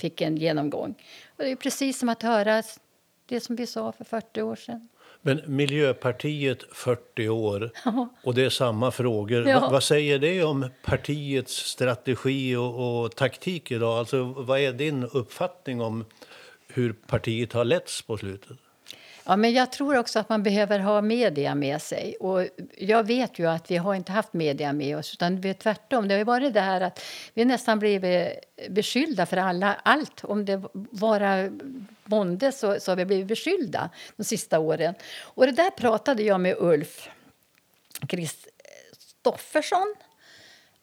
fick 0.00 0.20
en 0.20 0.36
genomgång. 0.36 0.94
Och 1.36 1.44
det 1.44 1.50
är 1.50 1.56
precis 1.56 1.98
som 1.98 2.08
att 2.08 2.22
höra 2.22 2.62
det 3.26 3.40
som 3.40 3.56
vi 3.56 3.66
sa 3.66 3.92
för 3.92 4.04
40 4.04 4.42
år 4.42 4.56
sedan. 4.56 4.88
Men 5.20 5.40
Miljöpartiet 5.46 6.62
40 6.72 7.28
år 7.28 7.70
Ja. 7.84 8.08
och 8.24 8.34
det 8.34 8.44
är 8.44 8.50
samma 8.50 8.90
frågor. 8.90 9.48
Ja. 9.48 9.60
Va, 9.60 9.68
vad 9.70 9.82
säger 9.82 10.18
det 10.18 10.44
om 10.44 10.70
partiets 10.84 11.54
strategi 11.54 12.56
och, 12.56 13.02
och 13.02 13.16
taktik 13.16 13.70
idag? 13.70 13.98
Alltså, 13.98 14.22
vad 14.24 14.60
är 14.60 14.72
din 14.72 15.04
uppfattning 15.04 15.80
om 15.80 16.04
hur 16.68 16.92
partiet 16.92 17.52
har 17.52 17.64
letts 17.64 18.02
på 18.02 18.18
slutet? 18.18 18.58
Ja, 19.28 19.36
men 19.36 19.52
jag 19.52 19.72
tror 19.72 19.98
också 19.98 20.18
att 20.18 20.28
man 20.28 20.42
behöver 20.42 20.78
ha 20.78 21.00
media 21.00 21.54
med 21.54 21.82
sig. 21.82 22.16
Och 22.20 22.46
jag 22.76 23.06
vet 23.06 23.38
ju 23.38 23.46
att 23.48 23.70
vi 23.70 23.76
har 23.76 23.94
inte 23.94 24.12
haft 24.12 24.32
media 24.32 24.72
med 24.72 24.98
oss, 24.98 25.14
utan 25.14 25.40
vi 25.40 25.50
är 25.50 25.54
tvärtom. 25.54 26.08
Det 26.08 26.16
har 26.16 26.24
varit 26.24 26.54
det 26.54 26.60
här 26.60 26.80
att 26.80 27.04
vi 27.34 27.44
nästan 27.44 27.78
blivit 27.78 28.28
beskyllda 28.68 29.26
för 29.26 29.36
alla, 29.36 29.74
allt. 29.82 30.24
Om 30.24 30.44
det 30.44 30.62
bara 30.72 31.50
bonde 32.04 32.52
så, 32.52 32.80
så 32.80 32.90
har 32.90 32.96
vi 32.96 33.04
blivit 33.04 33.26
beskyllda 33.26 33.90
de 34.16 34.24
sista 34.24 34.58
åren. 34.58 34.94
Och 35.20 35.46
det 35.46 35.52
där 35.52 35.70
pratade 35.70 36.22
jag 36.22 36.40
med 36.40 36.56
Ulf 36.58 37.08
Kristoffersson, 38.08 39.94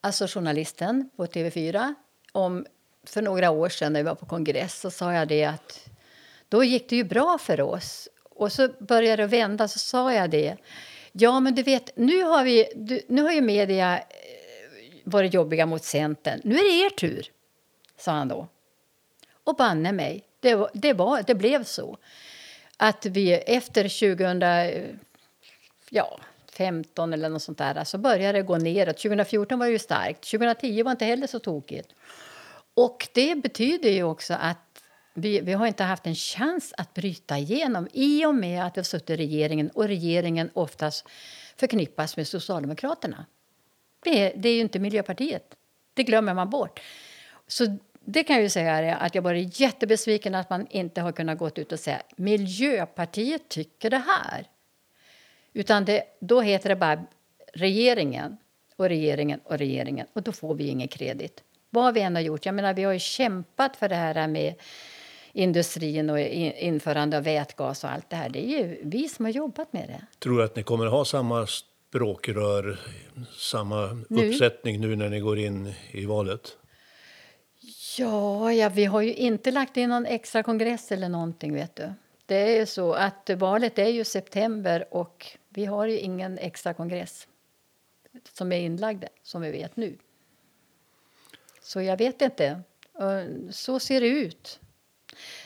alltså 0.01 0.27
journalisten 0.27 1.09
på 1.15 1.25
TV4, 1.25 1.93
om 2.31 2.65
för 3.09 3.21
några 3.21 3.49
år 3.49 3.69
sedan 3.69 3.93
när 3.93 3.99
vi 3.99 4.03
var 4.03 4.15
på 4.15 4.25
kongress. 4.25 4.79
Så 4.79 4.91
sa 4.91 5.13
jag 5.13 5.27
det 5.27 5.43
att 5.43 5.89
då 6.49 6.63
gick 6.63 6.89
det 6.89 6.95
ju 6.95 7.03
bra 7.03 7.37
för 7.37 7.61
oss. 7.61 8.09
Och 8.23 8.51
så 8.51 8.69
började 8.79 9.23
det 9.23 9.27
vända, 9.27 9.67
så 9.67 9.79
sa 9.79 10.13
jag 10.13 10.29
det. 10.29 10.57
Ja, 11.11 11.39
men 11.39 11.55
du 11.55 11.63
vet, 11.63 11.97
nu 11.97 12.23
har, 12.23 12.43
vi, 12.43 12.67
du, 12.75 13.01
nu 13.07 13.21
har 13.21 13.31
ju 13.31 13.41
media 13.41 13.97
eh, 13.97 14.03
varit 15.03 15.33
jobbiga 15.33 15.65
mot 15.65 15.83
Centern. 15.83 16.41
Nu 16.43 16.55
är 16.55 16.63
det 16.63 16.85
er 16.85 16.89
tur, 16.89 17.31
sa 17.97 18.11
han 18.11 18.27
då. 18.27 18.47
Och 19.43 19.55
banne 19.55 19.91
mig, 19.91 20.23
det, 20.39 20.55
var, 20.55 20.69
det, 20.73 20.93
var, 20.93 21.23
det 21.27 21.35
blev 21.35 21.63
så. 21.63 21.97
Att 22.77 23.05
vi 23.05 23.33
efter 23.33 24.15
2000, 24.15 24.99
ja, 25.89 26.19
15 26.51 27.13
eller 27.13 27.29
något 27.29 27.43
sånt 27.43 27.57
där, 27.57 27.83
så 27.83 27.97
började 27.97 28.37
det 28.37 28.43
gå 28.43 28.57
neråt. 28.57 28.97
2014 28.97 29.59
var 29.59 29.65
det 29.65 29.71
ju 29.71 29.79
starkt. 29.79 30.31
2010 30.31 30.83
var 30.83 30.91
inte 30.91 31.05
heller 31.05 31.27
så 31.27 31.39
tokigt. 31.39 31.89
Och 32.75 33.07
det 33.13 33.35
betyder 33.35 33.89
ju 33.89 34.03
också 34.03 34.33
att 34.33 34.81
vi, 35.13 35.39
vi 35.39 35.53
har 35.53 35.67
inte 35.67 35.83
haft 35.83 36.07
en 36.07 36.15
chans 36.15 36.73
att 36.77 36.93
bryta 36.93 37.37
igenom 37.37 37.87
i 37.93 38.25
och 38.25 38.35
med 38.35 38.65
att 38.65 38.77
vi 38.77 38.79
har 38.79 38.83
suttit 38.83 39.09
i 39.09 39.15
regeringen 39.15 39.69
och 39.69 39.87
regeringen 39.87 40.49
oftast 40.53 41.05
förknippas 41.57 42.17
med 42.17 42.27
Socialdemokraterna. 42.27 43.25
Det, 44.03 44.29
det 44.29 44.49
är 44.49 44.53
ju 44.53 44.61
inte 44.61 44.79
Miljöpartiet. 44.79 45.55
Det 45.93 46.03
glömmer 46.03 46.33
man 46.33 46.49
bort. 46.49 46.81
Så 47.47 47.77
det 47.99 48.23
kan 48.23 48.35
jag 48.35 48.43
ju 48.43 48.49
säga 48.49 48.73
är 48.73 48.95
att 48.95 49.15
jag 49.15 49.21
varit 49.21 49.59
jättebesviken 49.59 50.35
att 50.35 50.49
man 50.49 50.67
inte 50.69 51.01
har 51.01 51.11
kunnat 51.11 51.37
gå 51.37 51.47
ut 51.55 51.71
och 51.71 51.79
säga 51.79 52.01
Miljöpartiet 52.15 53.49
tycker 53.49 53.89
det 53.89 54.03
här. 54.07 54.47
Utan 55.53 55.85
det, 55.85 56.03
då 56.19 56.41
heter 56.41 56.69
det 56.69 56.75
bara 56.75 57.05
regeringen 57.53 58.37
och 58.75 58.89
regeringen 58.89 59.39
och 59.43 59.57
regeringen 59.57 60.07
och 60.13 60.21
då 60.21 60.31
får 60.31 60.55
vi 60.55 60.67
ingen 60.67 60.87
kredit. 60.87 61.43
Vad 61.69 61.93
vi 61.93 62.01
än 62.01 62.15
har 62.15 62.21
gjort. 62.21 62.45
Jag 62.45 62.55
menar, 62.55 62.73
vi 62.73 62.83
har 62.83 62.93
ju 62.93 62.99
kämpat 62.99 63.77
för 63.77 63.89
det 63.89 63.95
här 63.95 64.27
med 64.27 64.55
industrin 65.33 66.09
och 66.09 66.19
införande 66.19 67.17
av 67.17 67.23
vätgas 67.23 67.83
och 67.83 67.91
allt 67.91 68.09
det 68.09 68.15
här. 68.15 68.29
Det 68.29 68.45
är 68.45 68.47
ju 68.47 68.79
vi 68.83 69.09
som 69.09 69.25
har 69.25 69.31
jobbat 69.31 69.73
med 69.73 69.87
det. 69.87 70.19
Tror 70.19 70.37
du 70.37 70.43
att 70.43 70.55
ni 70.55 70.63
kommer 70.63 70.85
att 70.85 70.91
ha 70.91 71.05
samma 71.05 71.47
språkrör, 71.47 72.79
samma 73.37 74.03
nu. 74.09 74.29
uppsättning 74.29 74.81
nu 74.81 74.95
när 74.95 75.09
ni 75.09 75.19
går 75.19 75.39
in 75.39 75.73
i 75.91 76.05
valet? 76.05 76.57
Ja, 77.97 78.53
ja, 78.53 78.69
vi 78.69 78.85
har 78.85 79.01
ju 79.01 79.13
inte 79.13 79.51
lagt 79.51 79.77
in 79.77 79.89
någon 79.89 80.05
extra 80.05 80.43
kongress 80.43 80.91
eller 80.91 81.09
någonting, 81.09 81.53
vet 81.53 81.75
du. 81.75 81.93
Det 82.25 82.57
är 82.57 82.65
så 82.65 82.93
att 82.93 83.29
valet 83.29 83.79
är 83.79 83.87
ju 83.87 84.03
september 84.03 84.85
och 84.91 85.27
vi 85.49 85.65
har 85.65 85.85
ju 85.85 85.99
ingen 85.99 86.37
extra 86.37 86.73
kongress 86.73 87.27
som 88.33 88.51
är 88.51 88.57
inlagd, 88.57 89.03
som 89.23 89.41
vi 89.41 89.51
vet 89.51 89.75
nu. 89.75 89.97
Så 91.65 91.81
jag 91.81 91.97
vet 91.97 92.21
inte. 92.21 92.61
Så 93.51 93.79
ser 93.79 94.01
det 94.01 94.07
ut. 94.07 94.59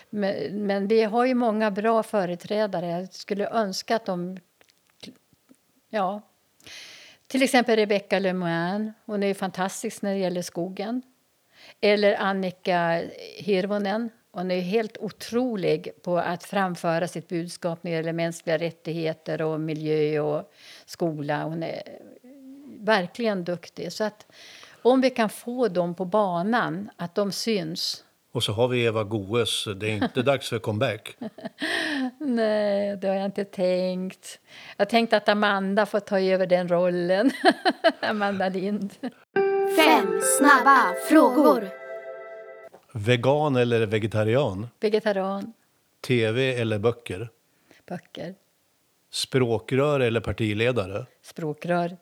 Men, 0.09 0.65
men 0.67 0.87
vi 0.87 1.03
har 1.03 1.25
ju 1.25 1.33
många 1.33 1.71
bra 1.71 2.03
företrädare. 2.03 2.87
Jag 2.87 3.13
skulle 3.13 3.49
önska 3.49 3.95
att 3.95 4.05
de... 4.05 4.37
Ja. 5.89 6.21
Till 7.27 7.43
exempel 7.43 7.75
Rebecca 7.75 8.19
Lemoine. 8.19 8.93
Hon 9.05 9.23
är 9.23 9.33
fantastisk 9.33 10.01
när 10.01 10.13
det 10.13 10.19
gäller 10.19 10.41
skogen. 10.41 11.01
Eller 11.81 12.15
Annika 12.15 13.03
Hirvonen. 13.37 14.09
Hon 14.31 14.51
är 14.51 14.61
helt 14.61 14.97
otrolig 14.97 15.89
på 16.01 16.17
att 16.17 16.43
framföra 16.43 17.07
sitt 17.07 17.27
budskap 17.27 17.83
när 17.83 17.91
det 17.91 17.97
gäller 17.97 18.13
mänskliga 18.13 18.57
rättigheter 18.57 19.41
och 19.41 19.59
miljö 19.59 20.19
och 20.19 20.51
skola. 20.85 21.43
Hon 21.43 21.63
är 21.63 21.81
verkligen 22.79 23.43
duktig. 23.43 23.93
Så 23.93 24.03
att 24.03 24.25
om 24.81 25.01
vi 25.01 25.09
kan 25.09 25.29
få 25.29 25.67
dem 25.67 25.95
på 25.95 26.05
banan, 26.05 26.89
att 26.97 27.15
de 27.15 27.31
syns. 27.31 28.03
Och 28.31 28.43
så 28.43 28.51
har 28.51 28.67
vi 28.67 28.83
Eva 28.83 29.03
Goes. 29.03 29.67
Det 29.75 29.87
är 29.87 30.03
inte 30.03 30.21
dags 30.21 30.49
för 30.49 30.59
comeback. 30.59 31.17
Nej, 32.17 32.97
det 32.97 33.07
har 33.07 33.15
jag 33.15 33.25
inte 33.25 33.45
tänkt. 33.45 34.39
Jag 34.77 34.89
tänkte 34.89 35.17
att 35.17 35.29
Amanda 35.29 35.85
får 35.85 35.99
ta 35.99 36.19
över 36.19 36.47
den 36.47 36.67
rollen. 36.67 37.31
Amanda 37.99 38.49
Lind. 38.49 38.93
Fem 39.75 40.21
snabba 40.37 40.93
frågor. 41.09 41.69
Vegan 42.93 43.55
eller 43.55 43.85
vegetarian? 43.85 44.67
Vegetarian. 44.79 45.53
Tv 46.01 46.61
eller 46.61 46.79
böcker? 46.79 47.29
Böcker. 47.85 48.35
Språkrör 49.11 49.99
eller 49.99 50.19
partiledare? 50.19 51.05
Språkrör. 51.21 51.97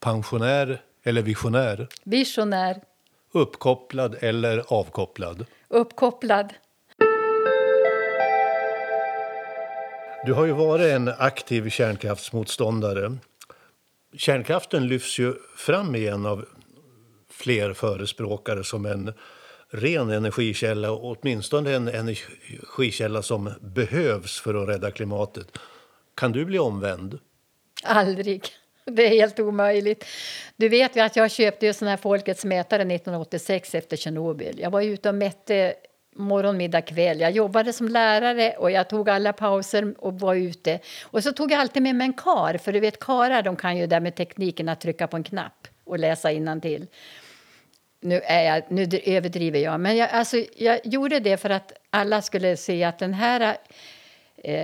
Pensionär 0.00 0.82
eller 1.06 1.22
visionär? 1.22 1.88
Visionär. 2.04 2.82
Uppkopplad 3.32 4.16
eller 4.20 4.64
avkopplad? 4.68 5.46
Uppkopplad. 5.68 6.54
Du 10.26 10.32
har 10.32 10.44
ju 10.44 10.52
varit 10.52 10.92
en 10.92 11.08
aktiv 11.08 11.70
kärnkraftsmotståndare. 11.70 13.16
Kärnkraften 14.16 14.86
lyfts 14.88 15.18
ju 15.18 15.34
fram 15.56 15.94
igen 15.94 16.26
av 16.26 16.44
fler 17.30 17.72
förespråkare 17.72 18.64
som 18.64 18.86
en 18.86 19.12
ren 19.70 20.10
energikälla, 20.10 20.92
åtminstone 20.92 21.74
en 21.74 21.88
energikälla 21.88 23.22
som 23.22 23.52
behövs 23.60 24.40
för 24.40 24.54
att 24.54 24.68
rädda 24.68 24.90
klimatet. 24.90 25.58
Kan 26.14 26.32
du 26.32 26.44
bli 26.44 26.58
omvänd? 26.58 27.18
Aldrig. 27.84 28.42
Det 28.90 29.06
är 29.06 29.08
helt 29.08 29.40
omöjligt. 29.40 30.04
Du 30.56 30.68
vet 30.68 30.96
ju 30.96 31.00
att 31.00 31.16
jag 31.16 31.30
köpte 31.30 31.66
ju 31.66 31.72
sån 31.72 31.88
här 31.88 31.96
Folkets 31.96 32.44
mätare 32.44 32.82
1986 32.82 33.74
efter 33.74 33.96
Tjernobyl. 33.96 34.58
Jag 34.60 34.70
var 34.70 34.82
ute 34.82 35.08
och 35.08 35.14
mätte 35.14 35.74
morgon, 36.16 36.56
middag, 36.56 36.82
kväll. 36.82 37.20
Jag 37.20 37.30
jobbade 37.30 37.72
som 37.72 37.88
lärare 37.88 38.54
och 38.58 38.70
jag 38.70 38.88
tog 38.88 39.08
alla 39.10 39.32
pauser 39.32 39.94
och 39.98 40.20
var 40.20 40.34
ute. 40.34 40.80
Och 41.02 41.22
så 41.22 41.32
tog 41.32 41.52
jag 41.52 41.60
alltid 41.60 41.82
med 41.82 41.94
mig 41.94 42.04
en 42.04 42.12
kar, 42.12 42.58
för 42.58 42.72
du 42.72 42.80
vet 42.80 43.00
karar 43.00 43.42
de 43.42 43.56
kan 43.56 43.76
ju 43.76 43.86
där 43.86 44.00
med 44.00 44.14
tekniken 44.14 44.68
att 44.68 44.80
trycka 44.80 45.06
på 45.06 45.16
en 45.16 45.24
knapp 45.24 45.68
och 45.84 45.98
läsa 45.98 46.28
till. 46.62 46.86
Nu, 48.00 48.20
är 48.24 48.42
jag, 48.42 48.62
nu 48.68 48.88
överdriver 49.04 49.58
jag, 49.58 49.80
men 49.80 49.96
jag, 49.96 50.10
alltså, 50.10 50.36
jag 50.56 50.80
gjorde 50.84 51.20
det 51.20 51.36
för 51.36 51.50
att 51.50 51.72
alla 51.90 52.22
skulle 52.22 52.56
se 52.56 52.84
att 52.84 52.98
den 52.98 53.14
här 53.14 53.56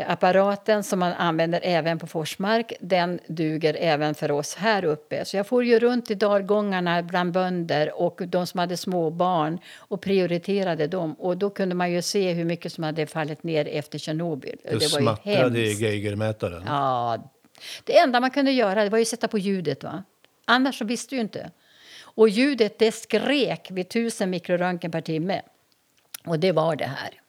apparaten 0.06 0.84
som 0.84 0.98
man 0.98 1.12
använder 1.12 1.60
även 1.62 1.98
på 1.98 2.06
Forsmark, 2.06 2.72
den 2.80 3.20
duger 3.26 3.76
även 3.80 4.14
för 4.14 4.30
oss 4.30 4.54
här 4.54 4.84
uppe. 4.84 5.24
Så 5.24 5.36
jag 5.36 5.46
får 5.46 5.64
ju 5.64 5.78
runt 5.78 6.10
i 6.10 6.14
dalgångarna 6.14 7.02
bland 7.02 7.32
bönder 7.32 8.00
och 8.00 8.20
de 8.26 8.46
som 8.46 8.60
hade 8.60 8.76
små 8.76 9.10
barn 9.10 9.58
och 9.76 10.00
prioriterade 10.00 10.86
dem. 10.86 11.14
Och 11.14 11.36
då 11.36 11.50
kunde 11.50 11.74
man 11.74 11.92
ju 11.92 12.02
se 12.02 12.32
hur 12.32 12.44
mycket 12.44 12.72
som 12.72 12.84
hade 12.84 13.06
fallit 13.06 13.42
ner 13.42 13.68
efter 13.68 13.98
Tjernobyl. 13.98 14.56
Det, 14.62 14.74
det 14.74 14.80
smattrade 14.80 15.60
i 15.60 15.72
geigermätaren. 15.72 16.62
Ja, 16.66 17.32
det 17.84 17.98
enda 17.98 18.20
man 18.20 18.30
kunde 18.30 18.52
göra 18.52 18.84
det 18.84 18.90
var 18.90 18.98
ju 18.98 19.02
att 19.02 19.08
sätta 19.08 19.28
på 19.28 19.38
ljudet. 19.38 19.84
Va? 19.84 20.04
Annars 20.44 20.78
så 20.78 20.84
visste 20.84 21.14
du 21.14 21.20
inte. 21.20 21.50
Och 22.02 22.28
ljudet 22.28 22.78
det 22.78 22.92
skrek 22.92 23.68
vid 23.70 23.88
tusen 23.88 24.30
mikroröntgen 24.30 24.90
per 24.90 25.00
timme. 25.00 25.42
Och 26.26 26.38
det 26.38 26.52
var 26.52 26.76
det 26.76 26.84
här. 26.84 27.21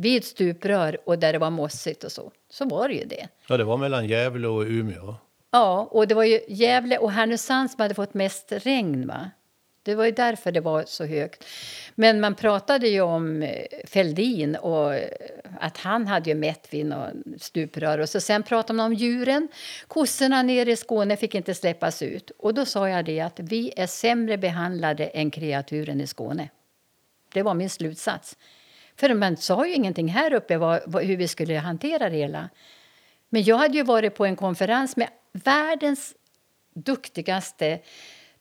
Vid 0.00 0.24
stuprör 0.24 0.98
och 1.04 1.18
där 1.18 1.32
det 1.32 1.38
var 1.38 1.50
mossigt 1.50 2.04
och 2.04 2.12
så. 2.12 2.32
Så 2.50 2.64
var 2.64 2.88
det 2.88 2.94
ju 2.94 3.04
det. 3.04 3.28
Ja, 3.48 3.56
det 3.56 3.64
var 3.64 3.76
mellan 3.76 4.06
Gävle 4.06 4.48
och 4.48 4.62
Umeå. 4.62 5.14
Ja, 5.50 5.88
och 5.90 6.08
det 6.08 6.14
var 6.14 6.24
ju 6.24 6.40
Gävle 6.48 6.98
och 6.98 7.12
Härnösand 7.12 7.70
som 7.70 7.80
hade 7.80 7.94
fått 7.94 8.14
mest 8.14 8.52
regn. 8.52 9.06
Va? 9.06 9.30
Det 9.82 9.94
var 9.94 10.04
ju 10.04 10.10
därför 10.10 10.52
det 10.52 10.60
var 10.60 10.84
så 10.86 11.04
högt. 11.04 11.44
Men 11.94 12.20
man 12.20 12.34
pratade 12.34 12.88
ju 12.88 13.00
om 13.00 13.42
eh, 13.42 13.66
Feldin 13.84 14.56
och 14.56 14.94
eh, 14.94 15.08
att 15.60 15.76
han 15.76 16.06
hade 16.06 16.30
ju 16.30 16.36
mätt 16.36 16.68
vid 16.70 16.86
någon 16.86 17.22
stuprör. 17.38 17.98
Och 17.98 18.08
så 18.08 18.20
sen 18.20 18.42
pratade 18.42 18.76
man 18.76 18.86
om 18.86 18.94
djuren. 18.94 19.48
Kossorna 19.86 20.42
nere 20.42 20.72
i 20.72 20.76
Skåne 20.76 21.16
fick 21.16 21.34
inte 21.34 21.54
släppas 21.54 22.02
ut. 22.02 22.30
Och 22.38 22.54
då 22.54 22.64
sa 22.64 22.88
jag 22.88 23.04
det 23.04 23.20
att 23.20 23.40
vi 23.40 23.72
är 23.76 23.86
sämre 23.86 24.38
behandlade 24.38 25.06
än 25.06 25.30
kreaturen 25.30 26.00
i 26.00 26.06
Skåne. 26.06 26.48
Det 27.32 27.42
var 27.42 27.54
min 27.54 27.70
slutsats. 27.70 28.36
För 29.00 29.14
man 29.14 29.36
sa 29.36 29.66
ju 29.66 29.74
ingenting 29.74 30.08
här 30.08 30.32
uppe 30.32 30.56
vad, 30.56 30.80
vad, 30.86 31.04
hur 31.04 31.16
vi 31.16 31.28
skulle 31.28 31.58
hantera 31.58 32.10
det 32.10 32.16
hela. 32.16 32.48
Men 33.28 33.42
jag 33.42 33.56
hade 33.56 33.76
ju 33.76 33.82
varit 33.82 34.14
på 34.14 34.26
en 34.26 34.36
konferens 34.36 34.96
med 34.96 35.08
världens 35.32 36.14
duktigaste 36.74 37.78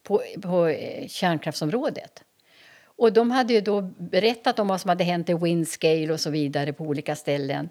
på, 0.04 0.24
på 0.42 0.68
eh, 0.68 1.08
kärnkraftsområdet. 1.08 2.24
Och 2.84 3.14
de 3.14 3.32
hade 3.32 3.54
ju 3.54 3.62
då 3.62 3.82
berättat 3.82 4.60
om 4.60 4.68
vad 4.68 4.82
som 4.82 4.90
hade 4.90 5.04
hänt 5.04 5.30
i 5.30 5.34
Windscale 5.34 6.14
och 6.14 6.20
så 6.20 6.30
vidare 6.30 6.74
på 6.74 6.84
olika 6.84 7.16
ställen. 7.16 7.70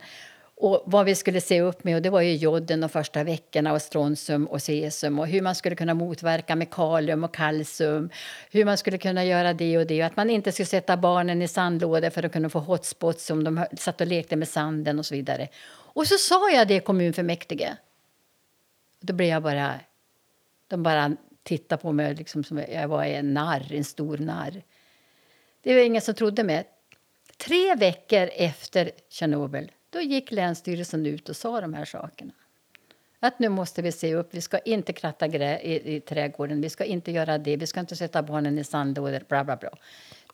Och 0.58 0.82
vad 0.86 1.04
vi 1.04 1.14
skulle 1.14 1.40
se 1.40 1.60
upp 1.60 1.84
med 1.84 1.96
och 1.96 2.02
det 2.02 2.10
var 2.10 2.20
ju 2.20 2.34
joden 2.34 2.80
de 2.80 2.88
första 2.88 3.24
veckorna 3.24 3.72
och 3.72 3.82
strontium 3.82 4.46
och 4.46 4.62
cesium 4.62 5.18
och 5.18 5.26
hur 5.26 5.42
man 5.42 5.54
skulle 5.54 5.76
kunna 5.76 5.94
motverka 5.94 6.56
med 6.56 6.70
kalium 6.70 7.24
och 7.24 7.34
kalcium. 7.34 8.10
Hur 8.50 8.64
man 8.64 8.78
skulle 8.78 8.98
kunna 8.98 9.24
göra 9.24 9.52
det 9.52 9.78
och 9.78 9.86
det 9.86 10.00
och 10.00 10.06
att 10.06 10.16
man 10.16 10.30
inte 10.30 10.52
skulle 10.52 10.66
sätta 10.66 10.96
barnen 10.96 11.42
i 11.42 11.48
sandlådor 11.48 12.10
för 12.10 12.22
att 12.22 12.32
kunna 12.32 12.48
få 12.48 12.58
hotspots 12.58 13.30
om 13.30 13.44
de 13.44 13.66
satt 13.76 14.00
och 14.00 14.06
lekte 14.06 14.36
med 14.36 14.48
sanden 14.48 14.98
och 14.98 15.06
så 15.06 15.14
vidare. 15.14 15.48
Och 15.68 16.06
så 16.06 16.18
sa 16.18 16.50
jag 16.50 16.68
det 16.68 16.74
i 16.74 16.80
kommunfullmäktige. 16.80 17.76
Då 19.00 19.12
blev 19.12 19.28
jag 19.28 19.42
bara... 19.42 19.80
De 20.68 20.82
bara 20.82 21.16
tittade 21.42 21.82
på 21.82 21.92
mig 21.92 22.14
liksom 22.14 22.44
som 22.44 22.58
jag 22.58 22.88
var 22.88 23.04
en 23.04 23.34
narr, 23.34 23.72
en 23.72 23.84
stor 23.84 24.18
narr. 24.18 24.62
Det 25.62 25.74
var 25.74 25.80
ingen 25.80 26.02
som 26.02 26.14
trodde 26.14 26.44
mig. 26.44 26.64
Tre 27.36 27.74
veckor 27.74 28.30
efter 28.32 28.90
Tjernobyl 29.08 29.72
då 29.90 30.00
gick 30.00 30.32
Länsstyrelsen 30.32 31.06
ut 31.06 31.28
och 31.28 31.36
sa 31.36 31.60
de 31.60 31.74
här 31.74 31.84
sakerna. 31.84 32.32
Att 33.20 33.38
nu 33.38 33.48
måste 33.48 33.82
vi 33.82 33.92
se 33.92 34.14
upp, 34.14 34.28
vi 34.30 34.40
ska 34.40 34.58
inte 34.58 34.92
kratta 34.92 35.28
grä 35.28 35.60
i, 35.60 35.96
i 35.96 36.00
trädgården, 36.00 36.60
vi 36.60 36.70
ska 36.70 36.84
inte 36.84 37.12
göra 37.12 37.38
det, 37.38 37.56
vi 37.56 37.66
ska 37.66 37.80
inte 37.80 37.96
sätta 37.96 38.22
barnen 38.22 38.58
i 38.58 38.64
sandlådor, 38.64 39.22
bla 39.28 39.44
bla 39.44 39.56
bla. 39.56 39.70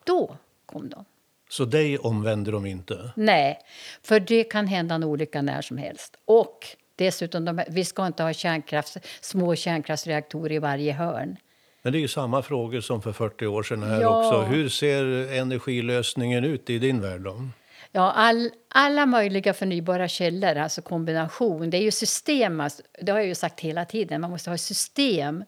Då 0.05 0.37
kom 0.67 0.89
de. 0.89 1.05
Så 1.49 1.65
dig 1.65 1.99
omvänder 1.99 2.53
de 2.53 2.67
inte? 2.67 3.13
Nej, 3.17 3.59
för 4.03 4.21
det 4.21 4.45
kan 4.45 4.67
hända 4.67 4.95
en 4.95 5.05
olycka 5.05 5.43
när 5.43 5.63
som 5.63 5.77
helst. 5.77 6.17
Och 6.25 6.67
dessutom, 6.97 7.45
de, 7.45 7.63
vi 7.69 7.85
ska 7.85 8.07
inte 8.07 8.23
ha 8.23 8.33
kärnkraft, 8.33 8.97
små 9.21 9.55
kärnkraftsreaktorer 9.55 10.53
i 10.53 10.59
varje 10.59 10.93
hörn. 10.93 11.37
Men 11.83 11.93
det 11.93 11.99
är 11.99 12.01
ju 12.01 12.09
samma 12.09 12.43
frågor 12.43 12.81
som 12.81 13.03
för 13.03 13.13
40 13.13 13.47
år 13.47 13.63
sedan 13.63 13.83
här 13.83 14.01
ja. 14.01 14.19
också. 14.19 14.41
Hur 14.41 14.69
ser 14.69 15.05
energilösningen 15.33 16.45
ut 16.45 16.71
i 16.71 16.79
din 16.79 17.01
värld? 17.01 17.21
Då? 17.21 17.49
Ja, 17.95 18.13
all, 18.13 18.51
alla 18.69 19.07
möjliga 19.07 19.55
förnybara 19.55 20.09
källor, 20.09 20.57
alltså 20.57 20.83
kombination. 20.83 21.71
Det 21.71 21.77
är 21.77 21.83
ju 21.83 21.91
system, 21.91 22.61
alltså, 22.61 22.83
det 23.01 23.13
har 23.13 23.19
jag 23.19 23.29
ju 23.29 23.35
sagt 23.35 23.61
hela 23.61 23.85
tiden. 23.85 24.21
Man 24.21 24.31
måste 24.31 24.51
ha 24.51 24.55
ett 24.55 24.61
system 24.61 25.45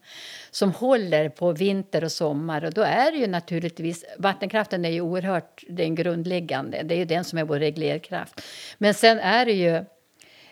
som 0.50 0.72
håller 0.72 1.28
på 1.28 1.52
vinter 1.52 2.04
och 2.04 2.12
sommar. 2.12 2.64
Och 2.64 2.72
då 2.72 2.82
är 2.82 3.12
det 3.12 3.18
ju 3.18 3.26
naturligtvis, 3.26 4.04
vattenkraften 4.18 4.84
är 4.84 4.90
ju 4.90 5.00
oerhört 5.00 5.64
den 5.68 5.94
grundläggande. 5.94 6.82
Det 6.82 6.94
är 6.94 6.98
ju 6.98 7.04
den 7.04 7.24
som 7.24 7.38
är 7.38 7.44
vår 7.44 7.58
reglerkraft. 7.58 8.40
Men 8.78 8.94
sen 8.94 9.18
är 9.18 9.44
det 9.44 9.52
ju 9.52 9.76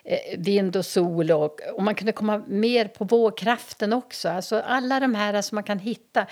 eh, 0.05 0.39
vind 0.39 0.77
och 0.77 0.87
sol 0.87 1.31
och, 1.31 1.61
och 1.75 1.83
man 1.83 1.95
kunde 1.95 2.13
komma 2.13 2.43
mer 2.47 2.89
på 2.89 3.05
vågkraften 3.05 3.93
också. 3.93 4.29
Alltså 4.29 4.61
alla 4.61 5.01
de 5.01 5.15
här 5.15 5.43
som 5.43 5.57
man 5.57 5.65
kan 5.65 5.79
hitta. 5.79 6.27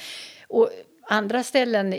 Och 0.48 0.70
andra 1.10 1.42
ställen 1.42 1.94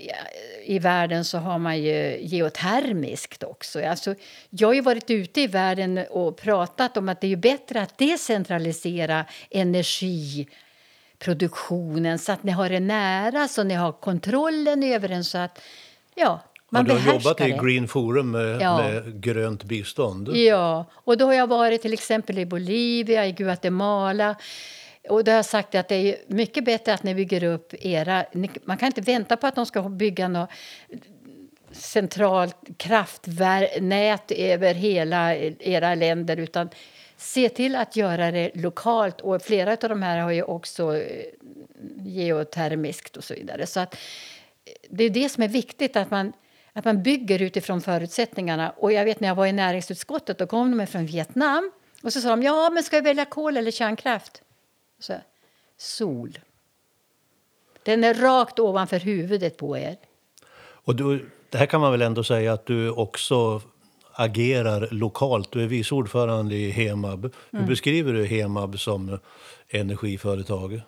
i 0.66 0.80
världen 0.80 1.26
så 1.26 1.38
har 1.38 1.60
man 1.60 1.82
ju 1.82 2.18
geotermiskt 2.22 3.44
också. 3.44 3.86
Alltså, 3.86 4.16
jag 4.50 4.68
har 4.68 4.74
ju 4.74 4.82
varit 4.82 5.10
ute 5.10 5.42
i 5.42 5.48
världen 5.48 6.00
och 6.10 6.38
pratat 6.38 6.98
om 6.98 7.10
att 7.10 7.22
det 7.22 7.32
är 7.32 7.36
bättre 7.36 7.82
att 7.82 7.98
decentralisera 7.98 9.26
energiproduktionen 9.50 12.20
så 12.20 12.32
att 12.32 12.44
ni 12.44 12.52
har 12.52 12.70
det 12.70 12.80
nära, 12.80 13.48
så 13.48 13.64
ni 13.64 13.74
har 13.74 13.92
kontrollen 13.92 14.84
över 14.84 15.08
den 15.08 15.24
så 15.24 15.38
att 15.38 15.62
ja, 16.16 16.40
man 16.70 16.88
ja, 16.88 16.94
du 16.94 17.00
har 17.00 17.14
jobbat 17.14 17.42
i. 17.42 17.58
Green 17.64 17.88
Forum 17.88 18.32
med, 18.32 18.62
Ja. 18.62 18.78
med 18.78 19.22
grönt 19.22 19.64
bistånd. 19.64 20.36
Ja, 20.36 20.86
och 20.94 21.18
då 21.18 21.26
har 21.26 21.34
jag 21.34 21.48
varit 21.48 21.82
till 21.82 21.94
exempel 21.94 22.40
i 22.40 22.46
Bolivia, 22.46 23.28
i 23.28 23.32
Guatemala. 23.32 24.36
Och 25.10 25.24
då 25.24 25.32
har 25.32 25.36
jag 25.36 25.46
sagt 25.46 25.76
att 25.76 25.88
det 25.88 25.96
är 25.96 26.18
mycket 26.28 26.66
bättre 26.66 26.94
att 26.94 27.04
ni 27.04 27.16
bygger 27.16 27.44
upp 27.44 27.74
era... 27.80 28.26
Man 28.66 28.78
kan 28.78 28.88
inte 28.88 29.02
vänta 29.02 29.38
på 29.38 29.48
att 29.48 29.56
de 29.56 29.66
ska 29.66 29.82
bygga 29.82 30.28
något 30.28 30.50
centralt 31.72 32.58
kraftnät 32.78 34.32
över 34.32 34.74
hela 34.74 35.36
era 35.36 35.96
länder 35.96 36.38
utan 36.38 36.70
se 37.18 37.50
till 37.50 37.76
att 37.76 37.96
göra 37.96 38.32
det 38.32 38.52
lokalt. 38.54 39.22
Och 39.22 39.42
flera 39.42 39.72
av 39.72 39.90
de 39.90 40.04
här 40.04 40.18
har 40.18 40.32
ju 40.32 40.44
också 40.44 40.98
eh, 40.98 41.26
geotermiskt 41.98 43.18
och 43.18 43.24
så 43.24 43.34
vidare. 43.34 43.68
Så 43.68 43.80
att 43.80 43.94
eh, 43.94 44.00
det 44.90 45.04
är 45.04 45.10
det 45.10 45.30
som 45.30 45.44
är 45.44 45.48
viktigt, 45.48 45.96
att 45.96 46.12
man, 46.12 46.34
att 46.74 46.86
man 46.86 47.04
bygger 47.04 47.42
utifrån 47.42 47.82
förutsättningarna. 47.82 48.70
Och 48.70 48.94
jag 48.94 49.06
vet 49.06 49.20
när 49.20 49.28
jag 49.28 49.36
var 49.36 49.46
i 49.46 49.52
näringsutskottet, 49.52 50.38
då 50.38 50.48
kom 50.48 50.78
de 50.78 50.88
från 50.88 51.06
Vietnam. 51.06 51.72
Och 52.04 52.14
så 52.14 52.22
sa 52.22 52.30
de, 52.30 52.44
ja 52.44 52.70
men 52.70 52.84
ska 52.84 52.98
vi 52.98 53.02
välja 53.02 53.26
kol 53.26 53.58
eller 53.58 53.72
kärnkraft? 53.72 54.42
Så, 55.02 55.14
sol. 55.78 56.40
Den 57.84 58.04
är 58.04 58.14
rakt 58.14 58.60
ovanför 58.60 59.00
huvudet 59.00 59.58
på 59.58 59.78
er. 59.78 59.98
Och 60.60 60.96
du, 60.96 61.30
det 61.50 61.58
här 61.58 61.66
kan 61.66 61.82
man 61.82 61.92
väl 61.92 62.02
ändå 62.02 62.24
säga 62.24 62.54
att 62.54 62.66
du 62.66 62.90
också 62.90 63.62
agerar 64.14 64.88
lokalt. 64.92 65.52
Du 65.52 65.64
är 65.64 65.68
vice 65.68 65.96
ordförande 65.96 66.56
i 66.56 66.72
Hemab. 66.72 67.20
Mm. 67.20 67.34
Hur 67.52 67.68
beskriver 67.68 68.14
du 68.14 68.26
Hemab 68.26 68.80
som 68.80 69.20
energiföretag? 69.70 70.82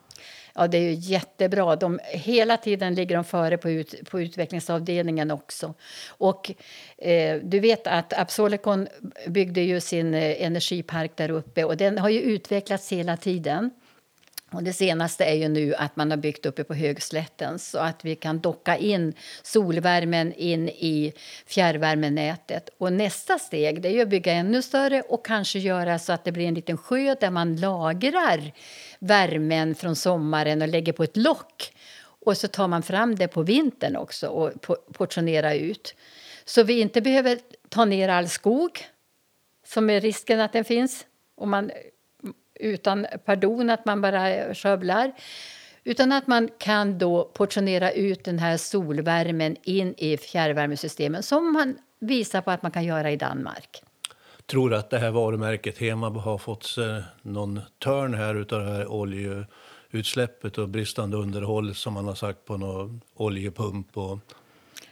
Ja, 0.55 0.68
det 0.68 0.78
är 0.78 0.82
ju 0.82 0.93
jättebra. 0.93 1.76
De, 1.76 1.99
hela 2.11 2.57
tiden 2.57 2.95
ligger 2.95 3.16
de 3.16 3.24
före 3.24 3.57
på, 3.57 3.70
ut, 3.70 4.09
på 4.09 4.22
utvecklingsavdelningen 4.22 5.32
också. 5.32 5.74
Och 6.07 6.51
eh, 6.97 7.39
du 7.43 7.59
vet 7.59 7.88
att 7.88 8.14
Absolicon 8.14 8.88
byggde 9.28 9.61
ju 9.61 9.82
sin 9.82 10.14
eh, 10.14 10.43
energipark 10.43 11.11
där 11.16 11.32
uppe 11.32 11.64
och 11.64 11.78
den 11.78 11.97
har 11.97 12.09
ju 12.09 12.22
utvecklats 12.22 12.91
hela 12.91 13.18
tiden. 13.18 13.72
Och 14.54 14.64
det 14.64 14.74
senaste 14.74 15.26
är 15.26 15.34
ju 15.34 15.47
nu 15.47 15.76
att 15.76 15.95
man 15.95 16.12
har 16.12 16.18
byggt 16.18 16.45
uppe 16.45 16.64
på 16.64 16.74
Högslätten 16.74 17.60
så 17.60 17.78
att 17.78 18.06
vi 18.06 18.16
kan 18.16 18.39
docka 18.39 18.78
in 18.78 19.14
solvärmen 19.41 20.34
in 20.34 20.70
i 20.70 21.14
fjärrvärmenätet. 21.45 22.70
Och 22.78 22.93
nästa 22.93 23.39
steg 23.39 23.82
det 23.82 23.88
är 23.88 23.93
ju 23.93 24.01
att 24.01 24.10
bygga 24.10 24.34
ännu 24.34 24.62
större 24.62 25.01
och 25.01 25.26
kanske 25.26 25.60
göra 25.60 25.99
så 25.99 26.14
att 26.14 26.24
det 26.24 26.32
blir 26.32 26.47
en 26.47 26.54
liten 26.54 26.78
sjö 26.78 27.16
där 27.20 27.30
man 27.30 27.56
lagrar 27.56 28.51
värmen 28.99 29.76
från 29.76 29.95
sommaren 29.95 30.62
och 30.62 30.68
lägger 30.68 30.93
på 30.93 31.04
ett 31.04 31.18
lock. 31.18 31.74
Och 32.26 32.38
så 32.38 32.47
tar 32.47 32.68
man 32.68 32.84
fram 32.84 33.16
det 33.16 33.28
på 33.28 33.41
vintern 33.43 33.95
också 33.95 34.28
och 34.28 34.51
portionerar 34.93 35.54
ut. 35.54 35.95
Så 36.45 36.64
vi 36.64 36.80
inte 36.80 37.01
behöver 37.01 37.39
ta 37.70 37.86
ner 37.86 38.10
all 38.10 38.30
skog 38.30 38.80
som 39.66 39.89
är 39.89 40.01
risken 40.01 40.39
att 40.39 40.54
den 40.54 40.66
finns 40.66 41.06
om 41.36 41.49
man 41.49 41.72
utan 42.56 43.06
pardon, 43.26 43.70
att 43.70 43.86
man 43.86 44.01
bara 44.01 44.54
skövlar. 44.56 45.12
Utan 45.84 46.12
att 46.12 46.28
man 46.28 46.49
kan 46.58 46.97
då 46.97 47.24
portionera 47.34 47.91
ut 47.91 48.24
den 48.24 48.39
här 48.39 48.58
solvärmen 48.58 49.56
in 49.64 49.93
i 49.97 50.18
fjärrvärmesystemen 50.18 51.24
som 51.24 51.54
man 51.54 51.78
visar 51.99 52.41
på 52.41 52.51
att 52.51 52.62
man 52.64 52.72
kan 52.72 52.84
göra 52.84 53.12
i 53.12 53.16
Danmark. 53.16 53.84
Tror 54.45 54.70
du 54.70 54.76
att 54.76 54.89
det 54.89 54.99
här 54.99 55.12
varumärket 55.12 55.78
Hemab 55.78 56.18
har 56.18 56.38
fått 56.38 56.64
sig 56.64 57.04
någon 57.22 57.60
törn 57.80 58.14
här 58.14 58.36
utav 58.36 58.60
det 58.66 58.72
här 58.72 58.88
oljeutsläppet 58.88 60.58
och 60.58 60.70
bristande 60.70 61.18
underhåll 61.18 61.76
som 61.76 61.93
man 61.93 62.06
har 62.06 62.16
sagt 62.16 62.45
på 62.45 62.58
någon 62.58 63.01
oljepump? 63.16 63.97
Och 63.97 64.20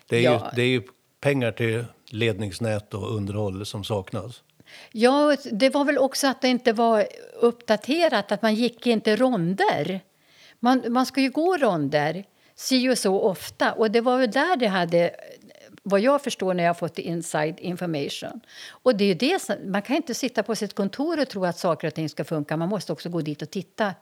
det, 0.08 0.18
är 0.18 0.22
Ja. 0.22 0.34
ju, 0.34 0.56
det 0.56 0.62
är 0.62 0.68
ju 0.68 0.82
pengar 1.22 1.52
till 1.52 1.86
ledningsnät 2.10 2.94
och 2.94 3.16
underhåll 3.16 3.66
som 3.66 3.84
saknas. 3.84 4.44
Ja, 4.92 5.36
det 5.52 5.70
var 5.70 5.86
väl 5.86 5.98
också 5.98 6.28
att 6.28 6.42
det 6.42 6.48
inte 6.48 6.74
var 6.74 7.08
uppdaterat, 7.40 8.32
att 8.32 8.42
man 8.42 8.56
gick 8.56 8.88
inte 8.88 9.16
ronder. 9.16 10.02
Man, 10.60 10.84
man 10.90 11.06
ska 11.06 11.22
ju 11.22 11.30
gå 11.30 11.58
ronder 11.58 12.26
si 12.56 12.90
och 12.90 12.98
så 12.98 13.20
ofta. 13.20 13.74
Och 13.74 13.92
det 13.92 14.02
var 14.02 14.18
väl 14.18 14.32
där 14.32 14.56
det 14.56 14.68
hade, 14.68 15.16
vad 15.84 16.00
jag 16.00 16.22
förstår 16.22 16.54
när 16.54 16.64
jag 16.64 16.80
fått 16.80 17.00
inside 17.00 17.60
information. 17.60 18.42
Och 18.70 18.96
det 18.96 19.06
är 19.06 19.16
det 19.16 19.42
som, 19.42 19.56
man 19.66 19.82
kan 19.82 19.96
inte 19.96 20.14
sitta 20.14 20.44
på 20.44 20.56
sitt 20.56 20.74
kontor 20.76 21.22
och 21.22 21.30
tro 21.30 21.46
att 21.46 21.58
saker 21.58 21.88
och 21.88 21.94
ting 21.94 22.10
ska 22.10 22.24
funka. 22.24 22.58
Man 22.58 22.70
måste 22.70 22.94
också 22.94 23.10
gå 23.10 23.22
dit 23.22 23.42
och 23.42 23.50
titta. 23.50 23.94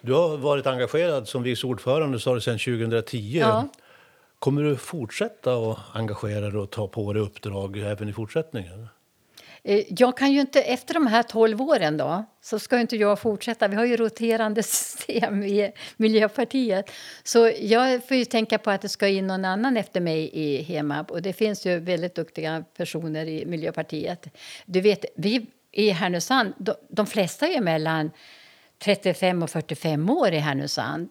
Du 0.00 0.12
har 0.12 0.36
varit 0.36 0.66
engagerad 0.66 1.28
som 1.28 1.42
vice 1.42 1.66
ordförande 1.66 2.20
sa 2.20 2.34
du, 2.34 2.40
sedan 2.40 2.58
2010. 2.58 3.16
Ja. 3.16 3.68
Kommer 4.44 4.62
du 4.62 4.76
fortsätta 4.76 5.54
att 5.54 5.78
engagera 5.92 6.50
dig 6.50 6.58
och 6.60 6.70
ta 6.70 6.88
på 6.88 7.12
dig 7.12 7.22
uppdrag 7.22 7.78
även 7.78 8.08
i 8.08 8.12
fortsättningen? 8.12 8.88
Eh, 9.62 9.84
jag 9.88 10.16
kan 10.16 10.32
ju 10.32 10.40
inte, 10.40 10.62
efter 10.62 10.94
de 10.94 11.06
här 11.06 11.22
12 11.22 11.62
åren 11.62 11.96
då, 11.96 12.24
så 12.42 12.58
ska 12.58 12.80
inte 12.80 12.96
jag 12.96 13.18
fortsätta. 13.18 13.68
Vi 13.68 13.76
har 13.76 13.84
ju 13.84 13.96
roterande 13.96 14.62
system 14.62 15.42
i 15.42 15.72
Miljöpartiet. 15.96 16.90
Så 17.22 17.50
jag 17.60 18.08
får 18.08 18.16
ju 18.16 18.24
tänka 18.24 18.58
på 18.58 18.70
att 18.70 18.80
det 18.80 18.88
ska 18.88 19.08
in 19.08 19.26
någon 19.26 19.44
annan 19.44 19.76
efter 19.76 20.00
mig 20.00 20.30
i 20.32 20.62
Hemab. 20.62 21.10
Och 21.10 21.22
det 21.22 21.32
finns 21.32 21.66
ju 21.66 21.78
väldigt 21.78 22.14
duktiga 22.14 22.64
personer 22.76 23.26
i 23.26 23.46
Miljöpartiet. 23.46 24.26
Du 24.66 24.80
vet, 24.80 25.04
vi 25.16 25.46
i 25.72 25.90
Härnösand, 25.90 26.54
de, 26.58 26.74
de 26.88 27.06
flesta 27.06 27.46
är 27.46 27.52
ju 27.52 27.60
mellan 27.60 28.10
35 28.84 29.42
och 29.42 29.50
45 29.50 30.10
år 30.10 30.32
i 30.32 30.38
Härnösand. 30.38 31.08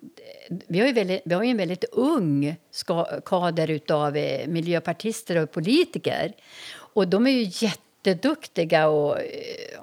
Vi 0.67 0.80
har 0.80 0.88
ju, 0.88 0.93
väldigt, 0.93 1.21
vi 1.26 1.34
har 1.34 1.43
ju 1.43 1.49
en 1.49 1.57
väldigt 1.57 1.84
ung 1.91 2.55
ska, 2.71 3.21
kader 3.26 3.80
av 3.91 4.17
eh, 4.17 4.47
miljöpartister 4.47 5.38
och 5.38 5.51
politiker. 5.51 6.34
Och 6.76 7.07
de 7.07 7.28
är 7.28 7.32
ju 7.32 7.65
jätteduktiga 7.65 8.88
och 8.88 9.19
eh, 9.19 9.26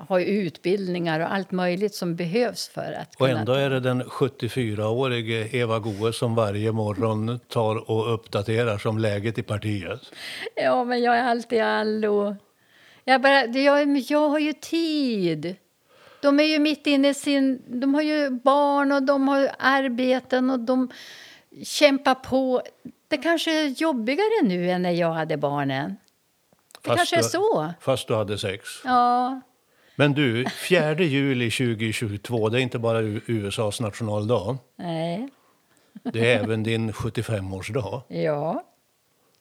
har 0.09 0.21
utbildningar 0.21 1.21
och 1.21 1.35
allt 1.35 1.51
möjligt 1.51 1.95
som 1.95 2.17
behövs 2.17 2.69
för 2.69 2.93
att 2.93 3.15
Och 3.15 3.27
kunna... 3.27 3.39
ändå 3.39 3.53
är 3.53 3.71
det 3.71 3.81
den 3.81 4.03
74-årige 4.03 5.57
Eva 5.57 5.79
Goe 5.79 6.13
som 6.13 6.35
varje 6.35 6.73
morgon 6.73 7.41
tar 7.49 7.91
och 7.91 8.15
uppdaterar 8.15 8.79
som 8.79 8.99
läget 8.99 9.39
i 9.39 9.43
partiet. 9.43 10.01
Ja, 10.57 10.85
men 10.85 11.03
jag 11.03 11.17
är 11.17 11.25
alltid 11.25 11.63
allo. 11.63 12.37
Jag, 13.05 13.23
bara, 13.23 13.47
jag, 13.47 13.99
jag 13.99 14.29
har 14.29 14.39
ju 14.39 14.53
tid. 14.53 15.57
De 16.23 16.41
är 16.41 16.45
ju 16.45 16.59
mitt 16.59 16.87
inne 16.87 17.09
i 17.09 17.15
sin... 17.15 17.63
De 17.81 17.95
har 17.95 18.03
ju 18.03 18.31
barn 18.31 18.93
och 18.93 19.03
de 19.03 19.29
har 19.29 19.51
arbeten 19.59 20.51
och 20.51 20.61
de 20.61 20.91
kämpar 21.65 22.15
på. 22.15 22.63
Det 23.09 23.17
kanske 23.17 23.65
är 23.65 23.69
jobbigare 23.69 24.43
nu 24.43 24.71
än 24.71 24.83
när 24.83 24.91
jag 24.91 25.13
hade 25.13 25.37
barnen. 25.37 25.97
Det 26.83 26.89
Fast 26.89 26.97
kanske 26.99 27.17
är 27.17 27.23
du- 27.23 27.29
så. 27.29 27.73
Fast 27.81 28.09
du 28.09 28.15
hade 28.15 28.39
sex. 28.39 28.69
Ja. 28.85 29.41
Men 29.97 30.13
du, 30.13 30.47
4 30.69 30.95
juli 30.95 31.51
2022, 31.51 32.49
det 32.49 32.59
är 32.59 32.63
inte 32.63 32.79
bara 32.79 33.01
USAs 33.27 33.81
nationaldag. 33.81 34.59
Nej. 34.77 35.29
Det 36.03 36.33
är 36.33 36.45
även 36.45 36.63
din 36.63 36.93
75-årsdag. 36.93 38.03
Ja. 38.09 38.65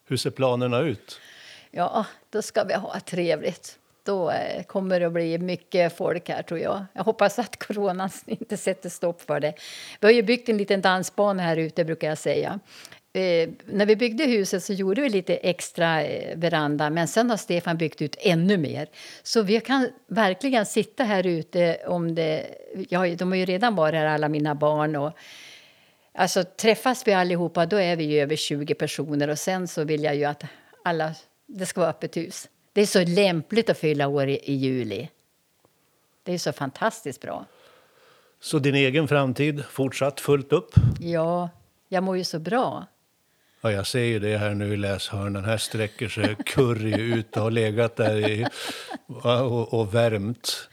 Hur 0.08 0.16
ser 0.16 0.30
planerna 0.30 0.78
ut? 0.80 1.20
Ja, 1.70 2.06
då 2.30 2.42
ska 2.42 2.64
vi 2.64 2.74
ha 2.74 3.00
trevligt. 3.00 3.78
Då 4.04 4.30
eh, 4.30 4.62
kommer 4.62 5.00
det 5.00 5.06
att 5.06 5.12
bli 5.12 5.38
mycket 5.38 5.96
folk 5.96 6.28
här, 6.28 6.42
tror 6.42 6.60
jag. 6.60 6.84
Jag 6.92 7.04
hoppas 7.04 7.38
att 7.38 7.56
coronan 7.56 8.10
inte 8.26 8.56
sätter 8.56 8.88
stopp 8.88 9.22
för 9.22 9.40
det. 9.40 9.54
Vi 10.00 10.06
har 10.06 10.12
ju 10.12 10.22
byggt 10.22 10.48
en 10.48 10.56
liten 10.56 10.80
dansbana 10.80 11.42
här 11.42 11.56
ute, 11.56 11.84
brukar 11.84 12.08
jag 12.08 12.18
säga. 12.18 12.60
Eh, 13.12 13.48
när 13.66 13.86
vi 13.86 13.96
byggde 13.96 14.24
huset 14.24 14.64
så 14.64 14.72
gjorde 14.72 15.00
vi 15.00 15.08
lite 15.08 15.36
extra 15.36 16.02
eh, 16.02 16.38
veranda 16.38 16.90
men 16.90 17.08
sen 17.08 17.30
har 17.30 17.36
Stefan 17.36 17.76
byggt 17.76 18.02
ut 18.02 18.16
ännu 18.20 18.56
mer. 18.56 18.88
Så 19.22 19.42
vi 19.42 19.60
kan 19.60 19.88
verkligen 20.06 20.66
sitta 20.66 21.04
här 21.04 21.26
ute 21.26 21.78
om 21.86 22.14
det... 22.14 22.46
Ja, 22.88 23.06
de 23.16 23.28
har 23.28 23.36
ju 23.36 23.44
redan 23.44 23.74
varit 23.74 23.94
här, 23.94 24.06
alla 24.06 24.28
mina 24.28 24.54
barn. 24.54 24.96
Och, 24.96 25.12
Alltså 26.12 26.44
träffas 26.44 27.06
vi 27.06 27.12
allihopa 27.12 27.66
då 27.66 27.76
är 27.76 27.96
vi 27.96 28.04
ju 28.04 28.20
över 28.20 28.36
20 28.36 28.74
personer 28.74 29.28
och 29.28 29.38
sen 29.38 29.68
så 29.68 29.84
vill 29.84 30.04
jag 30.04 30.16
ju 30.16 30.24
att 30.24 30.44
alla, 30.84 31.14
det 31.46 31.66
ska 31.66 31.80
vara 31.80 31.90
öppet 31.90 32.16
hus. 32.16 32.48
Det 32.72 32.80
är 32.80 32.86
så 32.86 33.04
lämpligt 33.04 33.70
att 33.70 33.78
fylla 33.78 34.06
år 34.08 34.28
i, 34.28 34.38
i 34.42 34.54
juli. 34.54 35.08
Det 36.22 36.32
är 36.32 36.38
så 36.38 36.52
fantastiskt 36.52 37.20
bra. 37.20 37.46
Så 38.40 38.58
din 38.58 38.74
egen 38.74 39.08
framtid 39.08 39.64
fortsatt 39.64 40.20
fullt 40.20 40.52
upp? 40.52 40.74
Ja, 41.00 41.50
jag 41.88 42.02
mår 42.02 42.16
ju 42.16 42.24
så 42.24 42.38
bra. 42.38 42.86
Ja, 43.60 43.72
jag 43.72 43.86
ser 43.86 44.04
ju 44.04 44.18
det 44.18 44.38
här 44.38 44.54
nu 44.54 44.72
i 44.72 44.76
läshörnan. 44.76 45.44
Här 45.44 45.56
sträcker 45.56 46.08
sig 46.08 46.36
Curry 46.46 47.00
ut 47.00 47.36
och 47.36 47.42
har 47.42 47.50
legat 47.50 47.96
där 47.96 48.30
i, 48.30 48.46
och, 49.06 49.74
och 49.74 49.94
värmt. 49.94 50.68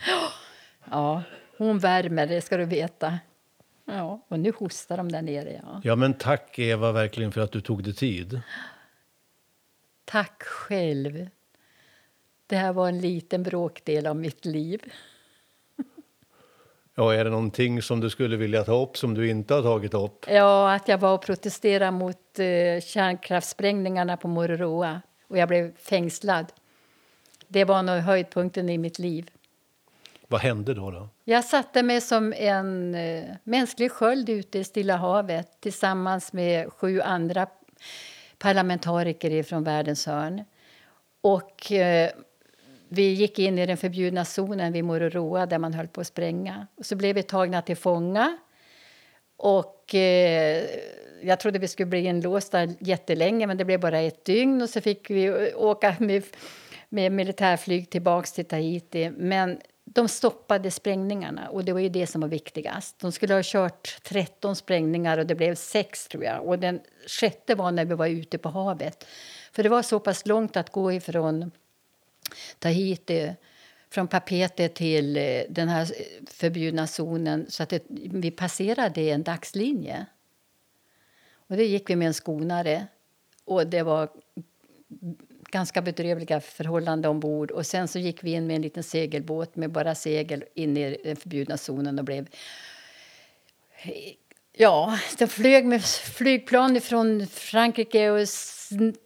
Ja, 0.91 1.23
hon 1.57 1.79
värmer, 1.79 2.27
det 2.27 2.41
ska 2.41 2.57
du 2.57 2.65
veta. 2.65 3.19
Ja, 3.85 4.25
och 4.27 4.39
nu 4.39 4.51
hostar 4.51 4.97
de 4.97 5.11
där 5.11 5.21
nere. 5.21 5.61
Ja. 5.63 5.81
Ja, 5.83 5.95
men 5.95 6.13
tack 6.13 6.59
Eva 6.59 6.91
verkligen 6.91 7.31
för 7.31 7.41
att 7.41 7.51
du 7.51 7.61
tog 7.61 7.83
dig 7.83 7.93
tid. 7.93 8.41
Tack 10.05 10.43
själv. 10.43 11.27
Det 12.47 12.55
här 12.55 12.73
var 12.73 12.87
en 12.87 13.01
liten 13.01 13.43
bråkdel 13.43 14.07
av 14.07 14.15
mitt 14.15 14.45
liv. 14.45 14.81
Ja, 16.95 17.13
är 17.13 17.23
det 17.23 17.29
någonting 17.29 17.81
som 17.81 17.99
du 17.99 18.09
skulle 18.09 18.37
vilja 18.37 18.63
ta 18.63 18.81
upp 18.81 18.97
som 18.97 19.13
du 19.13 19.29
inte 19.29 19.53
har 19.53 19.61
tagit 19.61 19.93
upp? 19.93 20.25
Ja, 20.29 20.73
att 20.73 20.87
jag 20.87 20.97
var 20.97 21.13
och 21.13 21.21
protesterade 21.21 21.91
mot 21.91 22.39
eh, 22.39 22.81
kärnkraftsprängningarna 22.81 24.17
på 24.17 24.27
Mururoa 24.27 25.01
och 25.27 25.37
jag 25.37 25.47
blev 25.47 25.77
fängslad. 25.77 26.45
Det 27.47 27.63
var 27.63 27.83
nog 27.83 27.95
höjdpunkten 27.95 28.69
i 28.69 28.77
mitt 28.77 28.99
liv. 28.99 29.31
Vad 30.27 30.41
hände 30.41 30.73
då? 30.73 30.91
då? 30.91 31.09
Jag 31.23 31.45
satte 31.45 31.83
mig 31.83 32.01
som 32.01 32.33
en 32.33 32.95
eh, 32.95 33.23
mänsklig 33.43 33.91
sköld 33.91 34.29
ute 34.29 34.59
i 34.59 34.63
Stilla 34.63 34.95
havet 34.95 35.61
tillsammans 35.61 36.33
med 36.33 36.73
sju 36.73 37.01
andra 37.01 37.47
parlamentariker 38.37 39.43
från 39.43 39.63
världens 39.63 40.05
hörn. 40.05 40.43
Och 41.21 41.71
eh, 41.71 42.11
vi 42.89 43.13
gick 43.13 43.39
in 43.39 43.59
i 43.59 43.65
den 43.65 43.77
förbjudna 43.77 44.25
zonen 44.25 44.73
vid 44.73 44.85
Mururoa 44.85 45.45
där 45.45 45.59
man 45.59 45.73
höll 45.73 45.88
på 45.88 46.01
att 46.01 46.07
spränga. 46.07 46.67
Och 46.75 46.85
så 46.85 46.95
blev 46.95 47.15
vi 47.15 47.23
tagna 47.23 47.61
till 47.61 47.77
fånga. 47.77 48.38
Och 49.38 49.95
eh, 49.95 50.63
jag 51.21 51.39
trodde 51.39 51.59
vi 51.59 51.67
skulle 51.67 51.85
bli 51.85 51.99
inlåsta 51.99 52.65
jättelänge, 52.79 53.47
men 53.47 53.57
det 53.57 53.65
blev 53.65 53.79
bara 53.79 53.99
ett 53.99 54.25
dygn. 54.25 54.61
Och 54.61 54.69
så 54.69 54.81
fick 54.81 55.09
vi 55.09 55.53
åka 55.53 55.95
med, 55.99 56.23
med 56.89 57.11
militärflyg 57.11 57.89
tillbaka 57.89 58.27
till 58.27 58.45
Tahiti. 58.45 59.09
Men 59.09 59.59
de 59.85 60.07
stoppade 60.07 60.71
sprängningarna 60.71 61.49
och 61.49 61.65
det 61.65 61.73
var 61.73 61.79
ju 61.79 61.89
det 61.89 62.07
som 62.07 62.21
var 62.21 62.27
viktigast. 62.27 62.99
De 62.99 63.11
skulle 63.11 63.33
ha 63.33 63.41
kört 63.43 64.03
13 64.03 64.55
sprängningar 64.55 65.17
och 65.17 65.25
det 65.25 65.35
blev 65.35 65.55
sex 65.55 66.07
tror 66.07 66.23
jag. 66.23 66.47
Och 66.47 66.59
den 66.59 66.79
sjätte 67.07 67.55
var 67.55 67.71
när 67.71 67.85
vi 67.85 67.95
var 67.95 68.07
ute 68.07 68.38
på 68.38 68.49
havet. 68.49 69.07
För 69.51 69.63
det 69.63 69.69
var 69.69 69.81
så 69.81 69.99
pass 69.99 70.25
långt 70.25 70.57
att 70.57 70.69
gå 70.69 70.91
ifrån 70.91 71.51
Tahiti 72.59 73.34
från 73.89 74.07
Papete 74.07 74.69
till 74.69 75.17
eh, 75.17 75.41
den 75.49 75.67
här 75.67 75.82
eh, 75.82 76.05
förbjudna 76.28 76.88
zonen 76.88 77.45
så 77.49 77.63
att 77.63 77.69
det, 77.69 77.84
vi 77.89 78.32
passerade 78.32 79.01
en 79.01 79.23
dagslinje. 79.23 80.05
Och 81.47 81.57
det 81.57 81.65
gick 81.65 81.89
vi 81.89 81.95
med 81.95 82.07
en 82.07 82.13
skonare. 82.13 82.88
Och 83.45 83.67
det 83.67 83.84
var 83.84 84.09
ganska 85.51 85.82
bedrövliga 85.82 86.41
förhållanden 86.41 87.11
ombord. 87.11 87.51
Och 87.51 87.65
sen 87.65 87.88
så 87.88 87.99
gick 87.99 88.23
vi 88.23 88.32
in 88.32 88.47
med 88.47 88.55
en 88.55 88.61
liten 88.61 88.84
segelbåt 88.84 89.55
med 89.55 89.71
bara 89.71 89.95
segel 89.95 90.43
in 90.53 90.78
i 90.78 90.97
den 91.03 91.15
förbjudna 91.15 91.57
zonen 91.57 91.99
och 91.99 92.05
blev... 92.05 92.28
Eh, 93.82 94.13
ja, 94.53 94.99
de 95.17 95.28
flög 95.28 95.65
med 95.65 95.84
flygplan 95.86 96.82
från 96.82 97.28
Frankrike 97.28 98.09
och 98.09 98.28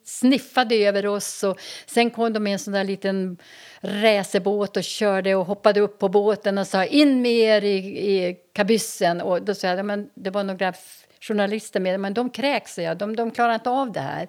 sniffade 0.05 0.75
över 0.75 1.05
oss. 1.05 1.43
Och 1.43 1.59
sen 1.85 2.09
kom 2.09 2.33
de 2.33 2.43
med 2.43 2.53
en 2.53 2.59
sån 2.59 2.73
där 2.73 2.83
liten 2.83 3.37
racerbåt 3.81 4.77
och 4.77 4.83
körde 4.83 5.35
och 5.35 5.45
hoppade 5.45 5.79
upp 5.79 5.99
på 5.99 6.09
båten 6.09 6.57
och 6.57 6.67
sa 6.67 6.85
in 6.85 7.21
med 7.21 7.31
er 7.31 7.61
i, 7.61 7.77
i 7.77 8.37
kabyssen. 8.53 9.21
Och 9.21 9.41
då 9.41 9.55
sa 9.55 9.67
jag, 9.67 9.85
men 9.85 10.09
det 10.13 10.29
var 10.29 10.43
några 10.43 10.73
journalister 11.21 11.79
med, 11.79 11.99
men 11.99 12.13
de 12.13 12.29
kräks, 12.29 12.77
jag. 12.77 12.97
De, 12.97 13.15
de 13.15 13.31
klarar 13.31 13.53
inte 13.53 13.69
av 13.69 13.91
det 13.91 13.99
här. 13.99 14.27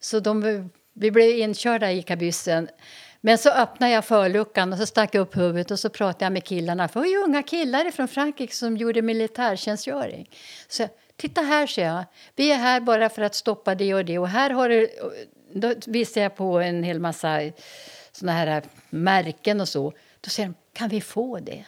Så 0.00 0.20
de 0.20 0.70
vi 0.94 1.10
blev 1.10 1.30
inkörda 1.30 1.92
i 1.92 2.02
kabyssen. 2.02 2.68
Men 3.20 3.38
så 3.38 3.50
öppnade 3.50 3.92
jag 3.92 4.04
förluckan 4.04 4.72
och 4.72 4.78
så 4.78 4.86
stack 4.86 5.14
upp 5.14 5.36
huvudet 5.36 5.70
och 5.70 5.78
så 5.78 5.88
pratade 5.88 6.24
jag 6.24 6.32
med 6.32 6.44
killarna. 6.44 6.88
För 6.88 7.00
det 7.00 7.06
var 7.06 7.12
ju 7.12 7.24
unga 7.24 7.42
killar 7.42 7.90
från 7.90 8.08
Frankrike 8.08 8.54
som 8.54 8.76
gjorde 8.76 9.02
militärtjänstgöring. 9.02 10.30
Så 10.68 10.88
titta 11.16 11.40
här, 11.40 11.66
ser 11.66 11.84
jag. 11.84 12.04
Vi 12.36 12.52
är 12.52 12.56
här 12.56 12.80
bara 12.80 13.08
för 13.08 13.22
att 13.22 13.34
stoppa 13.34 13.74
det 13.74 13.94
och 13.94 14.04
det. 14.04 14.18
Och 14.18 14.28
här 14.28 14.50
har 14.50 14.68
du... 14.68 14.88
Då 15.54 15.74
visade 15.86 16.20
jag 16.20 16.36
på 16.36 16.60
en 16.60 16.82
hel 16.82 17.00
massa 17.00 17.40
såna 18.12 18.32
här 18.32 18.62
märken 18.90 19.60
och 19.60 19.68
så. 19.68 19.92
Då 20.20 20.30
säger 20.30 20.48
de, 20.48 20.54
kan 20.72 20.88
vi 20.88 21.00
få 21.00 21.38
det? 21.38 21.64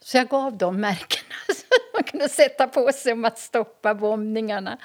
Så 0.00 0.16
jag 0.16 0.28
gav 0.28 0.56
dem 0.58 0.80
märkena 0.80 1.34
så 1.54 1.64
man 1.94 2.04
kunde 2.04 2.28
sätta 2.28 2.66
på 2.66 2.92
sig 2.92 3.12
om 3.12 3.24
att 3.24 3.38
stoppa 3.38 3.94
bombningarna. 3.94 4.78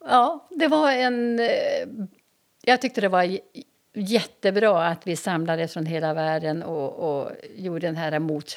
Ja, 0.00 0.48
det 0.50 0.68
var 0.68 0.92
en 0.92 1.40
eh, 1.40 2.08
jag 2.66 2.80
tyckte 2.80 3.00
det 3.00 3.08
var 3.08 3.38
jättebra 3.94 4.86
att 4.86 5.06
vi 5.06 5.16
samlades 5.16 5.72
från 5.72 5.86
hela 5.86 6.14
världen 6.14 6.62
och, 6.62 6.92
och 6.92 7.30
gjorde 7.56 7.86
den 7.86 7.96
här 7.96 8.18
mot, 8.18 8.56